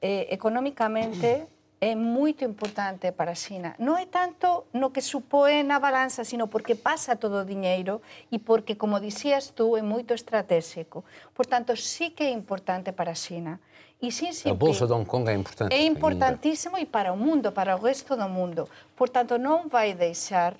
eh, 0.00 0.26
económicamente, 0.32 1.46
é 1.80 1.94
moito 1.94 2.42
importante 2.44 3.12
para 3.12 3.32
a 3.32 3.38
China. 3.38 3.76
Non 3.78 3.94
é 3.94 4.06
tanto 4.10 4.66
no 4.74 4.90
que 4.90 4.98
supõe 4.98 5.62
na 5.62 5.78
balanza, 5.78 6.26
sino 6.26 6.50
porque 6.50 6.74
pasa 6.74 7.14
todo 7.14 7.44
o 7.44 7.46
diñeiro 7.46 8.02
e 8.34 8.42
porque, 8.42 8.74
como 8.74 8.98
dixías 8.98 9.54
tú, 9.54 9.78
é 9.78 9.82
moito 9.82 10.10
estratégico. 10.10 11.06
Por 11.36 11.46
tanto, 11.46 11.78
sí 11.78 12.10
que 12.10 12.26
é 12.26 12.32
importante 12.34 12.90
para 12.90 13.14
a 13.14 13.18
China. 13.18 13.62
E 14.02 14.10
Xi 14.10 14.26
A 14.26 14.32
Jinping 14.32 14.58
Bolsa 14.58 14.86
de 14.86 14.94
Hong 14.94 15.06
Kong 15.06 15.30
é 15.30 15.34
importante. 15.34 15.74
é 15.74 15.82
importantísimo 15.86 16.78
e 16.78 16.86
para 16.86 17.12
o 17.12 17.16
mundo, 17.16 17.52
para 17.52 17.76
o 17.76 17.78
resto 17.78 18.16
do 18.16 18.26
mundo. 18.26 18.66
Por 18.98 19.10
tanto, 19.10 19.38
non 19.38 19.70
vai 19.70 19.94
deixar 19.94 20.58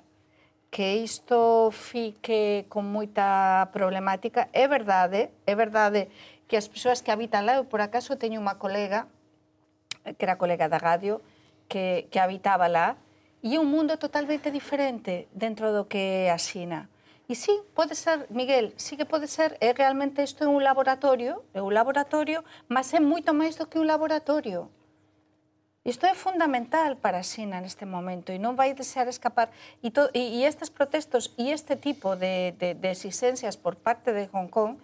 que 0.69 1.01
isto 1.01 1.71
fique 1.73 2.65
con 2.69 2.85
moita 2.85 3.69
problemática. 3.73 4.49
É 4.53 4.69
verdade, 4.69 5.33
é 5.49 5.53
verdade 5.57 6.09
que 6.47 6.57
as 6.57 6.69
persoas 6.69 7.01
que 7.01 7.11
habitan 7.11 7.45
lá, 7.45 7.57
eu 7.57 7.65
por 7.65 7.81
acaso 7.81 8.17
teño 8.17 8.41
unha 8.41 8.61
colega, 8.61 9.09
que 10.05 10.23
era 10.25 10.37
colega 10.37 10.69
da 10.69 10.77
radio, 10.77 11.21
que, 11.69 12.09
que 12.09 12.21
habitaba 12.21 12.69
lá, 12.69 12.97
e 13.41 13.55
é 13.55 13.59
un 13.59 13.69
mundo 13.71 13.97
totalmente 13.97 14.51
diferente 14.51 15.29
dentro 15.33 15.71
do 15.73 15.85
que 15.89 16.27
é 16.27 16.33
a 16.33 16.37
Xina. 16.37 16.89
E 17.29 17.37
sí, 17.37 17.53
pode 17.77 17.93
ser, 17.93 18.25
Miguel, 18.33 18.73
sí 18.75 18.97
que 18.97 19.05
pode 19.05 19.29
ser, 19.29 19.53
é 19.61 19.69
realmente 19.73 20.25
isto 20.25 20.43
é 20.43 20.49
un 20.49 20.65
laboratorio, 20.65 21.45
é 21.53 21.61
un 21.61 21.73
laboratorio, 21.73 22.41
mas 22.67 22.89
é 22.93 22.99
moito 22.99 23.33
máis 23.37 23.53
do 23.53 23.69
que 23.69 23.77
un 23.77 23.85
laboratorio. 23.85 24.73
Isto 25.85 26.05
é 26.05 26.13
fundamental 26.13 26.97
para 26.97 27.19
a 27.19 27.23
Xina 27.23 27.63
neste 27.63 27.87
momento 27.87 28.35
e 28.35 28.37
non 28.37 28.59
vai 28.59 28.75
desear 28.75 29.07
escapar. 29.07 29.47
E, 29.79 29.87
to, 29.95 30.11
e, 30.11 30.43
e 30.43 30.45
estes 30.45 30.67
protestos 30.67 31.31
e 31.39 31.55
este 31.55 31.79
tipo 31.79 32.19
de, 32.19 32.51
de, 32.59 32.75
de 32.75 32.87
exigencias 32.91 33.55
por 33.55 33.79
parte 33.79 34.11
de 34.11 34.27
Hong 34.35 34.51
Kong 34.51 34.75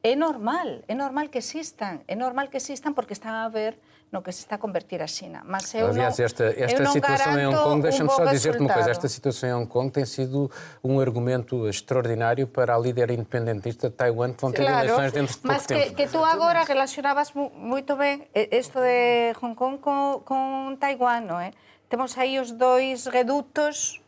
é 0.00 0.16
normal, 0.16 0.80
é 0.88 0.94
normal 0.96 1.28
que 1.28 1.44
existan, 1.44 2.00
é 2.08 2.16
normal 2.16 2.48
que 2.48 2.56
existan 2.56 2.96
porque 2.96 3.12
están 3.12 3.36
a 3.36 3.52
ver 3.52 3.76
no 4.10 4.22
que 4.24 4.32
se 4.32 4.40
está 4.40 4.56
a 4.56 4.58
convertir 4.58 5.02
a 5.02 5.06
China. 5.06 5.42
Mas 5.44 5.68
eu 5.76 5.88
Aliás, 5.92 6.16
non, 6.16 6.24
esta, 6.24 6.44
esta 6.56 6.80
eu 6.80 6.86
non 6.88 6.92
situação 6.96 7.36
em 7.36 7.44
Hong 7.44 7.60
Kong, 7.60 7.78
deixa-me 7.84 8.08
bo 8.08 8.16
só 8.16 8.24
dizer-te 8.24 8.60
uma 8.64 8.72
coisa, 8.72 8.88
esta 8.90 9.08
situação 9.08 9.48
em 9.48 9.54
Hong 9.54 9.68
Kong 9.68 9.92
tem 9.92 10.08
sido 10.08 10.48
um 10.80 10.96
argumento 10.96 11.68
extraordinário 11.68 12.48
para 12.48 12.72
a 12.72 12.78
líder 12.80 13.12
independentista 13.12 13.92
de 13.92 13.96
Taiwan 14.00 14.32
que 14.32 14.40
vão 14.40 14.52
ter 14.52 14.64
eleições 14.64 15.12
dentro 15.12 15.34
de 15.36 15.40
pouco 15.44 15.52
mas 15.52 15.66
que, 15.68 15.74
tempo. 15.76 15.94
que 15.94 16.06
tú 16.08 16.24
agora 16.24 16.64
relacionabas 16.64 17.32
mu- 17.36 17.52
moito 17.52 17.96
ben 18.00 18.24
eh, 18.32 18.48
isto 18.56 18.80
de 18.80 19.36
Hong 19.44 19.52
Kong 19.54 19.76
con, 19.76 20.24
con 20.24 20.76
Taiwán, 20.80 21.28
non 21.28 21.38
é? 21.44 21.52
Temos 21.92 22.16
aí 22.16 22.40
os 22.40 22.52
dois 22.56 23.04
redutos 23.08 24.00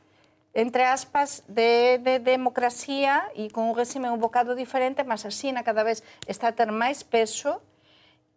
entre 0.52 0.82
aspas, 0.82 1.44
de, 1.46 2.02
de 2.02 2.18
democracia 2.18 3.22
e 3.38 3.54
con 3.54 3.70
un 3.70 3.76
réxime 3.78 4.10
un 4.10 4.18
bocado 4.18 4.58
diferente, 4.58 5.06
mas 5.06 5.22
a 5.22 5.30
China 5.30 5.62
cada 5.62 5.86
vez 5.86 6.02
está 6.26 6.50
a 6.50 6.54
ter 6.56 6.74
máis 6.74 7.06
peso 7.06 7.62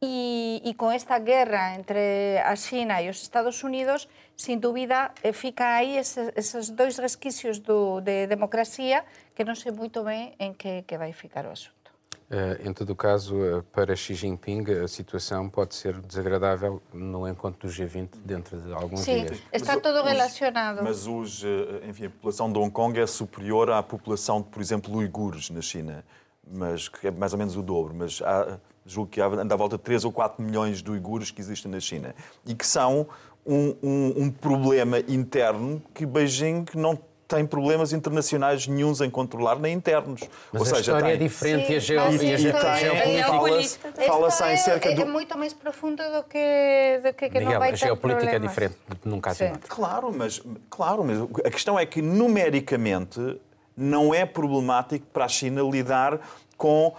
e, 0.04 0.60
e 0.68 0.76
con 0.76 0.92
esta 0.92 1.16
guerra 1.24 1.76
entre 1.80 2.44
a 2.44 2.56
China 2.60 3.00
e 3.00 3.08
os 3.08 3.24
Estados 3.24 3.64
Unidos, 3.64 4.12
sin 4.36 4.60
dúbida, 4.60 5.16
eh, 5.24 5.32
fica 5.32 5.80
aí 5.80 5.96
eses, 5.96 6.28
eses 6.36 6.76
dois 6.76 7.00
resquicios 7.00 7.64
do, 7.64 8.02
de 8.04 8.28
democracia 8.28 9.08
que 9.32 9.48
non 9.48 9.56
sei 9.56 9.72
moito 9.72 10.04
ben 10.04 10.36
en 10.44 10.52
que, 10.60 10.84
que 10.84 11.00
vai 11.00 11.16
ficar 11.16 11.48
o 11.48 11.56
asunto. 11.56 11.96
Eh, 12.30 12.68
em 12.68 12.74
todo 12.74 12.92
o 12.92 12.96
caso, 13.00 13.40
eh, 13.46 13.62
para 13.72 13.96
Xi 13.96 14.16
Jinping, 14.16 14.66
a 14.84 14.88
situação 14.88 15.48
pode 15.50 15.76
ser 15.76 15.96
desagradável 16.02 16.82
no 16.92 17.24
encontro 17.28 17.68
do 17.68 17.72
G20 17.72 18.20
dentro 18.26 18.60
de 18.60 18.74
alguns 18.74 19.02
Sim, 19.08 19.24
dias. 19.24 19.40
está 19.54 19.76
Mas 19.76 19.84
tudo 19.84 20.00
os- 20.04 20.08
relacionado. 20.12 20.84
Mas 20.84 21.08
os, 21.08 21.44
eh, 21.44 21.88
enfim, 21.88 22.08
a 22.08 22.10
população 22.10 22.52
de 22.52 22.60
Hong 22.60 22.72
Kong 22.72 23.00
é 23.00 23.08
superior 23.08 23.70
à 23.72 23.80
população 23.84 24.42
de, 24.42 24.50
por 24.50 24.60
exemplo, 24.62 24.92
uigures 24.98 25.50
na 25.50 25.62
China, 25.62 26.04
mas 26.44 26.90
que 26.90 27.08
é 27.08 27.12
mais 27.12 27.32
ou 27.32 27.40
menos 27.40 27.56
o 27.56 27.62
dobro. 27.62 27.94
Mas 27.94 28.20
há, 28.22 28.58
julgo 28.86 29.10
que 29.10 29.22
anda 29.22 29.54
à 29.54 29.58
volta 29.58 29.78
de 29.78 29.84
3 29.84 30.06
ou 30.06 30.12
4 30.12 30.44
milhões 30.44 30.82
de 30.82 30.92
uigures 30.92 31.32
que 31.32 31.40
existem 31.42 31.72
na 31.72 31.80
China 31.80 32.14
e 32.46 32.54
que 32.54 32.66
são 32.68 33.08
um, 33.46 33.76
um- 33.84 34.14
um 34.24 34.30
problema 34.32 35.00
interno 35.00 35.82
que 35.94 36.06
Beijing 36.06 36.66
não 36.76 36.98
tem 37.26 37.46
problemas 37.48 37.94
internacionais 37.94 38.68
nenhuns 38.68 39.02
em 39.02 39.10
controlar, 39.10 39.58
nem 39.58 39.74
internos. 39.74 40.22
Mas 40.52 40.62
ou 40.62 40.62
a 40.62 40.66
seja, 40.66 40.80
história 40.82 41.06
tem, 41.06 41.14
é 41.14 41.18
diferente 41.18 41.72
e 41.72 41.76
a, 41.78 41.82
Sim, 41.82 41.94
e 41.94 41.98
a 42.32 42.36
isto 42.36 42.38
ge- 42.38 42.48
é- 42.50 43.24
geopolítica... 43.24 43.92
fala-se 44.06 44.44
em 44.46 44.58
cerca 44.58 44.90
é, 44.90 44.94
do... 44.96 45.02
é 45.02 45.06
muito 45.06 45.36
mais 45.38 45.52
profundo 45.54 46.04
do 46.04 46.24
que, 46.26 47.00
do 47.04 47.14
que, 47.14 47.30
que 47.30 47.36
não 47.40 47.46
Miguel, 47.46 47.60
vai 47.60 47.70
a 47.70 47.72
ter 47.72 47.78
geopolítica 47.80 48.26
é 48.26 48.30
problemas. 48.40 48.50
diferente 48.52 48.78
num 49.06 49.20
caso 49.20 49.44
e 49.44 49.48
outro. 49.50 49.68
Claro, 49.68 50.14
mas, 50.16 50.44
claro, 50.70 51.04
mas 51.04 51.18
a 51.44 51.50
questão 51.50 51.80
é 51.80 51.86
que 51.88 52.02
numericamente 52.04 53.40
não 53.76 54.14
é 54.14 54.26
problemático 54.26 55.06
para 55.12 55.26
a 55.26 55.28
China 55.30 55.62
lidar 55.64 56.20
com 56.56 56.94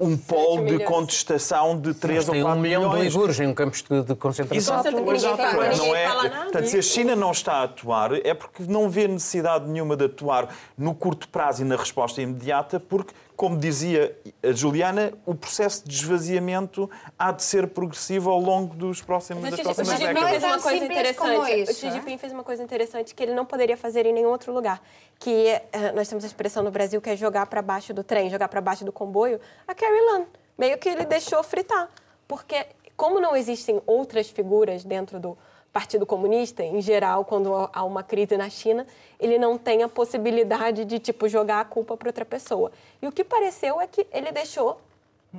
um 0.00 0.16
polo 0.16 0.64
de 0.64 0.78
contestação 0.84 1.78
de 1.78 1.92
3 1.92 2.28
ou 2.28 2.34
Tem 2.34 2.42
4 2.42 2.58
um 2.58 2.62
milhão 2.62 2.82
de 2.82 2.88
milhões. 2.88 3.14
uigures 3.14 3.38
em 3.40 3.52
campos 3.52 3.82
de, 3.82 4.02
de 4.02 4.14
concentração. 4.14 4.78
Exato, 4.80 4.96
Ninguém 4.96 5.14
exato. 5.14 5.36
fala, 5.36 5.68
ninguém 5.68 5.76
Não 5.78 5.94
é, 5.94 6.08
portanto, 6.30 6.66
se 6.66 6.78
a 6.78 6.82
China 6.82 7.14
não 7.14 7.30
está 7.32 7.52
a 7.56 7.62
atuar, 7.64 8.12
é 8.26 8.32
porque 8.32 8.62
não 8.66 8.88
vê 8.88 9.06
necessidade 9.06 9.68
nenhuma 9.68 9.96
de 9.96 10.06
atuar 10.06 10.48
no 10.76 10.94
curto 10.94 11.28
prazo 11.28 11.62
e 11.62 11.64
na 11.66 11.76
resposta 11.76 12.22
imediata, 12.22 12.80
porque, 12.80 13.12
como 13.40 13.56
dizia 13.56 14.14
a 14.42 14.52
Juliana, 14.52 15.14
o 15.24 15.34
processo 15.34 15.88
de 15.88 15.94
esvaziamento 15.94 16.90
há 17.18 17.32
de 17.32 17.42
ser 17.42 17.68
progressivo 17.68 18.28
ao 18.28 18.38
longo 18.38 18.74
dos 18.74 19.00
próximos, 19.00 19.40
Mas 19.44 19.52
das 19.52 19.60
o 19.60 19.62
Xi 19.62 19.64
próximas 19.64 19.98
fez 19.98 20.08
décadas. 20.14 20.42
tão 20.42 20.50
uma 20.50 20.60
coisa 20.60 20.84
interessante. 20.84 21.62
isso, 21.62 21.72
o 21.72 21.74
Xi? 21.74 21.90
Jinping 21.90 22.18
fez 22.18 22.32
uma 22.34 22.44
coisa 22.44 22.62
interessante 22.62 23.14
que 23.14 23.22
ele 23.22 23.32
não 23.32 23.46
poderia 23.46 23.78
fazer 23.78 24.04
em 24.04 24.12
nenhum 24.12 24.28
outro 24.28 24.52
lugar. 24.52 24.82
Que 25.18 25.58
eh, 25.72 25.92
nós 25.94 26.06
temos 26.06 26.22
a 26.22 26.26
expressão 26.26 26.62
no 26.62 26.70
Brasil 26.70 27.00
que 27.00 27.08
é 27.08 27.16
jogar 27.16 27.46
para 27.46 27.62
baixo 27.62 27.94
do 27.94 28.04
trem, 28.04 28.28
jogar 28.28 28.48
para 28.48 28.60
baixo 28.60 28.84
do 28.84 28.92
comboio. 28.92 29.40
A 29.66 29.74
Carrie 29.74 30.04
Lam 30.12 30.26
meio 30.58 30.76
que 30.76 30.90
ele 30.90 31.06
deixou 31.06 31.42
fritar, 31.42 31.88
porque 32.28 32.66
como 32.94 33.18
não 33.20 33.34
existem 33.34 33.80
outras 33.86 34.28
figuras 34.28 34.84
dentro 34.84 35.18
do 35.18 35.38
Partido 35.72 36.04
Comunista, 36.04 36.62
em 36.64 36.80
geral, 36.80 37.24
quando 37.24 37.54
há 37.72 37.84
uma 37.84 38.02
crise 38.02 38.36
na 38.36 38.50
China, 38.50 38.86
ele 39.20 39.38
não 39.38 39.56
tem 39.56 39.82
a 39.82 39.88
possibilidade 39.88 40.84
de 40.84 40.98
tipo 40.98 41.28
jogar 41.28 41.60
a 41.60 41.64
culpa 41.64 41.96
para 41.96 42.08
outra 42.08 42.24
pessoa. 42.24 42.72
E 43.00 43.06
o 43.06 43.12
que 43.12 43.22
pareceu 43.22 43.80
é 43.80 43.86
que 43.86 44.06
ele 44.12 44.32
deixou 44.32 44.80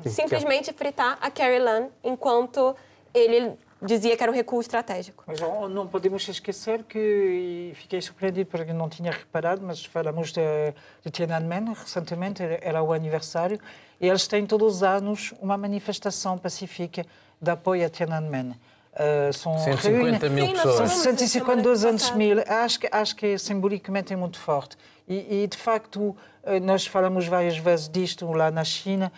simplesmente 0.06 0.72
fritar 0.72 1.18
a 1.22 1.30
Carrie 1.30 1.60
Lam 1.60 1.90
enquanto 2.04 2.76
ele 3.14 3.58
dizia 3.82 4.16
que 4.16 4.24
era 4.24 4.32
um 4.32 4.36
recuo 4.36 4.62
estratégico. 4.62 5.24
Mas 5.28 5.40
não 5.40 5.88
podemos 5.88 6.28
esquecer 6.28 6.84
que, 6.84 7.00
e 7.00 7.74
fiquei 7.76 8.00
surpreendido 8.00 8.50
porque 8.50 8.72
não 8.72 8.88
tinha 8.88 9.12
reparado, 9.12 9.62
mas 9.62 9.84
falamos 9.84 10.32
de, 10.32 10.42
de 11.04 11.12
Tiananmen 11.12 11.74
recentemente, 11.74 12.44
era 12.62 12.82
o 12.84 12.94
aniversário, 12.94 13.60
e 14.00 14.08
eles 14.08 14.28
têm 14.28 14.46
todos 14.46 14.76
os 14.78 14.84
anos 14.84 15.34
uma 15.42 15.58
manifestação 15.58 16.38
pacífica 16.38 17.06
de 17.42 17.52
apoio 17.52 17.86
a 17.86 17.90
Tiananmen. 17.90 18.56
Uh, 18.94 19.32
são 19.32 19.58
150 19.58 20.30
mil 20.30 20.52
pessoas. 20.52 20.76
São 20.76 20.88
falamos 20.88 21.04
152 21.04 21.80
semana 21.80 21.90
anos 21.90 22.02
passada. 22.04 22.18
mil. 22.18 22.44
Acho 22.46 22.80
que, 22.80 22.90
acho 22.92 23.16
que 23.16 23.38
simbolicamente 23.38 24.12
é 24.12 24.16
muito 24.16 24.38
forte. 24.38 24.78
E, 25.08 25.44
e, 25.44 25.48
de 25.48 25.58
facto, 25.58 26.16
eh, 26.44 26.60
nós 26.60 26.86
falamos 26.86 27.28
várias 27.28 27.58
vezes 27.58 27.90
disto 27.90 28.32
lá 28.32 28.52
na 28.52 28.64
China. 28.64 29.12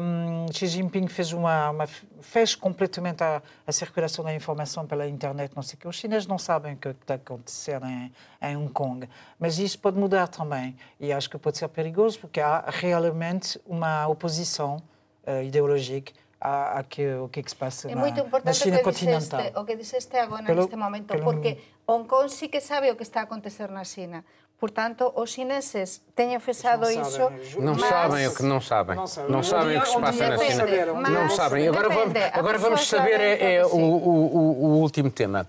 Um, 0.00 0.46
Xi 0.52 0.66
Jinping 0.66 1.06
fez 1.06 1.32
uma, 1.32 1.70
uma 1.70 1.86
fez 2.20 2.54
completamente 2.54 3.22
a, 3.22 3.42
a 3.66 3.72
circulação 3.72 4.24
da 4.24 4.34
informação 4.34 4.86
pela 4.86 5.06
internet, 5.06 5.52
não 5.54 5.62
sei 5.62 5.76
o 5.76 5.78
que. 5.78 5.88
Os 5.88 5.96
chineses 5.96 6.26
não 6.26 6.38
sabem 6.38 6.74
o 6.74 6.76
que 6.76 6.88
está 6.88 7.14
a 7.14 7.16
acontecer 7.16 7.80
em, 7.82 8.12
em 8.42 8.56
Hong 8.56 8.72
Kong, 8.72 9.08
mas 9.38 9.58
isso 9.58 9.78
pode 9.78 9.98
mudar 9.98 10.28
também. 10.28 10.74
E 10.98 11.12
acho 11.12 11.28
que 11.28 11.38
pode 11.38 11.58
ser 11.58 11.68
perigoso 11.68 12.18
porque 12.18 12.40
há 12.40 12.64
realmente 12.68 13.60
uma 13.66 14.08
oposição 14.08 14.82
eh, 15.24 15.44
ideológica 15.44 16.12
a, 16.40 16.78
a 16.78 16.82
que, 16.84 17.06
o 17.14 17.28
que, 17.28 17.40
é 17.40 17.42
que 17.42 17.50
se 17.50 17.56
passa 17.56 17.90
É 17.90 17.94
na, 17.94 18.00
muito 18.00 18.16
na 18.20 18.26
importante 18.26 18.56
China 18.56 18.76
o 18.76 18.78
que, 18.78 18.84
continental. 18.84 19.40
o 19.56 19.64
que 19.64 19.76
dixeste 19.76 20.16
agora 20.16 20.44
Pelo- 20.44 20.62
neste 20.62 20.76
momento, 20.76 21.06
pelo- 21.08 21.24
porque 21.24 21.58
Hong 21.86 22.06
Kong 22.08 22.28
sí 22.30 22.48
que 22.48 22.60
sabe 22.60 22.90
o 22.90 22.96
que 22.96 23.02
está 23.02 23.20
a 23.20 23.22
acontecer 23.24 23.68
na 23.70 23.84
China. 23.84 24.24
Por 24.58 24.70
tanto, 24.70 25.10
os 25.16 25.30
chineses 25.30 26.02
teñen 26.14 26.38
fechado 26.40 26.82
Não 26.84 26.90
iso, 26.92 27.10
sabem. 27.16 27.40
Não 27.64 27.74
mas... 27.74 27.88
sabem 27.88 28.26
o 28.28 28.34
que 28.34 28.42
não 28.42 28.60
sabem. 28.60 28.94
Não 28.96 29.06
sabem. 29.06 29.30
Não 29.32 29.42
sabem 29.42 29.78
o 29.78 29.80
que 29.80 29.88
se 29.88 29.98
passa 30.00 30.12
dia 30.12 30.28
na 30.28 30.38
China. 30.38 30.66
dia 30.66 30.86
Não 30.86 31.30
sabem. 31.30 31.68
Agora 31.68 31.88
vamos, 31.88 32.14
agora 32.32 32.58
vamos 32.58 32.86
saber 32.86 33.20
é, 33.20 33.54
é 33.56 33.66
o- 33.66 33.74
o- 33.74 34.64
o 34.64 34.80
último 34.80 35.10
tema. 35.10 35.48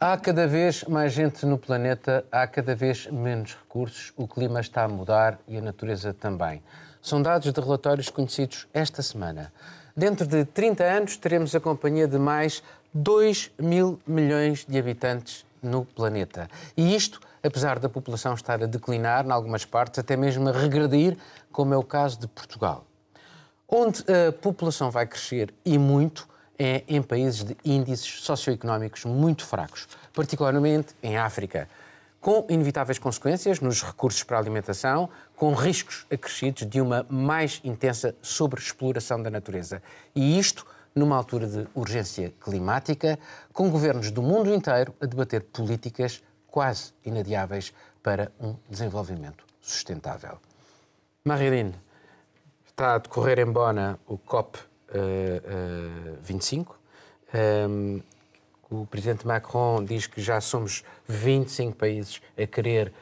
Há 0.00 0.16
cada 0.16 0.46
vez 0.46 0.84
mais 0.84 1.12
gente 1.12 1.44
no 1.44 1.58
planeta, 1.58 2.24
há 2.30 2.46
cada 2.46 2.76
vez 2.76 3.08
menos 3.08 3.56
recursos, 3.56 4.12
o 4.16 4.28
clima 4.28 4.60
está 4.60 4.84
a 4.84 4.88
mudar 4.88 5.40
e 5.48 5.58
a 5.58 5.60
natureza 5.60 6.14
também. 6.14 6.62
São 7.02 7.20
dados 7.20 7.52
de 7.52 7.60
relatórios 7.60 8.08
conhecidos 8.08 8.68
esta 8.72 9.02
semana. 9.02 9.52
Dentro 9.98 10.28
de 10.28 10.44
30 10.44 10.84
anos 10.84 11.16
teremos 11.16 11.56
a 11.56 11.58
companhia 11.58 12.06
de 12.06 12.20
mais 12.20 12.62
2 12.94 13.50
mil 13.58 13.98
milhões 14.06 14.64
de 14.64 14.78
habitantes 14.78 15.44
no 15.60 15.84
planeta. 15.84 16.48
E 16.76 16.94
isto, 16.94 17.18
apesar 17.42 17.80
da 17.80 17.88
população 17.88 18.32
estar 18.34 18.62
a 18.62 18.66
declinar 18.66 19.26
em 19.26 19.32
algumas 19.32 19.64
partes, 19.64 19.98
até 19.98 20.16
mesmo 20.16 20.48
a 20.48 20.52
regredir, 20.52 21.16
como 21.50 21.74
é 21.74 21.76
o 21.76 21.82
caso 21.82 22.20
de 22.20 22.28
Portugal. 22.28 22.84
Onde 23.68 24.04
a 24.08 24.30
população 24.30 24.88
vai 24.88 25.04
crescer 25.04 25.52
e 25.64 25.76
muito 25.76 26.28
é 26.56 26.84
em 26.86 27.02
países 27.02 27.42
de 27.42 27.56
índices 27.64 28.22
socioeconómicos 28.22 29.04
muito 29.04 29.44
fracos, 29.44 29.88
particularmente 30.14 30.94
em 31.02 31.16
África, 31.16 31.68
com 32.20 32.46
inevitáveis 32.48 33.00
consequências 33.00 33.60
nos 33.60 33.82
recursos 33.82 34.22
para 34.22 34.36
a 34.36 34.40
alimentação, 34.40 35.08
com 35.38 35.54
riscos 35.54 36.04
acrescidos 36.10 36.68
de 36.68 36.80
uma 36.80 37.06
mais 37.08 37.60
intensa 37.62 38.12
sobreexploração 38.20 39.22
da 39.22 39.30
natureza. 39.30 39.80
E 40.12 40.36
isto 40.36 40.66
numa 40.92 41.14
altura 41.14 41.46
de 41.46 41.64
urgência 41.76 42.34
climática, 42.40 43.16
com 43.52 43.70
governos 43.70 44.10
do 44.10 44.20
mundo 44.20 44.52
inteiro 44.52 44.92
a 45.00 45.06
debater 45.06 45.44
políticas 45.44 46.20
quase 46.48 46.92
inadiáveis 47.04 47.72
para 48.02 48.32
um 48.40 48.56
desenvolvimento 48.68 49.44
sustentável. 49.60 50.38
Marilene, 51.24 51.74
está 52.66 52.96
a 52.96 52.98
decorrer 52.98 53.38
em 53.38 53.46
Bona 53.46 53.96
o 54.08 54.18
COP 54.18 54.58
uh, 54.58 56.14
uh, 56.14 56.18
25. 56.20 56.76
Um, 57.68 58.02
o 58.68 58.84
presidente 58.86 59.24
Macron 59.24 59.84
diz 59.84 60.08
que 60.08 60.20
já 60.20 60.40
somos 60.40 60.82
25 61.06 61.76
países 61.76 62.20
a 62.36 62.44
querer 62.44 62.92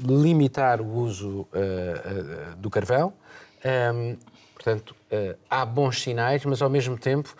limitar 0.00 0.80
o 0.80 0.86
uso 0.86 1.40
uh, 1.40 2.56
do 2.56 2.70
carvão. 2.70 3.12
Um, 3.64 4.16
portanto, 4.54 4.94
há 5.48 5.64
bons 5.64 6.02
sinais, 6.02 6.44
mas 6.44 6.62
ao 6.62 6.70
mesmo 6.70 6.96
tempo 6.96 7.34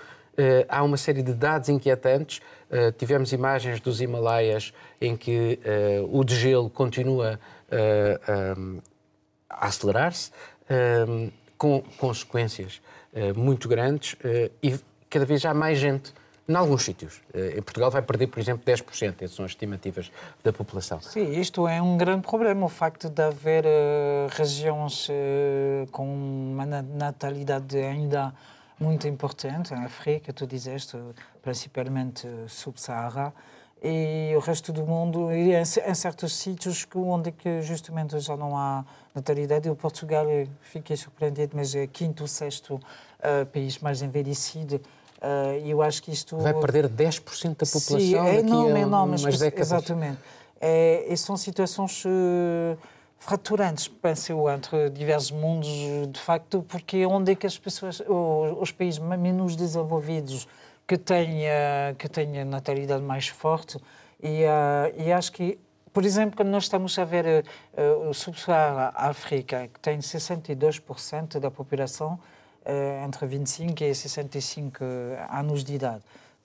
há 0.69 0.83
uma 0.83 0.97
série 0.97 1.23
de 1.23 1.33
dados 1.33 1.69
inquietantes. 1.69 2.41
tivemos 2.99 3.33
imagens 3.33 3.81
dos 3.81 4.01
Himalaias 4.01 4.73
em 5.01 5.17
que 5.17 5.59
o 6.11 6.23
degelo 6.23 6.69
continua 6.69 7.41
a 9.49 9.67
acelerar-se, 9.67 10.31
com 11.57 11.83
consequências 11.99 12.83
muito 13.35 13.69
grandes 13.69 14.17
e 14.63 14.79
cada 15.09 15.25
vez 15.25 15.45
há 15.47 15.55
mais 15.55 15.79
gente 15.79 16.13
em 16.49 16.55
alguns 16.55 16.83
sítios. 16.83 17.23
Em 17.35 17.63
Portugal 17.63 17.91
vai 17.91 18.03
perder, 18.03 18.27
por 18.27 18.39
exemplo, 18.39 18.65
10%. 18.65 19.15
Essas 19.23 19.37
são 19.37 19.45
as 19.45 19.53
estimativas 19.53 20.11
da 20.43 20.53
população. 20.53 21.01
Sim, 21.01 21.41
isto 21.41 21.67
é 21.67 21.81
um 21.81 21.97
grande 21.97 22.23
problema, 22.27 22.67
o 22.67 22.69
facto 22.69 23.09
de 23.09 23.23
haver 23.23 23.65
uh, 23.65 24.29
regiões 24.31 25.09
uh, 25.09 25.91
com 25.91 26.07
uma 26.07 26.67
natalidade 26.67 27.79
ainda 27.79 28.35
muito 28.79 29.07
importante, 29.09 29.73
em 29.73 29.85
África, 29.85 30.33
tu 30.33 30.47
dizeste, 30.47 30.99
principalmente 31.43 32.29
sub-Sahara, 32.49 33.33
e 33.83 34.35
o 34.35 34.41
resto 34.41 34.73
do 34.73 34.85
mundo, 34.85 35.31
e 35.31 35.53
em, 35.53 35.61
em 35.61 35.95
certos 35.95 36.35
sítios 36.35 36.87
onde 36.95 37.31
que 37.31 37.61
justamente 37.61 38.19
já 38.19 38.37
não 38.37 38.57
há 38.57 38.85
natalidade. 39.15 39.69
O 39.69 39.77
Portugal, 39.77 40.27
fiquei 40.63 40.97
surpreendido, 40.97 41.55
mas 41.55 41.75
é 41.75 41.87
quinto 41.87 42.25
ou 42.25 42.29
sexto 42.29 42.75
uh, 42.77 43.47
país 43.53 43.79
mais 43.79 44.01
envelhecido. 44.01 44.81
Uh, 45.25 45.67
eu 45.67 45.81
acho 45.81 46.03
que 46.03 46.11
isto... 46.11 46.37
Vai 46.37 46.53
perder 46.53 46.87
10% 46.87 47.49
da 47.49 47.65
população 47.65 47.99
Sim, 47.99 48.15
é 48.17 48.41
enorme, 48.41 48.81
enorme, 48.81 49.17
umas 49.17 49.39
décadas. 49.39 49.73
Exatamente. 49.73 50.19
É, 50.61 51.07
e 51.09 51.17
são 51.17 51.35
situações 51.37 52.05
uh, 52.05 52.77
fraturantes, 53.19 53.89
penso 53.89 54.33
eu, 54.33 54.51
entre 54.51 54.91
diversos 54.91 55.31
mundos, 55.31 55.69
de 56.11 56.21
facto, 56.21 56.63
porque 56.69 57.07
onde 57.07 57.33
é 57.33 57.35
que 57.35 57.47
as 57.47 57.59
pessoas, 57.59 58.03
os, 58.07 58.71
países 58.71 59.01
menos 59.01 59.57
desenvolvidos 59.57 60.47
que 60.87 60.99
tenha, 60.99 61.95
que 61.99 62.07
tenha 62.07 62.45
natalidade 62.45 63.03
mais 63.03 63.29
forte. 63.29 63.79
E, 64.23 64.45
uh, 64.45 65.03
e 65.03 65.11
acho 65.11 65.33
que, 65.33 65.59
por 65.91 66.05
exemplo, 66.05 66.37
quando 66.37 66.51
nós 66.51 66.65
estamos 66.65 66.99
a 66.99 67.05
ver 67.05 67.47
uh, 67.79 68.09
o 68.11 68.13
Sub-Saara 68.13 68.93
África, 68.95 69.69
que 69.73 69.81
tem 69.81 69.99
62% 69.99 71.39
da 71.39 71.51
população 71.51 72.19
entre 73.05 73.27
25 73.27 73.85
e 73.85 73.95
65 73.95 74.85
anos 75.31 75.63
de 75.63 75.75
idade, 75.75 76.03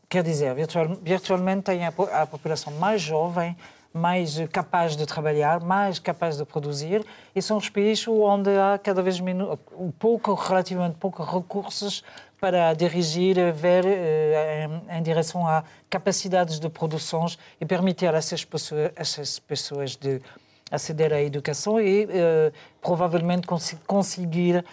quer 0.10 0.24
dizer, 0.24 0.54
virtual, 0.54 0.98
virtualmente 1.02 1.64
tem 1.64 1.86
a, 1.86 1.94
a 2.22 2.26
população 2.26 2.74
mais 2.74 3.02
jovem, 3.02 3.56
mais 3.94 4.38
capaz 4.52 4.96
de 4.96 5.06
trabalhar, 5.06 5.60
mais 5.62 6.00
capaz 6.00 6.38
de 6.38 6.46
produzir, 6.46 7.06
e 7.36 7.42
são 7.42 7.58
os 7.58 7.70
países 7.70 8.08
onde 8.08 8.50
há 8.52 8.78
cada 8.78 9.02
vez 9.02 9.20
menos, 9.20 9.58
pouco, 9.98 10.34
relativamente 10.34 10.98
poucos 10.98 11.28
recursos 11.28 12.04
para 12.40 12.74
dirigir, 12.74 13.52
ver 13.52 13.86
eh, 13.86 14.68
em, 14.90 14.98
em, 14.98 15.04
direção 15.04 15.46
a 15.46 15.64
capacidades 15.90 16.60
de 16.60 16.70
produções 16.70 17.38
e 17.60 17.66
permitir 17.66 18.14
a 18.14 18.18
essas 18.18 18.46
pessoas, 18.46 18.92
essas 18.96 19.40
pessoas 19.40 19.96
de 19.98 20.22
aceder 20.72 21.12
à 21.12 21.22
educação 21.22 21.82
e 21.82 22.08
eh, 22.10 22.52
provavelmente 22.82 23.46
cons 23.46 23.76
conseguir 23.86 24.58
eh, 24.58 24.64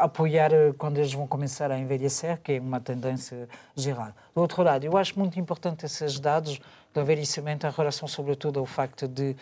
apoiar 0.00 0.50
quando 0.76 0.98
eles 0.98 1.12
vão 1.12 1.26
começar 1.26 1.70
a 1.70 1.78
envelhecer, 1.78 2.40
que 2.42 2.52
é 2.52 2.60
uma 2.60 2.80
tendência 2.80 3.48
geral. 3.76 4.12
Do 4.34 4.40
outro 4.40 4.62
lado, 4.62 4.84
eu 4.84 4.96
acho 4.96 5.18
muito 5.18 5.38
importante 5.38 5.86
esses 5.86 6.18
dados 6.18 6.60
do 6.92 7.00
envelhecimento 7.00 7.66
em 7.66 7.70
relação, 7.70 8.08
sobretudo, 8.08 8.58
ao 8.58 8.66
facto 8.66 9.06
de 9.06 9.36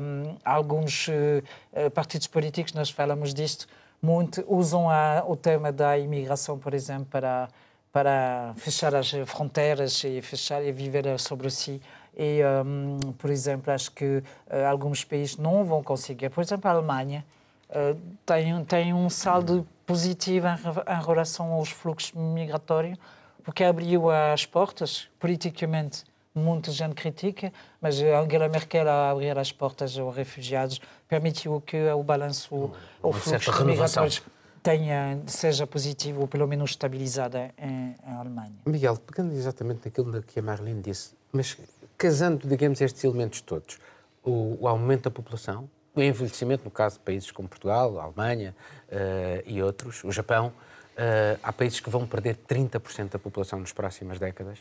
um, 0.00 0.36
alguns 0.44 1.08
uh, 1.08 1.90
partidos 1.92 2.26
políticos, 2.26 2.72
nós 2.72 2.90
falamos 2.90 3.32
disto, 3.32 3.66
muito, 4.00 4.44
usam 4.48 4.88
a, 4.88 5.24
o 5.26 5.36
tema 5.36 5.70
da 5.70 5.98
imigração, 5.98 6.58
por 6.58 6.72
exemplo, 6.74 7.06
para, 7.10 7.48
para 7.92 8.54
fechar 8.56 8.94
as 8.94 9.10
fronteiras 9.26 10.02
e 10.04 10.20
fechar 10.22 10.62
e 10.64 10.72
viver 10.72 11.18
sobre 11.18 11.50
si. 11.50 11.80
E, 12.16 12.40
um, 12.64 13.12
por 13.12 13.30
exemplo, 13.30 13.72
acho 13.72 13.92
que 13.92 14.04
uh, 14.04 14.24
alguns 14.68 15.04
países 15.04 15.36
não 15.36 15.64
vão 15.64 15.82
conseguir. 15.82 16.30
Por 16.30 16.42
exemplo, 16.42 16.68
a 16.68 16.74
Alemanha 16.74 17.24
uh, 17.70 17.98
tem, 18.24 18.64
tem 18.64 18.94
um 18.94 19.08
saldo 19.08 19.66
positivo 19.86 20.46
em, 20.46 20.52
em 20.52 21.06
relação 21.06 21.52
aos 21.52 21.70
fluxos 21.70 22.12
migratórios, 22.12 22.98
porque 23.42 23.64
abriu 23.64 24.10
as 24.10 24.44
portas 24.44 25.08
politicamente 25.18 26.04
muita 26.34 26.70
gente 26.70 26.94
critica, 26.94 27.52
mas 27.80 28.00
Angela 28.00 28.48
Merkel, 28.48 28.88
a 28.88 29.10
abrir 29.10 29.36
as 29.36 29.50
portas 29.50 29.98
aos 29.98 30.14
refugiados, 30.14 30.80
permitiu 31.08 31.60
que 31.60 31.90
o 31.90 32.02
balanço, 32.02 32.54
o, 32.54 32.72
o 33.02 33.12
fluxo 33.12 33.52
de 33.52 33.64
migratórios 33.64 34.22
tenha, 34.62 35.20
seja 35.26 35.66
positivo 35.66 36.22
ou 36.22 36.28
pelo 36.28 36.46
menos 36.46 36.70
estabilizado 36.70 37.36
em, 37.36 37.96
em 38.06 38.12
Alemanha. 38.16 38.54
Miguel, 38.66 38.96
pegando 38.96 39.32
exatamente 39.32 39.80
naquilo 39.84 40.22
que 40.22 40.38
a 40.38 40.42
Marlene 40.42 40.82
disse, 40.82 41.14
mas 41.32 41.56
casando, 41.96 42.46
digamos, 42.46 42.80
estes 42.80 43.02
elementos 43.02 43.40
todos, 43.40 43.78
o, 44.22 44.56
o 44.60 44.68
aumento 44.68 45.04
da 45.04 45.10
população, 45.10 45.68
o 45.98 46.02
envelhecimento, 46.02 46.64
no 46.64 46.70
caso 46.70 46.96
de 46.98 47.04
países 47.04 47.30
como 47.30 47.48
Portugal, 47.48 47.98
Alemanha 47.98 48.54
uh, 48.88 49.42
e 49.44 49.62
outros, 49.62 50.04
o 50.04 50.12
Japão, 50.12 50.48
uh, 50.48 51.38
há 51.42 51.52
países 51.52 51.80
que 51.80 51.90
vão 51.90 52.06
perder 52.06 52.36
30% 52.36 53.10
da 53.10 53.18
população 53.18 53.58
nas 53.58 53.72
próximas 53.72 54.18
décadas. 54.18 54.60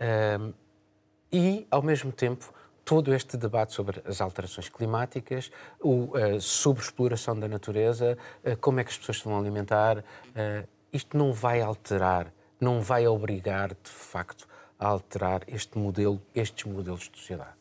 Uh, 0.00 0.54
e, 1.30 1.66
ao 1.70 1.82
mesmo 1.82 2.10
tempo, 2.10 2.52
todo 2.84 3.14
este 3.14 3.36
debate 3.36 3.74
sobre 3.74 4.02
as 4.06 4.20
alterações 4.22 4.70
climáticas, 4.70 5.50
a 5.78 6.40
sobreexploração 6.40 7.38
da 7.38 7.46
natureza, 7.46 8.16
como 8.62 8.80
é 8.80 8.84
que 8.84 8.90
as 8.90 8.96
pessoas 8.96 9.18
se 9.18 9.24
vão 9.24 9.38
alimentar, 9.38 10.02
isto 10.90 11.14
não 11.14 11.30
vai 11.30 11.60
alterar, 11.60 12.32
não 12.58 12.80
vai 12.80 13.06
obrigar, 13.06 13.68
de 13.68 13.90
facto, 13.90 14.48
a 14.78 14.86
alterar 14.86 15.42
este 15.48 15.76
modelo, 15.76 16.18
estes 16.34 16.64
modelos 16.64 17.10
de 17.10 17.18
sociedade? 17.18 17.57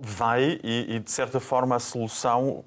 Vai, 0.00 0.58
e, 0.64 0.96
e 0.96 0.98
de 0.98 1.10
certa 1.10 1.38
forma 1.38 1.76
a 1.76 1.78
solução 1.78 2.64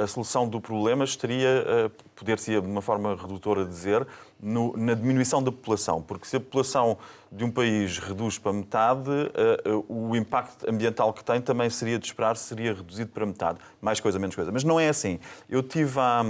a 0.00 0.06
solução 0.06 0.48
do 0.48 0.60
problema 0.60 1.02
estaria, 1.02 1.90
poder-se 2.14 2.52
de 2.52 2.58
uma 2.58 2.80
forma 2.80 3.16
redutora 3.16 3.64
dizer, 3.64 4.06
no, 4.40 4.76
na 4.76 4.94
diminuição 4.94 5.42
da 5.42 5.50
população, 5.50 6.00
porque 6.00 6.26
se 6.26 6.36
a 6.36 6.40
população 6.40 6.96
de 7.32 7.44
um 7.44 7.50
país 7.50 7.98
reduz 7.98 8.38
para 8.38 8.52
metade, 8.52 9.10
uh, 9.10 9.84
o 9.88 10.14
impacto 10.14 10.68
ambiental 10.70 11.12
que 11.12 11.24
tem 11.24 11.40
também 11.40 11.68
seria 11.70 11.98
de 11.98 12.06
esperar, 12.06 12.36
seria 12.36 12.74
reduzido 12.74 13.10
para 13.10 13.26
metade. 13.26 13.58
Mais 13.80 13.98
coisa, 13.98 14.18
menos 14.18 14.36
coisa. 14.36 14.52
Mas 14.52 14.62
não 14.62 14.78
é 14.78 14.88
assim. 14.88 15.18
Eu 15.48 15.62
tive 15.62 15.98
há, 15.98 16.22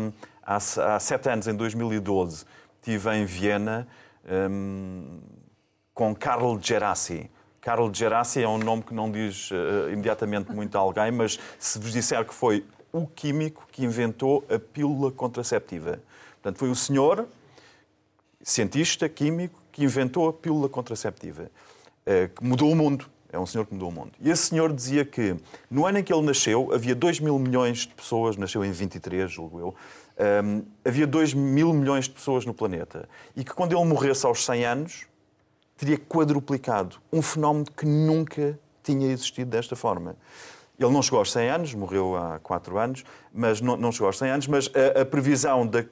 há, 0.42 0.56
há 0.56 1.00
sete 1.00 1.28
anos, 1.28 1.46
em 1.46 1.54
2012, 1.54 2.46
estive 2.76 3.10
em 3.10 3.24
Viena 3.26 3.86
um, 4.50 5.20
com 5.92 6.14
Karl 6.14 6.58
Gerassi. 6.60 7.30
Karl 7.64 7.90
Gerassi 7.90 8.42
é 8.42 8.48
um 8.48 8.58
nome 8.58 8.82
que 8.82 8.92
não 8.92 9.10
diz 9.10 9.50
uh, 9.50 9.90
imediatamente 9.90 10.52
muito 10.52 10.76
a 10.76 10.80
alguém, 10.80 11.10
mas 11.10 11.40
se 11.58 11.78
vos 11.78 11.92
disser 11.92 12.22
que 12.22 12.34
foi 12.34 12.62
o 12.92 13.06
químico 13.06 13.66
que 13.72 13.82
inventou 13.82 14.44
a 14.50 14.58
pílula 14.58 15.10
contraceptiva. 15.10 15.98
Portanto, 16.34 16.58
foi 16.58 16.68
o 16.68 16.74
senhor 16.74 17.26
cientista 18.42 19.08
químico 19.08 19.58
que 19.72 19.82
inventou 19.82 20.28
a 20.28 20.32
pílula 20.32 20.68
contraceptiva, 20.68 21.50
eh, 22.04 22.28
que 22.28 22.44
mudou 22.44 22.70
o 22.70 22.76
mundo. 22.76 23.06
É 23.32 23.38
um 23.38 23.46
senhor 23.46 23.64
que 23.64 23.72
mudou 23.72 23.88
o 23.88 23.92
mundo. 23.92 24.12
E 24.20 24.30
esse 24.30 24.48
senhor 24.48 24.70
dizia 24.70 25.04
que 25.04 25.34
no 25.70 25.86
ano 25.86 25.98
em 25.98 26.04
que 26.04 26.12
ele 26.12 26.22
nasceu, 26.22 26.70
havia 26.72 26.94
2 26.94 27.18
mil 27.18 27.38
milhões 27.38 27.78
de 27.78 27.94
pessoas, 27.94 28.36
nasceu 28.36 28.62
em 28.62 28.70
23, 28.70 29.28
julgo 29.32 29.58
eu, 29.58 29.74
um, 30.44 30.62
havia 30.84 31.06
2 31.06 31.32
mil 31.32 31.72
milhões 31.72 32.04
de 32.04 32.10
pessoas 32.10 32.44
no 32.44 32.52
planeta. 32.52 33.08
E 33.34 33.42
que 33.42 33.52
quando 33.54 33.74
ele 33.74 33.84
morresse 33.86 34.24
aos 34.26 34.44
100 34.44 34.64
anos, 34.66 35.06
teria 35.76 35.98
quadruplicado. 35.98 36.96
Um 37.12 37.22
fenómeno 37.22 37.66
que 37.76 37.86
nunca 37.86 38.58
tinha 38.82 39.10
existido 39.10 39.50
desta 39.50 39.74
forma. 39.74 40.16
Ele 40.78 40.90
não 40.90 41.02
chegou 41.02 41.20
aos 41.20 41.30
100 41.30 41.48
anos, 41.50 41.74
morreu 41.74 42.16
há 42.16 42.40
4 42.40 42.76
anos, 42.78 43.04
mas 43.32 43.60
não, 43.60 43.76
não 43.76 43.92
chegou 43.92 44.08
aos 44.08 44.18
100 44.18 44.30
anos, 44.30 44.46
mas 44.48 44.70
a, 44.74 45.02
a 45.02 45.04
previsão 45.04 45.64
da, 45.64 45.84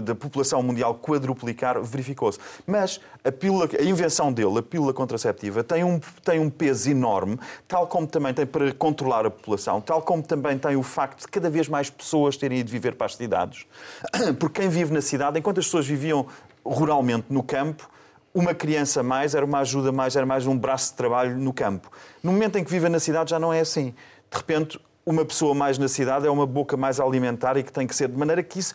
da 0.00 0.14
população 0.14 0.62
mundial 0.62 0.94
quadruplicar 0.94 1.82
verificou-se. 1.82 2.38
Mas 2.66 3.00
a, 3.22 3.30
pílula, 3.30 3.68
a 3.78 3.82
invenção 3.82 4.32
dele, 4.32 4.60
a 4.60 4.62
pílula 4.62 4.94
contraceptiva, 4.94 5.62
tem 5.62 5.84
um, 5.84 6.00
tem 6.24 6.40
um 6.40 6.48
peso 6.48 6.90
enorme, 6.90 7.38
tal 7.66 7.86
como 7.86 8.06
também 8.06 8.32
tem 8.32 8.46
para 8.46 8.72
controlar 8.72 9.26
a 9.26 9.30
população, 9.30 9.78
tal 9.78 10.00
como 10.00 10.22
também 10.22 10.56
tem 10.56 10.74
o 10.74 10.82
facto 10.82 11.20
de 11.20 11.28
cada 11.28 11.50
vez 11.50 11.68
mais 11.68 11.90
pessoas 11.90 12.34
terem 12.38 12.60
ido 12.60 12.70
viver 12.70 12.94
para 12.94 13.06
as 13.06 13.14
cidades. 13.14 13.66
Porque 14.40 14.62
quem 14.62 14.70
vive 14.70 14.92
na 14.92 15.02
cidade, 15.02 15.38
enquanto 15.38 15.58
as 15.58 15.66
pessoas 15.66 15.86
viviam 15.86 16.26
ruralmente 16.64 17.26
no 17.28 17.42
campo, 17.42 17.88
uma 18.34 18.54
criança 18.54 19.02
mais 19.02 19.34
era 19.34 19.44
uma 19.44 19.60
ajuda 19.60 19.90
mais, 19.90 20.16
era 20.16 20.26
mais 20.26 20.46
um 20.46 20.56
braço 20.56 20.90
de 20.90 20.96
trabalho 20.96 21.36
no 21.36 21.52
campo. 21.52 21.90
No 22.22 22.32
momento 22.32 22.56
em 22.56 22.64
que 22.64 22.70
vive 22.70 22.88
na 22.88 23.00
cidade 23.00 23.30
já 23.30 23.38
não 23.38 23.52
é 23.52 23.60
assim. 23.60 23.94
De 24.30 24.36
repente, 24.36 24.80
uma 25.04 25.24
pessoa 25.24 25.54
mais 25.54 25.78
na 25.78 25.88
cidade 25.88 26.26
é 26.26 26.30
uma 26.30 26.46
boca 26.46 26.76
mais 26.76 27.00
alimentar 27.00 27.56
e 27.56 27.62
que 27.62 27.72
tem 27.72 27.86
que 27.86 27.96
ser 27.96 28.08
de 28.08 28.16
maneira 28.16 28.42
que 28.42 28.58
isso 28.58 28.74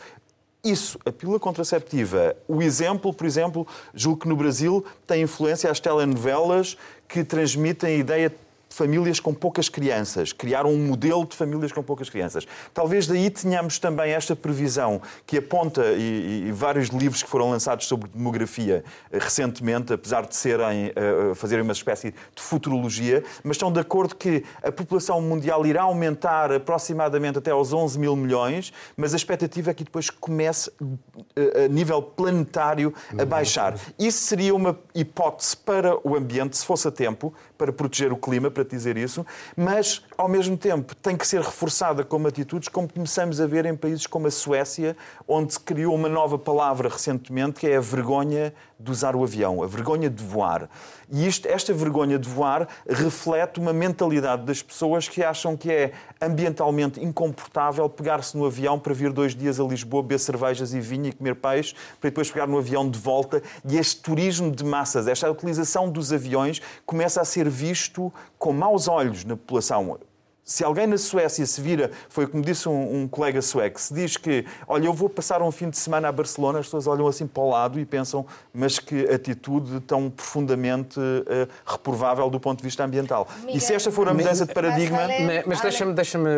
isso, 0.63 0.97
a 1.05 1.11
pílula 1.11 1.37
contraceptiva, 1.41 2.37
o 2.47 2.61
exemplo, 2.61 3.13
por 3.13 3.27
exemplo, 3.27 3.67
julgo 3.93 4.21
que 4.21 4.29
no 4.29 4.35
Brasil 4.37 4.83
tem 5.05 5.21
influência 5.21 5.69
as 5.69 5.77
telenovelas 5.77 6.77
que 7.05 7.21
transmitem 7.21 7.95
a 7.95 7.97
ideia 7.97 8.33
famílias 8.73 9.19
com 9.19 9.35
poucas 9.35 9.69
crianças, 9.69 10.33
criaram 10.33 10.71
um 10.71 10.87
modelo 10.87 11.27
de 11.27 11.35
famílias 11.35 11.71
com 11.71 11.83
poucas 11.83 12.09
crianças. 12.09 12.47
Talvez 12.73 13.05
daí 13.05 13.29
tenhamos 13.29 13.77
também 13.77 14.13
esta 14.13 14.35
previsão 14.35 14.99
que 15.27 15.37
aponta, 15.37 15.83
e, 15.91 16.45
e 16.47 16.51
vários 16.51 16.87
livros 16.87 17.21
que 17.21 17.29
foram 17.29 17.51
lançados 17.51 17.85
sobre 17.85 18.09
demografia 18.09 18.83
eh, 19.11 19.19
recentemente, 19.19 19.93
apesar 19.93 20.25
de 20.25 20.35
serem, 20.35 20.87
uh, 20.89 21.35
fazerem 21.35 21.63
uma 21.63 21.71
espécie 21.71 22.15
de 22.35 22.41
futurologia, 22.41 23.23
mas 23.43 23.57
estão 23.57 23.71
de 23.71 23.79
acordo 23.79 24.15
que 24.15 24.43
a 24.63 24.71
população 24.71 25.21
mundial 25.21 25.63
irá 25.67 25.83
aumentar 25.83 26.51
aproximadamente 26.51 27.37
até 27.37 27.51
aos 27.51 27.73
11 27.73 27.99
mil 27.99 28.15
milhões, 28.15 28.73
mas 28.97 29.13
a 29.13 29.17
expectativa 29.17 29.69
é 29.69 29.73
que 29.75 29.83
depois 29.83 30.09
comece, 30.09 30.71
uh, 30.81 31.65
a 31.65 31.67
nível 31.67 32.01
planetário, 32.01 32.91
a 33.19 33.23
baixar. 33.23 33.77
Isso 33.99 34.23
seria 34.23 34.55
uma 34.55 34.79
hipótese 34.95 35.55
para 35.55 35.95
o 36.03 36.15
ambiente, 36.15 36.57
se 36.57 36.65
fosse 36.65 36.87
a 36.87 36.91
tempo, 36.91 37.31
para 37.55 37.71
proteger 37.71 38.11
o 38.11 38.17
clima, 38.17 38.49
para 38.49 38.62
dizer 38.71 38.97
isso, 38.97 39.25
mas, 39.55 40.03
ao 40.17 40.27
mesmo 40.27 40.57
tempo, 40.57 40.95
tem 40.95 41.15
que 41.15 41.27
ser 41.27 41.41
reforçada 41.41 42.03
como 42.03 42.27
atitudes, 42.27 42.69
como 42.69 42.91
começamos 42.91 43.39
a 43.39 43.47
ver 43.47 43.65
em 43.65 43.75
países 43.75 44.07
como 44.07 44.27
a 44.27 44.31
Suécia, 44.31 44.95
onde 45.27 45.53
se 45.53 45.59
criou 45.59 45.95
uma 45.95 46.09
nova 46.09 46.37
palavra 46.37 46.89
recentemente, 46.89 47.59
que 47.59 47.67
é 47.67 47.77
a 47.77 47.81
vergonha 47.81 48.53
de 48.83 48.91
usar 48.91 49.15
o 49.15 49.23
avião, 49.23 49.63
a 49.63 49.67
vergonha 49.67 50.09
de 50.09 50.21
voar. 50.21 50.69
E 51.09 51.25
isto, 51.25 51.47
esta 51.47 51.73
vergonha 51.73 52.19
de 52.19 52.27
voar 52.27 52.67
reflete 52.87 53.59
uma 53.59 53.71
mentalidade 53.71 54.43
das 54.43 54.61
pessoas 54.61 55.07
que 55.07 55.23
acham 55.23 55.55
que 55.55 55.71
é 55.71 55.91
ambientalmente 56.21 57.03
incomportável 57.03 57.87
pegar-se 57.87 58.35
no 58.35 58.45
avião 58.45 58.77
para 58.79 58.93
vir 58.93 59.13
dois 59.13 59.35
dias 59.35 59.59
a 59.59 59.63
Lisboa, 59.63 60.01
beber 60.03 60.19
cervejas 60.19 60.73
e 60.73 60.81
vinho 60.81 61.07
e 61.07 61.11
comer 61.13 61.35
peixe, 61.35 61.75
para 62.01 62.09
depois 62.09 62.29
pegar 62.29 62.47
no 62.47 62.57
avião 62.57 62.89
de 62.89 62.99
volta. 62.99 63.41
E 63.65 63.77
este 63.77 64.01
turismo 64.01 64.51
de 64.51 64.65
massas, 64.65 65.07
esta 65.07 65.29
utilização 65.31 65.89
dos 65.89 66.11
aviões, 66.11 66.61
começa 66.85 67.21
a 67.21 67.25
ser 67.25 67.47
visto 67.47 68.11
com 68.53 68.59
maus 68.59 68.87
olhos 68.87 69.25
na 69.25 69.35
população. 69.35 69.99
Se 70.45 70.63
alguém 70.63 70.85
na 70.85 70.97
Suécia 70.97 71.45
se 71.45 71.61
vira, 71.61 71.89
foi 72.09 72.27
como 72.27 72.43
disse 72.43 72.67
um, 72.67 73.03
um, 73.03 73.07
colega 73.07 73.41
sueco, 73.41 73.79
se 73.79 73.93
diz 73.93 74.17
que, 74.17 74.45
olha, 74.67 74.85
eu 74.85 74.93
vou 74.93 75.09
passar 75.09 75.41
um 75.41 75.49
fim 75.51 75.69
de 75.69 75.77
semana 75.77 76.09
a 76.09 76.11
Barcelona, 76.11 76.59
as 76.59 76.65
pessoas 76.65 76.85
olham 76.85 77.07
assim 77.07 77.25
para 77.25 77.41
o 77.41 77.49
lado 77.49 77.79
e 77.79 77.85
pensam, 77.85 78.25
mas 78.53 78.77
que 78.77 79.05
atitude 79.05 79.79
tão 79.81 80.09
profundamente 80.09 80.99
uh, 80.99 81.47
reprovável 81.65 82.29
do 82.29 82.41
ponto 82.41 82.57
de 82.57 82.65
vista 82.65 82.83
ambiental. 82.83 83.25
Miguel, 83.39 83.55
e 83.55 83.59
se 83.61 83.73
esta 83.73 83.89
for 83.89 84.07
a 84.09 84.13
mudança 84.13 84.45
de 84.45 84.53
paradigma. 84.53 85.07
Mas, 85.07 85.45
mas 85.45 85.61
deixa-me, 85.61 85.93
deixa-me, 85.93 86.29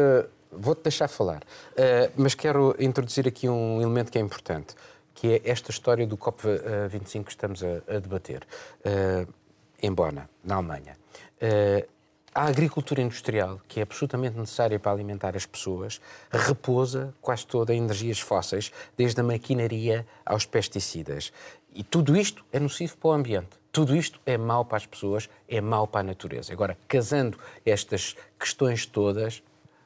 vou-te 0.51 0.83
deixar 0.83 1.07
falar, 1.07 1.41
uh, 1.41 2.11
mas 2.15 2.35
quero 2.35 2.75
introduzir 2.77 3.27
aqui 3.27 3.49
um 3.49 3.81
elemento 3.81 4.11
que 4.11 4.19
é 4.19 4.21
importante, 4.21 4.75
que 5.15 5.33
é 5.33 5.41
esta 5.49 5.71
história 5.71 6.05
do 6.05 6.15
COP25 6.15 7.23
que 7.23 7.31
estamos 7.31 7.63
a, 7.63 7.95
a 7.95 7.99
debater, 7.99 8.43
uh, 8.85 9.33
em 9.81 9.91
Bona, 9.91 10.29
na 10.43 10.57
Alemanha. 10.57 10.95
Uh, 11.41 11.94
a 12.35 12.47
agricultura 12.47 13.01
industrial, 13.01 13.61
que 13.65 13.79
é 13.79 13.83
absolutamente 13.83 14.37
necessária 14.37 14.77
para 14.77 14.91
alimentar 14.91 15.37
as 15.37 15.45
pessoas, 15.45 16.01
repousa 16.29 17.15
quase 17.21 17.47
toda 17.47 17.73
em 17.73 17.77
energias 17.77 18.19
fósseis, 18.19 18.73
desde 18.97 19.21
a 19.21 19.23
maquinaria 19.23 20.05
aos 20.25 20.45
pesticidas. 20.45 21.31
E 21.73 21.81
tudo 21.81 22.15
isto 22.17 22.45
é 22.51 22.59
nocivo 22.59 22.97
para 22.97 23.09
o 23.09 23.13
ambiente. 23.13 23.57
Tudo 23.71 23.95
isto 23.95 24.19
é 24.25 24.37
mau 24.37 24.65
para 24.65 24.77
as 24.77 24.85
pessoas, 24.85 25.29
é 25.47 25.61
mau 25.61 25.87
para 25.87 26.01
a 26.01 26.03
natureza. 26.03 26.51
Agora, 26.51 26.77
casando 26.89 27.39
estas 27.65 28.17
questões 28.37 28.85
todas, 28.85 29.41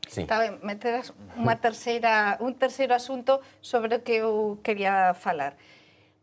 Sim. 0.10 0.24
Está 0.24 0.40
ben, 0.40 0.58
meteras 0.66 1.14
unha 1.38 1.54
terceira, 1.62 2.34
un 2.42 2.58
terceiro 2.58 2.98
asunto 2.98 3.46
sobre 3.62 3.94
o 3.94 4.02
que 4.02 4.26
eu 4.26 4.58
quería 4.66 5.14
falar. 5.14 5.54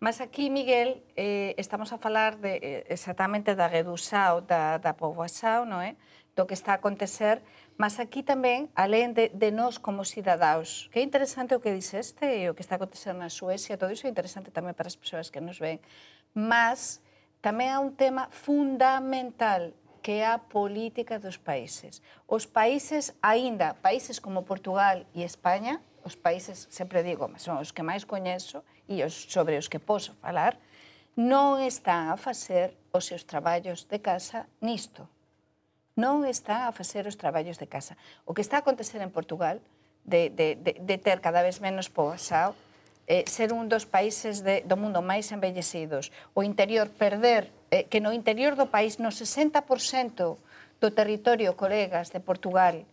Mas 0.03 0.19
aquí, 0.19 0.51
Miguel, 0.51 1.07
eh, 1.15 1.55
estamos 1.55 1.95
a 1.95 1.99
falar 2.03 2.35
de, 2.35 2.59
eh, 2.59 2.85
exactamente 2.91 3.55
da 3.55 3.71
redução 3.71 4.43
da, 4.43 4.83
da 4.83 4.91
poboação, 4.91 5.63
non 5.63 5.79
é? 5.79 5.95
do 6.37 6.45
que 6.45 6.53
está 6.53 6.77
a 6.77 6.79
acontecer, 6.79 7.41
mas 7.81 7.97
aquí 7.97 8.21
tamén, 8.21 8.69
alén 8.77 9.17
de, 9.17 9.33
de 9.33 9.49
nós 9.49 9.81
como 9.81 10.05
cidadaos. 10.05 10.93
Que 10.93 11.01
é 11.01 11.03
interesante 11.03 11.57
o 11.57 11.61
que 11.65 11.73
dixeste 11.73 12.29
e 12.29 12.47
o 12.47 12.55
que 12.55 12.61
está 12.61 12.77
a 12.77 12.79
acontecer 12.79 13.17
na 13.17 13.33
Suecia, 13.33 13.81
todo 13.81 13.91
iso 13.91 14.05
é 14.05 14.13
interesante 14.13 14.53
tamén 14.53 14.77
para 14.77 14.87
as 14.87 15.01
persoas 15.01 15.33
que 15.33 15.41
nos 15.41 15.57
ven, 15.57 15.81
mas 16.37 17.01
tamén 17.41 17.73
há 17.73 17.81
un 17.81 17.97
tema 17.97 18.29
fundamental 18.29 19.73
que 20.05 20.23
é 20.23 20.29
a 20.29 20.39
política 20.39 21.19
dos 21.19 21.41
países. 21.41 21.99
Os 22.29 22.47
países, 22.47 23.17
aínda 23.25 23.75
países 23.81 24.21
como 24.21 24.47
Portugal 24.47 25.03
e 25.17 25.25
España, 25.25 25.83
os 26.07 26.15
países, 26.15 26.69
sempre 26.71 27.03
digo, 27.03 27.27
mas 27.27 27.43
son 27.43 27.59
os 27.59 27.73
que 27.75 27.83
máis 27.83 28.07
coñezo 28.07 28.63
e 28.87 29.03
os 29.03 29.27
sobre 29.27 29.59
os 29.59 29.67
que 29.67 29.83
posso 29.83 30.15
falar, 30.23 30.61
non 31.17 31.59
están 31.65 32.13
a 32.13 32.21
facer 32.21 32.77
os 32.93 33.09
seus 33.09 33.25
traballos 33.25 33.89
de 33.89 33.99
casa 33.99 34.47
nisto 34.61 35.09
non 35.97 36.29
está 36.29 36.69
a 36.69 36.77
facer 36.77 37.09
os 37.09 37.17
traballos 37.17 37.57
de 37.57 37.67
casa. 37.67 37.97
O 38.29 38.37
que 38.37 38.45
está 38.45 38.61
a 38.61 38.63
acontecer 38.63 39.01
en 39.01 39.09
Portugal, 39.09 39.65
de, 40.05 40.31
de, 40.31 40.55
de, 40.55 40.73
de 40.79 40.97
ter 41.01 41.25
cada 41.25 41.43
vez 41.43 41.59
menos 41.59 41.89
poboasao, 41.89 42.55
eh, 43.09 43.25
ser 43.27 43.53
un 43.57 43.67
dos 43.67 43.89
países 43.89 44.45
de, 44.45 44.61
do 44.63 44.77
mundo 44.77 45.01
máis 45.01 45.33
embellecidos, 45.33 46.13
o 46.37 46.45
interior 46.45 46.93
perder, 46.93 47.49
eh, 47.73 47.89
que 47.89 47.99
no 48.05 48.13
interior 48.13 48.55
do 48.55 48.69
país 48.69 49.01
no 49.01 49.09
60% 49.09 50.37
do 50.79 50.89
territorio, 50.93 51.57
colegas, 51.57 52.13
de 52.13 52.21
Portugal, 52.21 52.85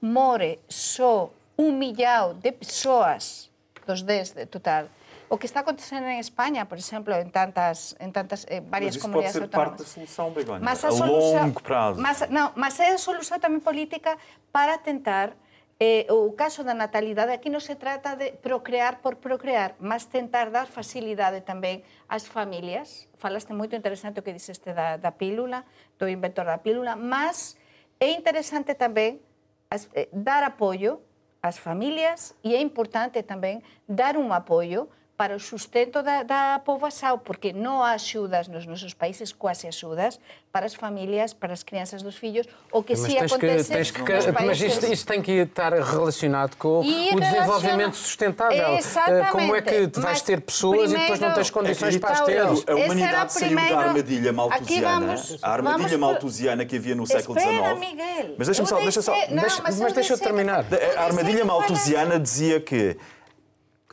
more 0.00 0.58
só 0.66 1.28
un 1.60 1.76
millao 1.76 2.32
de 2.34 2.56
persoas 2.56 3.52
dos 3.86 4.02
10 4.02 4.34
de 4.34 4.46
total, 4.46 4.88
o 5.28 5.36
que 5.38 5.46
está 5.46 5.60
acontecendo 5.60 6.06
em 6.06 6.18
Espanha, 6.18 6.64
por 6.66 6.78
exemplo, 6.78 7.12
em 7.14 7.28
tantas, 7.28 7.94
em 7.98 8.10
tantas 8.10 8.46
eh, 8.48 8.60
várias 8.60 8.94
mas 8.94 8.96
isso 8.96 9.00
comunidades 9.00 9.38
pode 9.38 9.50
ser 9.50 9.56
autónomas. 9.56 9.68
parte 9.68 9.78
da 9.78 9.88
solução, 9.88 10.30
Begonha, 10.30 10.60
mas 10.62 10.84
a, 10.84 10.88
a 10.88 10.92
solução, 10.92 11.42
longo 11.42 11.62
prazo. 11.62 12.00
Mas, 12.00 12.30
não, 12.30 12.52
mas 12.54 12.80
é 12.80 12.92
a 12.92 12.98
solução 12.98 13.38
também 13.38 13.60
política 13.60 14.16
para 14.52 14.78
tentar 14.78 15.34
eh, 15.78 16.06
o 16.08 16.32
caso 16.32 16.64
da 16.64 16.72
natalidade 16.72 17.32
aquí 17.32 17.52
non 17.52 17.60
se 17.60 17.76
trata 17.76 18.16
de 18.16 18.32
procrear 18.40 19.04
por 19.04 19.20
procrear, 19.20 19.76
mas 19.76 20.08
tentar 20.08 20.48
dar 20.48 20.70
facilidade 20.72 21.44
tamén 21.44 21.84
ás 22.08 22.24
familias. 22.24 23.12
Falaste 23.20 23.52
moito 23.52 23.76
interesante 23.76 24.20
o 24.20 24.24
que 24.24 24.32
dixeste 24.32 24.72
da, 24.72 24.96
da 24.96 25.12
pílula, 25.12 25.68
do 26.00 26.08
inventor 26.08 26.48
da 26.48 26.64
pílula, 26.64 26.96
mas 26.96 27.60
é 28.00 28.08
interesante 28.08 28.72
tamén 28.72 29.20
as, 29.68 29.92
eh, 29.92 30.08
dar 30.16 30.48
apoio 30.48 31.04
ás 31.44 31.60
familias 31.60 32.32
e 32.40 32.56
é 32.56 32.60
importante 32.64 33.20
tamén 33.20 33.60
dar 33.84 34.16
un 34.16 34.32
apoio 34.32 34.88
para 35.16 35.34
o 35.34 35.40
sustento 35.40 36.02
da, 36.02 36.22
da 36.22 36.60
poboação, 36.62 37.18
porque 37.18 37.52
non 37.52 37.80
há 37.80 37.92
axudas 37.96 38.48
nos 38.48 38.66
nosos 38.66 38.92
países, 38.92 39.32
quase 39.32 39.66
axudas, 39.66 40.20
para 40.52 40.66
as 40.66 40.74
famílias, 40.74 41.32
para 41.32 41.52
as 41.52 41.62
crianças 41.62 42.02
dos 42.02 42.16
filhos, 42.16 42.46
o 42.70 42.82
que 42.82 42.92
mas 42.92 43.00
se 43.00 43.18
acontece 43.18 43.64
que, 43.64 43.76
tens 43.76 43.90
que, 43.90 44.00
nos 44.00 44.26
Mas 44.44 44.60
isso, 44.60 44.92
isso, 44.92 45.06
tem 45.06 45.22
que 45.22 45.32
estar 45.32 45.72
relacionado 45.72 46.56
com 46.56 46.82
e 46.84 47.14
o 47.14 47.20
desenvolvimento 47.20 47.96
sustentável. 47.96 48.76
Exatamente. 48.76 49.32
Como 49.32 49.56
é 49.56 49.62
que 49.62 49.88
tu 49.88 50.00
vais 50.00 50.20
ter 50.20 50.40
pessoas 50.40 50.78
primeiro, 50.78 50.98
e 50.98 51.00
depois 51.00 51.20
não 51.20 51.34
tens 51.34 51.50
condições 51.50 51.96
é 51.96 51.98
para 51.98 52.10
as 52.10 52.20
ter? 52.20 52.40
A 52.40 52.74
humanidade 52.74 53.32
saiu 53.32 53.56
da 53.56 53.78
armadilha 53.78 54.32
maltusiana, 54.32 55.06
vamos, 55.06 55.38
a 55.42 55.50
armadilha 55.50 55.88
vamos, 55.88 56.00
maltusiana 56.00 56.64
que 56.64 56.76
havia 56.76 56.94
no 56.94 57.06
século 57.06 57.38
XIX. 57.40 57.78
Miguel. 57.78 58.34
Mas 58.38 58.48
deixa-me 58.48 58.68
só, 58.68 58.76
deixa 58.80 59.02
só, 59.02 59.12
não, 59.12 59.42
deixa, 59.42 59.62
mas, 59.62 59.78
mas 59.78 59.92
deixa 59.94 60.12
eu 60.12 60.18
terminar. 60.18 60.64
A 60.96 61.04
armadilha 61.04 61.44
maltusiana 61.44 62.20
dizia 62.20 62.60
que 62.60 62.96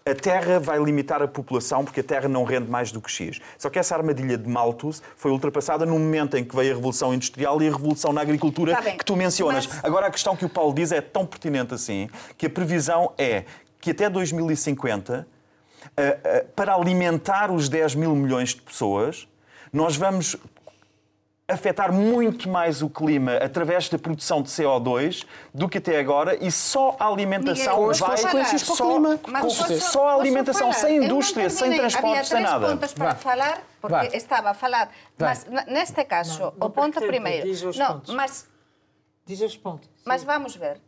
a 0.06 0.14
Terra 0.14 0.60
vai 0.60 0.78
limitar 0.84 1.22
a 1.22 1.28
população 1.28 1.86
porque 1.86 2.02
a 2.02 2.04
Terra 2.04 2.28
não 2.28 2.44
rende 2.44 2.70
mais 2.70 2.92
do 2.92 3.00
que 3.00 3.10
X. 3.10 3.40
Só 3.58 3.70
que 3.70 3.80
essa 3.80 3.96
armadilha 3.96 4.38
de 4.38 4.50
Malthus 4.50 5.02
foi 5.16 5.32
ultrapassada 5.32 5.86
no 5.86 5.94
momento 5.94 6.36
em 6.38 6.44
que 6.44 6.56
veio 6.56 6.72
a 6.72 6.76
Revolução 6.76 7.14
Industrial 7.14 7.62
e 7.62 7.68
a 7.68 7.72
Revolução 7.72 8.12
na 8.12 8.22
Agricultura 8.22 8.76
tá 8.76 8.82
que 8.92 9.06
tu 9.06 9.16
mencionas. 9.16 9.66
Mas... 9.66 9.84
Agora, 9.84 10.08
a 10.08 10.12
questão 10.12 10.36
que 10.36 10.46
o 10.46 10.50
Paulo 10.50 10.74
diz 10.74 10.92
é 10.92 11.00
tão 11.00 11.26
pertinente 11.26 11.74
assim 11.74 12.10
que 12.38 12.48
a 12.48 12.50
previsão 12.50 13.14
é 13.18 13.46
que 13.80 13.92
até 13.92 14.10
2050, 14.10 15.28
eh, 15.98 16.20
eh, 16.24 16.46
para 16.56 16.74
alimentar 16.74 17.52
os 17.52 17.68
10 17.68 17.96
mil 17.96 18.16
milhões 18.16 18.50
de 18.50 18.62
pessoas, 18.62 19.28
nós 19.72 19.96
vamos 19.96 20.38
afetar 21.54 21.92
muito 21.94 22.50
mais 22.50 22.82
o 22.82 22.90
clima 22.90 23.38
através 23.38 23.88
da 23.90 23.98
produção 23.98 24.42
de 24.42 24.50
CO2 24.50 25.26
do 25.54 25.70
que 25.70 25.78
até 25.78 26.00
agora 26.00 26.36
e 26.44 26.52
só 26.52 26.96
a 27.00 27.08
alimentação 27.08 27.74
Miguel, 27.76 27.90
as 27.92 28.00
vai... 28.00 28.10
consequências 28.12 28.64
para 28.64 28.74
o 28.74 28.76
só, 28.78 28.86
clima. 28.92 29.20
Mas 29.28 29.42
posso- 29.58 29.80
só 29.82 30.08
a 30.10 30.14
alimentação, 30.16 30.72
falar? 30.74 30.74
sem 30.74 31.04
indústria, 31.06 31.50
sem 31.50 31.60
terminei. 31.70 31.80
transporte, 31.90 32.28
sem 32.28 32.42
nada. 32.42 32.68
pontos 32.68 32.94
para 32.94 33.06
Vá. 33.10 33.16
falar, 33.16 33.62
porque 33.82 33.96
Vá. 33.96 34.06
estaba 34.18 34.50
a 34.52 34.54
falar. 34.54 34.90
Vá. 35.18 35.28
Mas 35.28 35.46
neste 35.68 36.04
caso, 36.06 36.40
Não, 36.40 36.54
não 36.58 36.68
o 36.68 36.70
ponto 36.70 37.00
primeiro. 37.02 37.48
diz 37.48 37.64
os 37.64 37.78
Não, 37.78 37.94
pontos. 37.94 38.14
mas 38.14 38.48
Diz 39.26 39.40
os 39.42 39.56
pontos. 39.56 39.90
Mas 40.06 40.24
vamos 40.24 40.56
ver. 40.56 40.82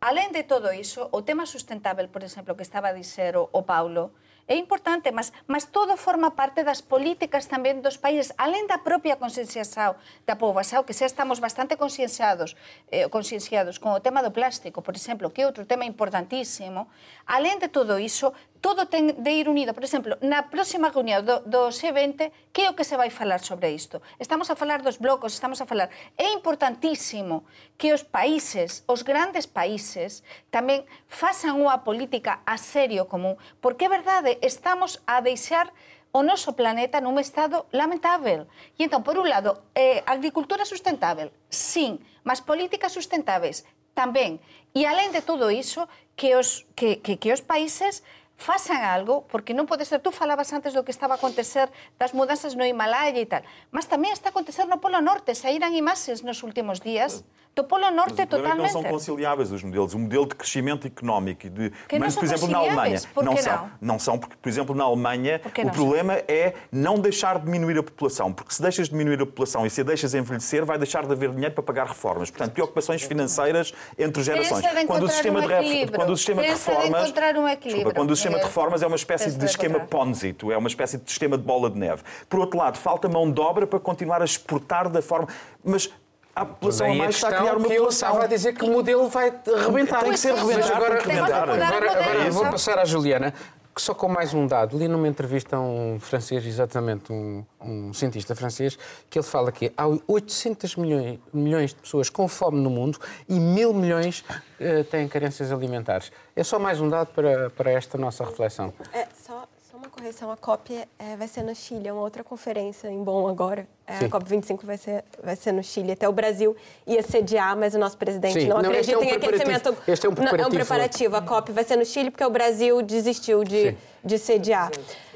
Além 0.00 0.32
de 0.32 0.42
todo 0.44 0.72
iso, 0.72 1.08
o 1.12 1.20
tema 1.20 1.44
sustentável, 1.46 2.08
por 2.08 2.22
exemplo, 2.22 2.54
que 2.54 2.62
estaba 2.62 2.88
a 2.88 2.92
dizer 2.92 3.36
o, 3.36 3.48
o 3.52 3.62
Paulo, 3.62 4.10
é 4.48 4.54
importante, 4.54 5.10
mas, 5.10 5.32
mas 5.46 5.66
todo 5.66 5.96
forma 5.96 6.30
parte 6.30 6.62
das 6.62 6.78
políticas 6.78 7.50
tamén 7.50 7.82
dos 7.82 7.98
países, 7.98 8.30
além 8.38 8.66
da 8.70 8.78
propia 8.78 9.18
concienciação 9.18 9.98
da 10.22 10.38
poboação, 10.38 10.86
que 10.86 10.94
xa 10.94 11.10
estamos 11.10 11.42
bastante 11.42 11.74
concienciados, 11.74 12.54
eh, 12.94 13.10
concienciados 13.10 13.82
con 13.82 13.90
o 13.90 14.00
tema 14.00 14.22
do 14.22 14.30
plástico, 14.30 14.86
por 14.86 14.94
exemplo, 14.94 15.34
que 15.34 15.42
é 15.42 15.46
outro 15.50 15.66
tema 15.66 15.82
importantísimo, 15.82 16.86
além 17.26 17.58
de 17.58 17.66
todo 17.66 17.98
iso, 17.98 18.30
todo 18.60 18.86
ten 18.86 19.16
de 19.22 19.32
ir 19.32 19.48
unido. 19.48 19.74
Por 19.74 19.84
exemplo, 19.84 20.16
na 20.20 20.48
próxima 20.48 20.90
reunión 20.90 21.24
do, 21.24 21.40
do 21.44 21.68
G20, 21.68 22.32
que 22.52 22.64
é 22.64 22.70
o 22.70 22.76
que 22.76 22.84
se 22.84 22.96
vai 22.96 23.10
falar 23.10 23.40
sobre 23.40 23.72
isto? 23.72 24.02
Estamos 24.18 24.50
a 24.50 24.56
falar 24.56 24.82
dos 24.82 24.98
blocos, 24.98 25.34
estamos 25.34 25.60
a 25.60 25.66
falar... 25.66 25.90
É 26.16 26.32
importantísimo 26.32 27.44
que 27.76 27.92
os 27.92 28.02
países, 28.02 28.84
os 28.86 29.02
grandes 29.02 29.46
países, 29.46 30.24
tamén 30.50 30.84
fasan 31.08 31.58
unha 31.60 31.82
política 31.84 32.44
a 32.44 32.56
serio 32.56 33.06
común. 33.06 33.36
Porque 33.60 33.86
é 33.86 33.92
verdade, 33.92 34.38
estamos 34.42 35.00
a 35.06 35.20
deixar 35.20 35.72
o 36.16 36.24
noso 36.24 36.56
planeta 36.56 36.98
nun 37.04 37.20
estado 37.20 37.68
lamentável. 37.76 38.48
E 38.80 38.88
entón, 38.88 39.04
por 39.04 39.20
un 39.20 39.28
lado, 39.28 39.68
eh, 39.76 40.00
agricultura 40.08 40.64
sustentável, 40.64 41.28
sin, 41.52 42.00
mas 42.24 42.40
políticas 42.40 42.96
sustentáveis 42.96 43.68
tamén. 43.96 44.40
E 44.76 44.84
além 44.84 45.12
de 45.12 45.24
todo 45.24 45.48
iso, 45.48 45.88
que 46.16 46.36
os, 46.36 46.64
que, 46.76 47.00
que, 47.04 47.16
que 47.16 47.32
os 47.32 47.40
países 47.40 48.04
Fasan 48.36 48.84
algo, 48.84 49.24
porque 49.32 49.56
non 49.56 49.64
pode 49.64 49.88
ser, 49.88 50.04
tú 50.04 50.12
falabas 50.12 50.52
antes 50.52 50.76
do 50.76 50.84
que 50.84 50.92
estaba 50.92 51.16
a 51.16 51.20
acontecer 51.20 51.72
das 51.96 52.12
mudanzas 52.12 52.52
no 52.52 52.68
Himalaya 52.68 53.16
e 53.16 53.24
tal, 53.24 53.42
mas 53.72 53.88
tamén 53.88 54.12
está 54.12 54.28
a 54.28 54.32
acontecer 54.36 54.68
no 54.68 54.76
Polo 54.76 55.00
Norte, 55.00 55.32
saíran 55.32 55.72
imaxes 55.72 56.20
nos 56.20 56.44
últimos 56.44 56.84
días. 56.84 57.24
Do 57.56 57.64
Polo 57.64 57.84
Mas 57.84 57.94
Norte 57.96 58.12
o 58.22 58.26
problema 58.26 58.54
é 58.54 58.58
não 58.58 58.64
totalmente. 58.66 58.72
são 58.72 58.82
conciliáveis 58.82 59.50
os 59.50 59.62
modelos. 59.62 59.94
O 59.94 59.98
modelo 59.98 60.26
de 60.26 60.34
crescimento 60.34 60.86
económico 60.86 61.48
de. 61.48 61.70
Que 61.88 61.98
não 61.98 62.04
mas, 62.04 62.12
são 62.12 62.22
por 62.22 62.26
exemplo, 62.26 62.48
na 62.48 62.58
Alemanha. 62.58 63.00
não 63.16 63.34
que 63.34 63.42
são. 63.42 63.56
não? 63.56 63.70
Não 63.80 63.98
são, 63.98 64.18
porque, 64.18 64.36
por 64.36 64.48
exemplo, 64.48 64.74
na 64.74 64.84
Alemanha 64.84 65.40
o 65.42 65.64
não 65.64 65.72
problema 65.72 66.12
é 66.28 66.52
não 66.70 66.98
deixar 66.98 67.38
de 67.38 67.46
diminuir 67.46 67.78
a 67.78 67.82
população. 67.82 68.30
Porque 68.30 68.52
se 68.52 68.60
deixas 68.60 68.88
de 68.88 68.92
diminuir 68.92 69.22
a 69.22 69.26
população 69.26 69.64
e 69.64 69.70
se 69.70 69.80
a 69.80 69.84
deixas 69.84 70.14
envelhecer, 70.14 70.66
vai 70.66 70.76
deixar 70.76 71.06
de 71.06 71.12
haver 71.12 71.30
dinheiro 71.30 71.54
para 71.54 71.64
pagar 71.64 71.86
reformas. 71.86 72.30
Portanto, 72.30 72.52
preocupações 72.52 73.02
financeiras 73.02 73.72
entre 73.98 74.22
gerações. 74.22 74.62
De 74.62 74.86
Quando 74.86 75.04
o 75.04 75.08
sistema 75.08 75.38
um 75.40 75.42
de, 75.42 75.92
quando 75.92 76.10
o 76.10 76.16
sistema 76.16 76.42
de 76.42 76.48
de 76.48 76.54
reformas. 76.54 77.02
encontrar 77.04 77.36
um 77.38 77.46
Desculpa, 77.56 77.94
quando 77.94 78.10
o 78.10 78.16
sistema 78.16 78.38
de 78.38 78.44
reformas 78.44 78.82
é 78.82 78.86
uma 78.86 78.96
espécie 78.96 79.30
de 79.30 79.38
de 79.38 79.44
esquema. 79.46 79.80
Ponzi, 79.80 80.36
é 80.50 80.56
uma 80.58 80.68
espécie 80.68 80.98
de 80.98 81.08
sistema 81.08 81.38
de 81.38 81.44
bola 81.44 81.70
de 81.70 81.78
neve. 81.78 82.02
Por 82.28 82.40
outro 82.40 82.58
lado, 82.58 82.76
falta 82.76 83.08
mão 83.08 83.30
de 83.30 83.40
obra 83.40 83.66
para 83.66 83.78
continuar 83.80 84.20
a 84.20 84.24
exportar 84.24 84.90
da 84.90 85.00
forma. 85.00 85.28
Mas 85.64 85.90
a 86.36 86.44
população 86.44 86.92
a 86.92 86.94
mais 86.94 87.14
está 87.14 87.28
a 87.28 87.30
questão 87.30 87.46
criar 87.46 87.56
uma 87.56 87.66
que 87.66 87.72
eu 87.72 87.76
população. 87.76 88.08
estava 88.08 88.24
a 88.24 88.26
dizer 88.26 88.54
que 88.54 88.62
o 88.62 88.70
modelo 88.70 89.08
vai 89.08 89.32
rebentar. 89.64 90.02
Tem 90.02 90.12
que 90.12 90.18
ser 90.18 90.34
rebentar, 90.34 90.58
Mas 90.58 90.70
agora, 90.70 91.02
agora, 91.02 91.92
agora, 91.92 92.30
vou 92.30 92.50
passar 92.50 92.78
à 92.78 92.84
Juliana, 92.84 93.32
que 93.74 93.80
só 93.80 93.94
com 93.94 94.06
mais 94.06 94.34
um 94.34 94.46
dado. 94.46 94.76
Li 94.76 94.86
numa 94.86 95.08
entrevista 95.08 95.56
a 95.56 95.60
um 95.60 95.98
francês, 95.98 96.44
exatamente 96.44 97.10
um, 97.10 97.42
um 97.58 97.94
cientista 97.94 98.34
francês, 98.34 98.78
que 99.08 99.18
ele 99.18 99.26
fala 99.26 99.50
que 99.50 99.72
há 99.78 99.86
800 100.06 100.76
milhões, 100.76 101.18
milhões 101.32 101.70
de 101.70 101.76
pessoas 101.76 102.10
com 102.10 102.28
fome 102.28 102.60
no 102.60 102.68
mundo 102.68 102.98
e 103.26 103.40
mil 103.40 103.72
milhões 103.72 104.22
eh, 104.60 104.82
têm 104.82 105.08
carências 105.08 105.50
alimentares. 105.50 106.12
É 106.34 106.44
só 106.44 106.58
mais 106.58 106.82
um 106.82 106.88
dado 106.90 107.08
para, 107.14 107.48
para 107.48 107.70
esta 107.70 107.96
nossa 107.96 108.22
reflexão. 108.22 108.74
É, 108.92 109.06
só, 109.26 109.48
correção, 109.96 110.30
a 110.30 110.36
COP 110.36 110.74
é, 110.98 111.16
vai 111.16 111.26
ser 111.26 111.42
no 111.42 111.54
Chile, 111.54 111.88
é 111.88 111.92
uma 111.92 112.02
outra 112.02 112.22
conferência 112.22 112.88
em 112.88 113.02
Bonn 113.02 113.26
agora. 113.28 113.66
É, 113.86 113.98
Sim. 114.00 114.04
a 114.04 114.08
COP25 114.10 114.64
vai 114.64 114.76
ser, 114.76 115.04
vai 115.22 115.36
ser 115.36 115.52
no 115.52 115.62
Chile. 115.62 115.92
Até 115.92 116.08
o 116.08 116.12
Brasil 116.12 116.54
ia 116.86 117.02
sediar, 117.02 117.56
mas 117.56 117.74
o 117.74 117.78
nosso 117.78 117.96
presidente 117.96 118.40
Sim. 118.40 118.48
não, 118.48 118.58
acredita 118.58 118.92
é 118.92 118.98
um 118.98 119.02
em 119.02 119.12
aquecimento. 119.12 119.72
preparativo. 119.72 119.82
Este 119.86 120.06
é 120.06 120.08
um 120.08 120.12
Não, 120.12 120.22
é 120.22 120.26
um 120.26 120.28
preparativo. 120.50 120.56
preparativo. 120.56 121.16
A 121.16 121.22
COP 121.22 121.52
vai 121.52 121.64
ser 121.64 121.76
no 121.76 121.84
Chile 121.84 122.10
porque 122.10 122.24
o 122.24 122.30
Brasil 122.30 122.82
desistiu 122.82 123.42
de, 123.42 123.70
Sim. 123.70 123.76
de 124.04 124.18
sediar. 124.18 124.70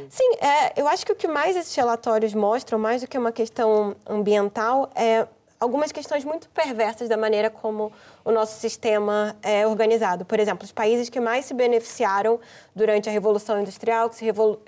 Sim, 0.09 0.35
é, 0.41 0.81
eu 0.81 0.89
acho 0.89 1.05
que 1.05 1.13
o 1.13 1.17
que 1.17 1.29
mais 1.29 1.57
esses 1.57 1.75
relatórios 1.75 2.33
mostram, 2.33 2.79
mais 2.79 3.03
do 3.03 3.09
que 3.09 3.19
uma 3.19 3.33
questão 3.33 3.95
ambiental, 4.09 4.91
é 4.95 5.27
algumas 5.61 5.93
questões 5.93 6.25
muito 6.25 6.49
perversas 6.49 7.07
da 7.09 7.19
maneira 7.19 7.51
como 7.51 7.93
o 8.25 8.31
nosso 8.33 8.59
sistema 8.59 9.37
é 9.43 9.67
organizado. 9.67 10.25
Por 10.25 10.41
exemplo, 10.41 10.65
os 10.65 10.73
países 10.73 11.11
que 11.11 11.21
mais 11.21 11.45
se 11.45 11.53
beneficiaram 11.53 12.41
durante 12.75 13.11
a 13.11 13.13
Revolução 13.13 13.61
Industrial, 13.61 14.09
que 14.09 14.17
se, 14.17 14.25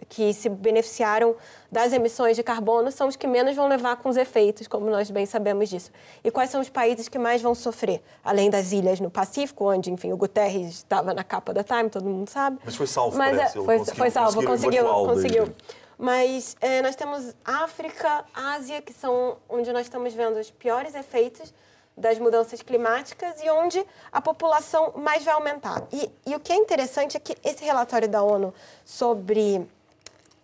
que 0.08 0.34
se 0.34 0.50
beneficiaram 0.50 1.34
das 1.70 1.94
emissões 1.94 2.36
de 2.36 2.42
carbono, 2.42 2.92
são 2.92 3.08
os 3.08 3.16
que 3.16 3.26
menos 3.26 3.56
vão 3.56 3.66
levar 3.68 3.96
com 3.96 4.10
os 4.10 4.18
efeitos, 4.18 4.68
como 4.68 4.90
nós 4.90 5.10
bem 5.10 5.24
sabemos 5.24 5.70
disso. 5.70 5.90
E 6.22 6.30
quais 6.30 6.50
são 6.50 6.60
os 6.60 6.68
países 6.68 7.08
que 7.08 7.18
mais 7.18 7.40
vão 7.40 7.54
sofrer? 7.54 8.02
Além 8.22 8.50
das 8.50 8.72
ilhas 8.72 9.00
no 9.00 9.10
Pacífico, 9.10 9.64
onde, 9.72 9.90
enfim, 9.90 10.12
o 10.12 10.16
Guterres 10.18 10.68
estava 10.74 11.14
na 11.14 11.24
capa 11.24 11.54
da 11.54 11.64
Time, 11.64 11.88
todo 11.88 12.04
mundo 12.04 12.28
sabe. 12.28 12.58
Mas 12.62 12.76
foi 12.76 12.86
salvo, 12.86 13.16
Mas, 13.16 13.34
parece, 13.34 13.56
é, 13.56 13.58
ele 13.60 13.64
foi, 13.64 13.78
conseguiu- 13.78 13.96
foi 13.98 14.10
salvo, 14.10 14.44
conseguiu, 14.44 14.84
conseguiu. 14.84 15.54
Mas 16.02 16.56
eh, 16.60 16.82
nós 16.82 16.96
temos 16.96 17.32
África, 17.44 18.24
Ásia, 18.34 18.82
que 18.82 18.92
são 18.92 19.38
onde 19.48 19.72
nós 19.72 19.82
estamos 19.82 20.12
vendo 20.12 20.36
os 20.36 20.50
piores 20.50 20.96
efeitos 20.96 21.54
das 21.96 22.18
mudanças 22.18 22.60
climáticas 22.60 23.40
e 23.40 23.48
onde 23.48 23.86
a 24.10 24.20
população 24.20 24.94
mais 24.96 25.22
vai 25.22 25.32
aumentar. 25.32 25.86
E, 25.92 26.10
e 26.26 26.34
o 26.34 26.40
que 26.40 26.52
é 26.52 26.56
interessante 26.56 27.16
é 27.16 27.20
que 27.20 27.36
esse 27.44 27.64
relatório 27.64 28.08
da 28.08 28.20
ONU 28.20 28.52
sobre 28.84 29.64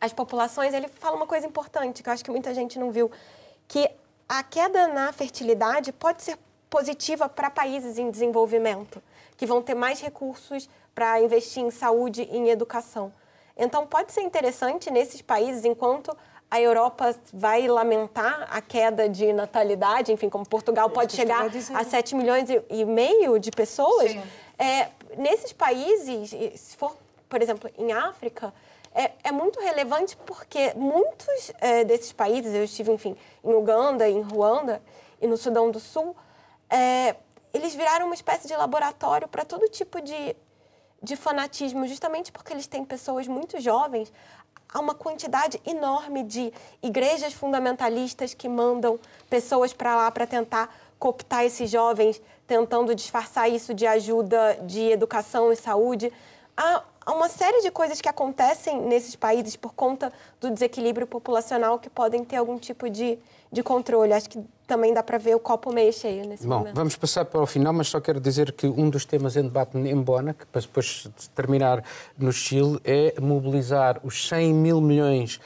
as 0.01 0.13
populações, 0.13 0.73
ele 0.73 0.87
fala 0.87 1.17
uma 1.17 1.27
coisa 1.27 1.45
importante, 1.45 2.05
que 2.05 2.09
eu 2.09 2.13
acho 2.13 2.25
que 2.25 2.31
muita 2.31 2.55
gente 2.55 2.79
não 2.79 2.93
viu, 2.93 3.11
que 3.67 3.91
a 4.29 4.45
queda 4.45 4.87
na 4.87 5.13
fertilidade 5.13 5.91
pode 5.91 6.23
ser 6.23 6.39
positiva 6.71 7.29
para 7.29 7.51
países 7.51 7.99
em 7.99 8.13
desenvolvimento, 8.13 9.03
que 9.37 9.45
vão 9.45 9.61
ter 9.61 9.75
mais 9.75 10.01
recursos 10.01 10.71
para 10.95 11.21
investir 11.21 11.65
em 11.65 11.71
saúde 11.73 12.29
e 12.31 12.37
em 12.37 12.49
educação. 12.49 13.13
Então, 13.59 13.87
pode 13.87 14.13
ser 14.13 14.21
interessante 14.23 14.91
nesses 14.91 15.21
países, 15.21 15.65
enquanto 15.65 16.17
a 16.51 16.61
Europa 16.61 17.15
vai 17.33 17.67
lamentar 17.67 18.47
a 18.51 18.63
queda 18.63 19.09
de 19.09 19.33
natalidade, 19.33 20.13
enfim, 20.13 20.31
como 20.31 20.49
Portugal 20.49 20.89
pode 20.89 21.15
chegar 21.15 21.45
a 21.45 21.49
dizer. 21.49 21.77
a 21.77 21.85
7 21.85 22.15
milhões 22.15 22.49
e- 22.71 22.85
meio 22.87 23.39
de 23.39 23.51
pessoas, 23.51 24.17
é, 24.59 24.89
nesses 25.19 25.53
países, 25.53 26.31
se 26.59 26.77
for, 26.77 26.97
por 27.29 27.43
exemplo, 27.43 27.69
em 27.77 27.93
África, 27.93 28.55
é, 28.95 29.11
é 29.25 29.31
muito 29.33 29.61
relevante 29.61 30.17
porque 30.25 30.73
muitos 30.75 31.53
é, 31.61 31.85
desses 31.85 32.13
países, 32.13 32.55
eu 32.55 32.65
estive, 32.65 32.93
enfim, 32.93 33.15
em 33.45 33.53
Uganda, 33.53 34.09
em 34.09 34.23
Ruanda 34.23 34.81
e 35.21 35.27
no 35.27 35.37
Sudão 35.37 35.71
do 35.71 35.79
Sul, 35.79 36.17
é, 36.71 37.15
eles 37.53 37.75
viraram 37.75 38.07
uma 38.07 38.15
espécie 38.15 38.49
de 38.49 38.57
laboratório 38.57 39.29
para 39.29 39.45
todo 39.45 39.69
tipo 39.69 40.01
de, 40.01 40.35
de 41.03 41.17
fanatismo, 41.17 41.87
justamente 41.87 42.33
porque 42.33 42.53
eles 42.53 42.67
têm 42.67 42.85
pessoas 42.85 43.27
muito 43.27 43.61
jovens. 43.61 44.13
Há 44.73 44.81
uma 44.81 44.95
quantidade 44.95 45.61
enorme 45.67 46.23
de 46.23 46.53
igrejas 46.83 47.33
fundamentalistas 47.33 48.35
que 48.35 48.49
mandam 48.49 48.99
pessoas 49.31 49.73
para 49.73 49.97
lá 49.97 50.11
para 50.11 50.27
tentar 50.27 50.75
cooptar 50.99 51.45
esses 51.45 51.71
jovens, 51.71 52.21
tentando 52.47 52.95
disfarçar 52.95 53.49
isso 53.49 53.73
de 53.73 53.87
ajuda 53.87 54.59
de 54.63 54.91
educação 54.91 55.53
e 55.53 55.57
saúde. 55.57 56.13
Há 56.57 56.83
uma 57.07 57.29
série 57.29 57.63
de 57.63 57.71
coisas 57.71 58.01
que 58.01 58.09
acontecem 58.09 58.81
nesses 58.83 59.17
países 59.17 59.57
por 59.57 59.73
conta 59.73 60.13
do 60.41 60.51
desequilíbrio 60.51 61.07
populacional 61.07 61.79
que 61.79 61.89
podem 61.89 62.25
ter 62.25 62.37
algum 62.37 62.59
tipo 62.59 62.91
de, 62.91 63.19
de 63.51 63.63
controle. 63.63 64.13
Acho 64.13 64.29
que 64.29 64.45
também 64.69 64.93
dá 64.95 65.03
para 65.03 65.19
ver 65.19 65.35
o 65.35 65.41
copo 65.41 65.73
meio 65.73 65.93
cheio 65.93 66.29
nesse 66.29 66.47
Bom, 66.47 66.59
momento. 66.59 66.77
vamos 66.77 66.95
passar 66.95 67.25
para 67.25 67.41
o 67.41 67.47
final, 67.47 67.73
mas 67.73 67.89
só 67.89 68.01
quero 68.01 68.21
dizer 68.21 68.53
que 68.53 68.67
um 68.69 68.89
dos 68.91 69.05
temas 69.05 69.35
em 69.37 69.43
debate 69.43 69.77
em 69.77 70.01
Bona, 70.01 70.35
que 70.35 70.47
para 70.47 70.61
depois 70.61 71.09
de 71.19 71.31
terminar 71.31 71.83
no 72.17 72.31
Chile, 72.31 72.79
é 72.85 73.15
mobilizar 73.21 73.99
os 74.05 74.29
100 74.29 74.55
mil 74.55 74.81
milhões 74.81 75.41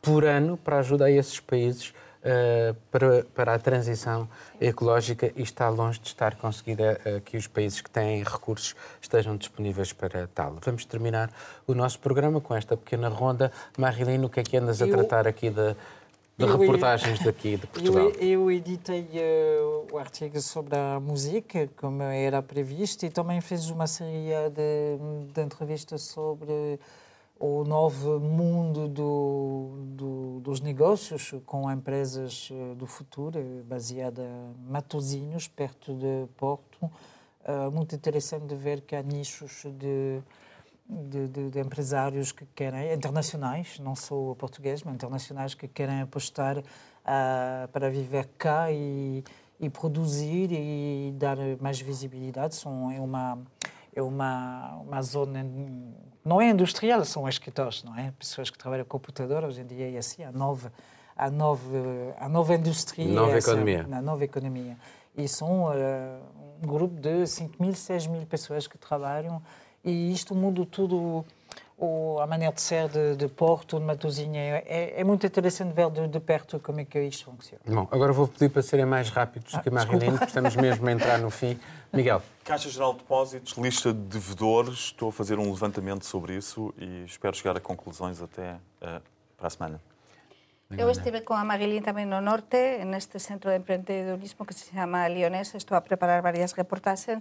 por 0.00 0.24
ano 0.24 0.56
para 0.56 0.78
ajudar 0.78 1.10
esses 1.10 1.38
países 1.38 1.92
eh, 2.24 2.74
para, 2.90 3.24
para 3.34 3.54
a 3.54 3.58
transição 3.58 4.28
ecológica 4.60 5.30
e 5.36 5.42
está 5.42 5.68
longe 5.68 6.00
de 6.00 6.06
estar 6.08 6.36
conseguida 6.36 7.00
eh, 7.04 7.20
que 7.24 7.36
os 7.36 7.46
países 7.46 7.80
que 7.80 7.90
têm 7.90 8.22
recursos 8.22 8.74
estejam 9.00 9.36
disponíveis 9.36 9.92
para 9.92 10.28
tal. 10.34 10.56
Vamos 10.64 10.84
terminar 10.84 11.30
o 11.66 11.74
nosso 11.74 11.98
programa 11.98 12.40
com 12.40 12.54
esta 12.54 12.76
pequena 12.76 13.08
ronda. 13.08 13.52
Marilene, 13.76 14.24
o 14.24 14.28
que 14.28 14.40
é 14.40 14.42
que 14.42 14.56
andas 14.56 14.80
a 14.80 14.86
Eu- 14.86 14.92
tratar 14.92 15.26
aqui 15.28 15.50
de, 15.50 15.76
de 16.36 16.44
Eu- 16.44 16.56
reportagens 16.56 17.18
daqui 17.20 17.56
de 17.56 17.66
Portugal? 17.68 18.10
Eu, 18.10 18.14
eu 18.20 18.50
editei 18.50 19.08
eh, 19.14 19.60
o 19.92 19.98
artigo 19.98 20.40
sobre 20.40 20.76
a 20.76 20.98
música, 21.00 21.68
como 21.76 22.02
era 22.02 22.42
previsto, 22.42 23.04
e 23.04 23.10
também 23.10 23.40
fiz 23.40 23.68
uma 23.70 23.86
série 23.86 24.30
de, 24.50 25.32
de 25.32 25.40
entrevistas 25.42 26.02
sobre 26.02 26.78
o 27.38 27.64
novo 27.64 28.20
mundo 28.20 28.86
do, 28.88 29.70
do, 29.96 30.40
dos 30.40 30.60
negócios 30.60 31.34
com 31.44 31.70
empresas 31.70 32.48
eh, 32.52 32.74
do 32.76 32.86
futuro, 32.86 33.38
baseada 33.66 34.22
em 34.22 34.70
Matosinhos, 34.70 35.48
perto 35.48 35.92
de 35.94 36.26
Porto. 36.36 36.90
Uh, 37.44 37.68
muito 37.72 37.92
interessante 37.96 38.54
ver 38.54 38.82
que 38.82 38.94
há 38.94 39.02
nichos 39.02 39.64
de, 39.64 40.20
de, 41.08 41.28
de, 41.28 41.50
de, 41.50 41.60
empresários 41.60 42.32
que 42.32 42.44
querem, 42.54 42.92
internacionais, 42.92 43.78
não 43.78 43.94
só 43.94 44.34
portugueses, 44.34 44.82
mas 44.82 44.94
internacionais, 44.94 45.54
que 45.54 45.66
querem 45.66 46.00
apostar 46.00 46.58
uh, 46.58 47.68
para 47.72 47.90
viver 47.90 48.28
cá 48.38 48.70
e, 48.70 49.24
e 49.58 49.70
produzir 49.70 50.50
e 50.52 51.12
dar 51.16 51.36
mais 51.60 51.80
visibilidade. 51.80 52.54
São, 52.54 52.90
é 52.90 53.00
uma, 53.00 53.38
é 53.94 54.02
uma, 54.02 54.76
uma 54.76 55.02
zona, 55.02 55.44
não 56.24 56.40
é 56.40 56.50
industrial, 56.50 57.04
são 57.04 57.28
escritores, 57.28 57.82
não 57.82 57.96
é? 57.96 58.12
Pessoas 58.18 58.50
que 58.50 58.58
trabalham 58.58 58.84
com 58.84 58.98
computador, 58.98 59.44
hoje 59.44 59.60
em 59.60 59.66
dia 59.66 59.90
é 59.90 59.98
assim, 59.98 60.22
a 60.22 60.32
nova, 60.32 60.72
a 61.16 61.30
nova, 61.30 61.62
a 62.18 62.28
nova 62.28 62.54
indústria. 62.54 63.06
Nova 63.06 63.34
é 63.34 63.38
economia. 63.38 63.86
Na 63.88 64.02
nova 64.02 64.24
economia. 64.24 64.76
E 65.16 65.28
são 65.28 65.64
uh, 65.64 65.72
um 66.62 66.66
grupo 66.66 66.98
de 66.98 67.26
5 67.26 67.62
mil, 67.62 67.74
6 67.74 68.06
mil 68.06 68.26
pessoas 68.26 68.66
que 68.66 68.78
trabalham 68.78 69.42
e 69.84 70.12
isto 70.12 70.34
muda 70.34 70.66
tudo 70.66 71.24
o, 71.82 72.20
a 72.20 72.26
maneira 72.26 72.54
de 72.54 72.60
ser 72.60 72.88
de, 72.88 73.16
de 73.16 73.28
Porto, 73.28 73.78
de 73.78 73.84
Matosinha. 73.84 74.40
É, 74.40 74.94
é, 75.00 75.04
muito 75.04 75.26
interessante 75.26 75.72
ver 75.74 75.90
de, 75.90 76.06
de, 76.08 76.20
perto 76.20 76.60
como 76.60 76.80
é 76.80 76.84
que 76.84 77.00
isto 77.02 77.24
funciona. 77.24 77.62
Bom, 77.66 77.88
agora 77.90 78.12
vou 78.12 78.28
pedir 78.28 78.48
para 78.50 78.62
serem 78.62 78.86
mais 78.86 79.08
rápidos 79.10 79.54
ah, 79.54 79.60
que 79.60 79.68
a 79.68 79.72
Marilene, 79.72 80.12
porque 80.12 80.26
estamos 80.26 80.54
mesmo 80.54 80.86
a 80.88 80.92
entrar 80.92 81.18
no 81.18 81.30
fim. 81.30 81.58
Miguel. 81.92 82.22
Caixa 82.44 82.70
Geral 82.70 82.92
de 82.92 83.00
Depósitos, 83.00 83.54
lista 83.58 83.92
de 83.92 84.00
devedores. 84.00 84.78
Estou 84.78 85.08
a 85.08 85.12
fazer 85.12 85.38
um 85.38 85.50
levantamento 85.50 86.04
sobre 86.04 86.36
isso 86.36 86.72
e 86.78 87.04
espero 87.04 87.36
chegar 87.36 87.56
a 87.56 87.60
conclusões 87.60 88.22
até 88.22 88.54
uh, 88.54 89.02
para 89.36 89.46
a 89.46 89.50
semana. 89.50 89.80
Eu 90.70 90.88
estive 90.88 91.20
com 91.20 91.34
a 91.34 91.44
Marilyn 91.44 91.84
tamén 91.84 92.08
no 92.08 92.24
norte, 92.24 92.56
neste 92.88 93.20
centro 93.20 93.52
de 93.52 93.60
emprendedorismo 93.60 94.48
que 94.48 94.56
se 94.56 94.72
chama 94.72 95.04
Lionés. 95.04 95.52
Estou 95.52 95.76
a 95.76 95.84
preparar 95.84 96.24
varias 96.24 96.56
reportaxes. 96.56 97.20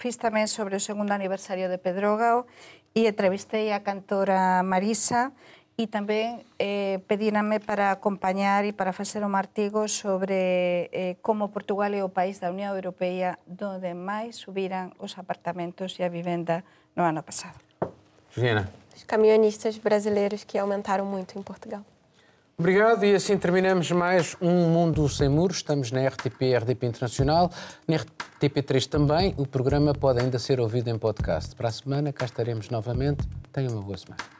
Fiz 0.00 0.16
tamén 0.16 0.48
sobre 0.48 0.72
o 0.72 0.80
segundo 0.80 1.12
aniversario 1.12 1.68
de 1.68 1.76
Pedrógao 1.76 2.48
e 2.96 3.04
entrevistei 3.04 3.68
a 3.76 3.84
cantora 3.84 4.64
Marisa 4.64 5.36
e 5.76 5.92
tamén 5.92 6.40
eh, 6.56 7.04
pedírame 7.04 7.60
para 7.60 7.92
acompañar 7.92 8.64
e 8.64 8.72
para 8.72 8.96
facer 8.96 9.20
un 9.28 9.36
artigo 9.36 9.92
sobre 9.92 10.88
eh, 10.96 11.20
como 11.20 11.52
Portugal 11.52 11.92
é 11.92 12.00
o 12.00 12.08
país 12.08 12.40
da 12.40 12.48
Unión 12.48 12.72
Europea 12.72 13.36
donde 13.44 13.92
máis 13.92 14.40
subiran 14.40 14.96
os 14.96 15.20
apartamentos 15.20 16.00
e 16.00 16.02
a 16.02 16.08
vivenda 16.08 16.64
no 16.96 17.04
ano 17.04 17.20
pasado. 17.20 17.60
Juliana. 18.32 18.72
Os 18.96 19.04
camionistas 19.04 19.76
brasileiros 19.76 20.48
que 20.48 20.56
aumentaram 20.56 21.04
muito 21.04 21.36
em 21.36 21.44
Portugal. 21.44 21.84
Obrigado 22.60 23.04
e 23.06 23.14
assim 23.14 23.38
terminamos 23.38 23.90
mais 23.90 24.36
um 24.38 24.68
Mundo 24.68 25.08
Sem 25.08 25.30
Muros. 25.30 25.56
Estamos 25.56 25.90
na 25.90 26.06
RTP 26.06 26.42
e 26.42 26.54
RDP 26.54 26.88
Internacional, 26.88 27.50
na 27.88 27.96
RTP3 27.96 28.86
também. 28.86 29.34
O 29.38 29.46
programa 29.46 29.94
pode 29.94 30.20
ainda 30.20 30.38
ser 30.38 30.60
ouvido 30.60 30.90
em 30.90 30.98
podcast. 30.98 31.56
Para 31.56 31.68
a 31.68 31.72
semana 31.72 32.12
cá 32.12 32.26
estaremos 32.26 32.68
novamente. 32.68 33.26
Tenha 33.50 33.70
uma 33.70 33.80
boa 33.80 33.96
semana. 33.96 34.39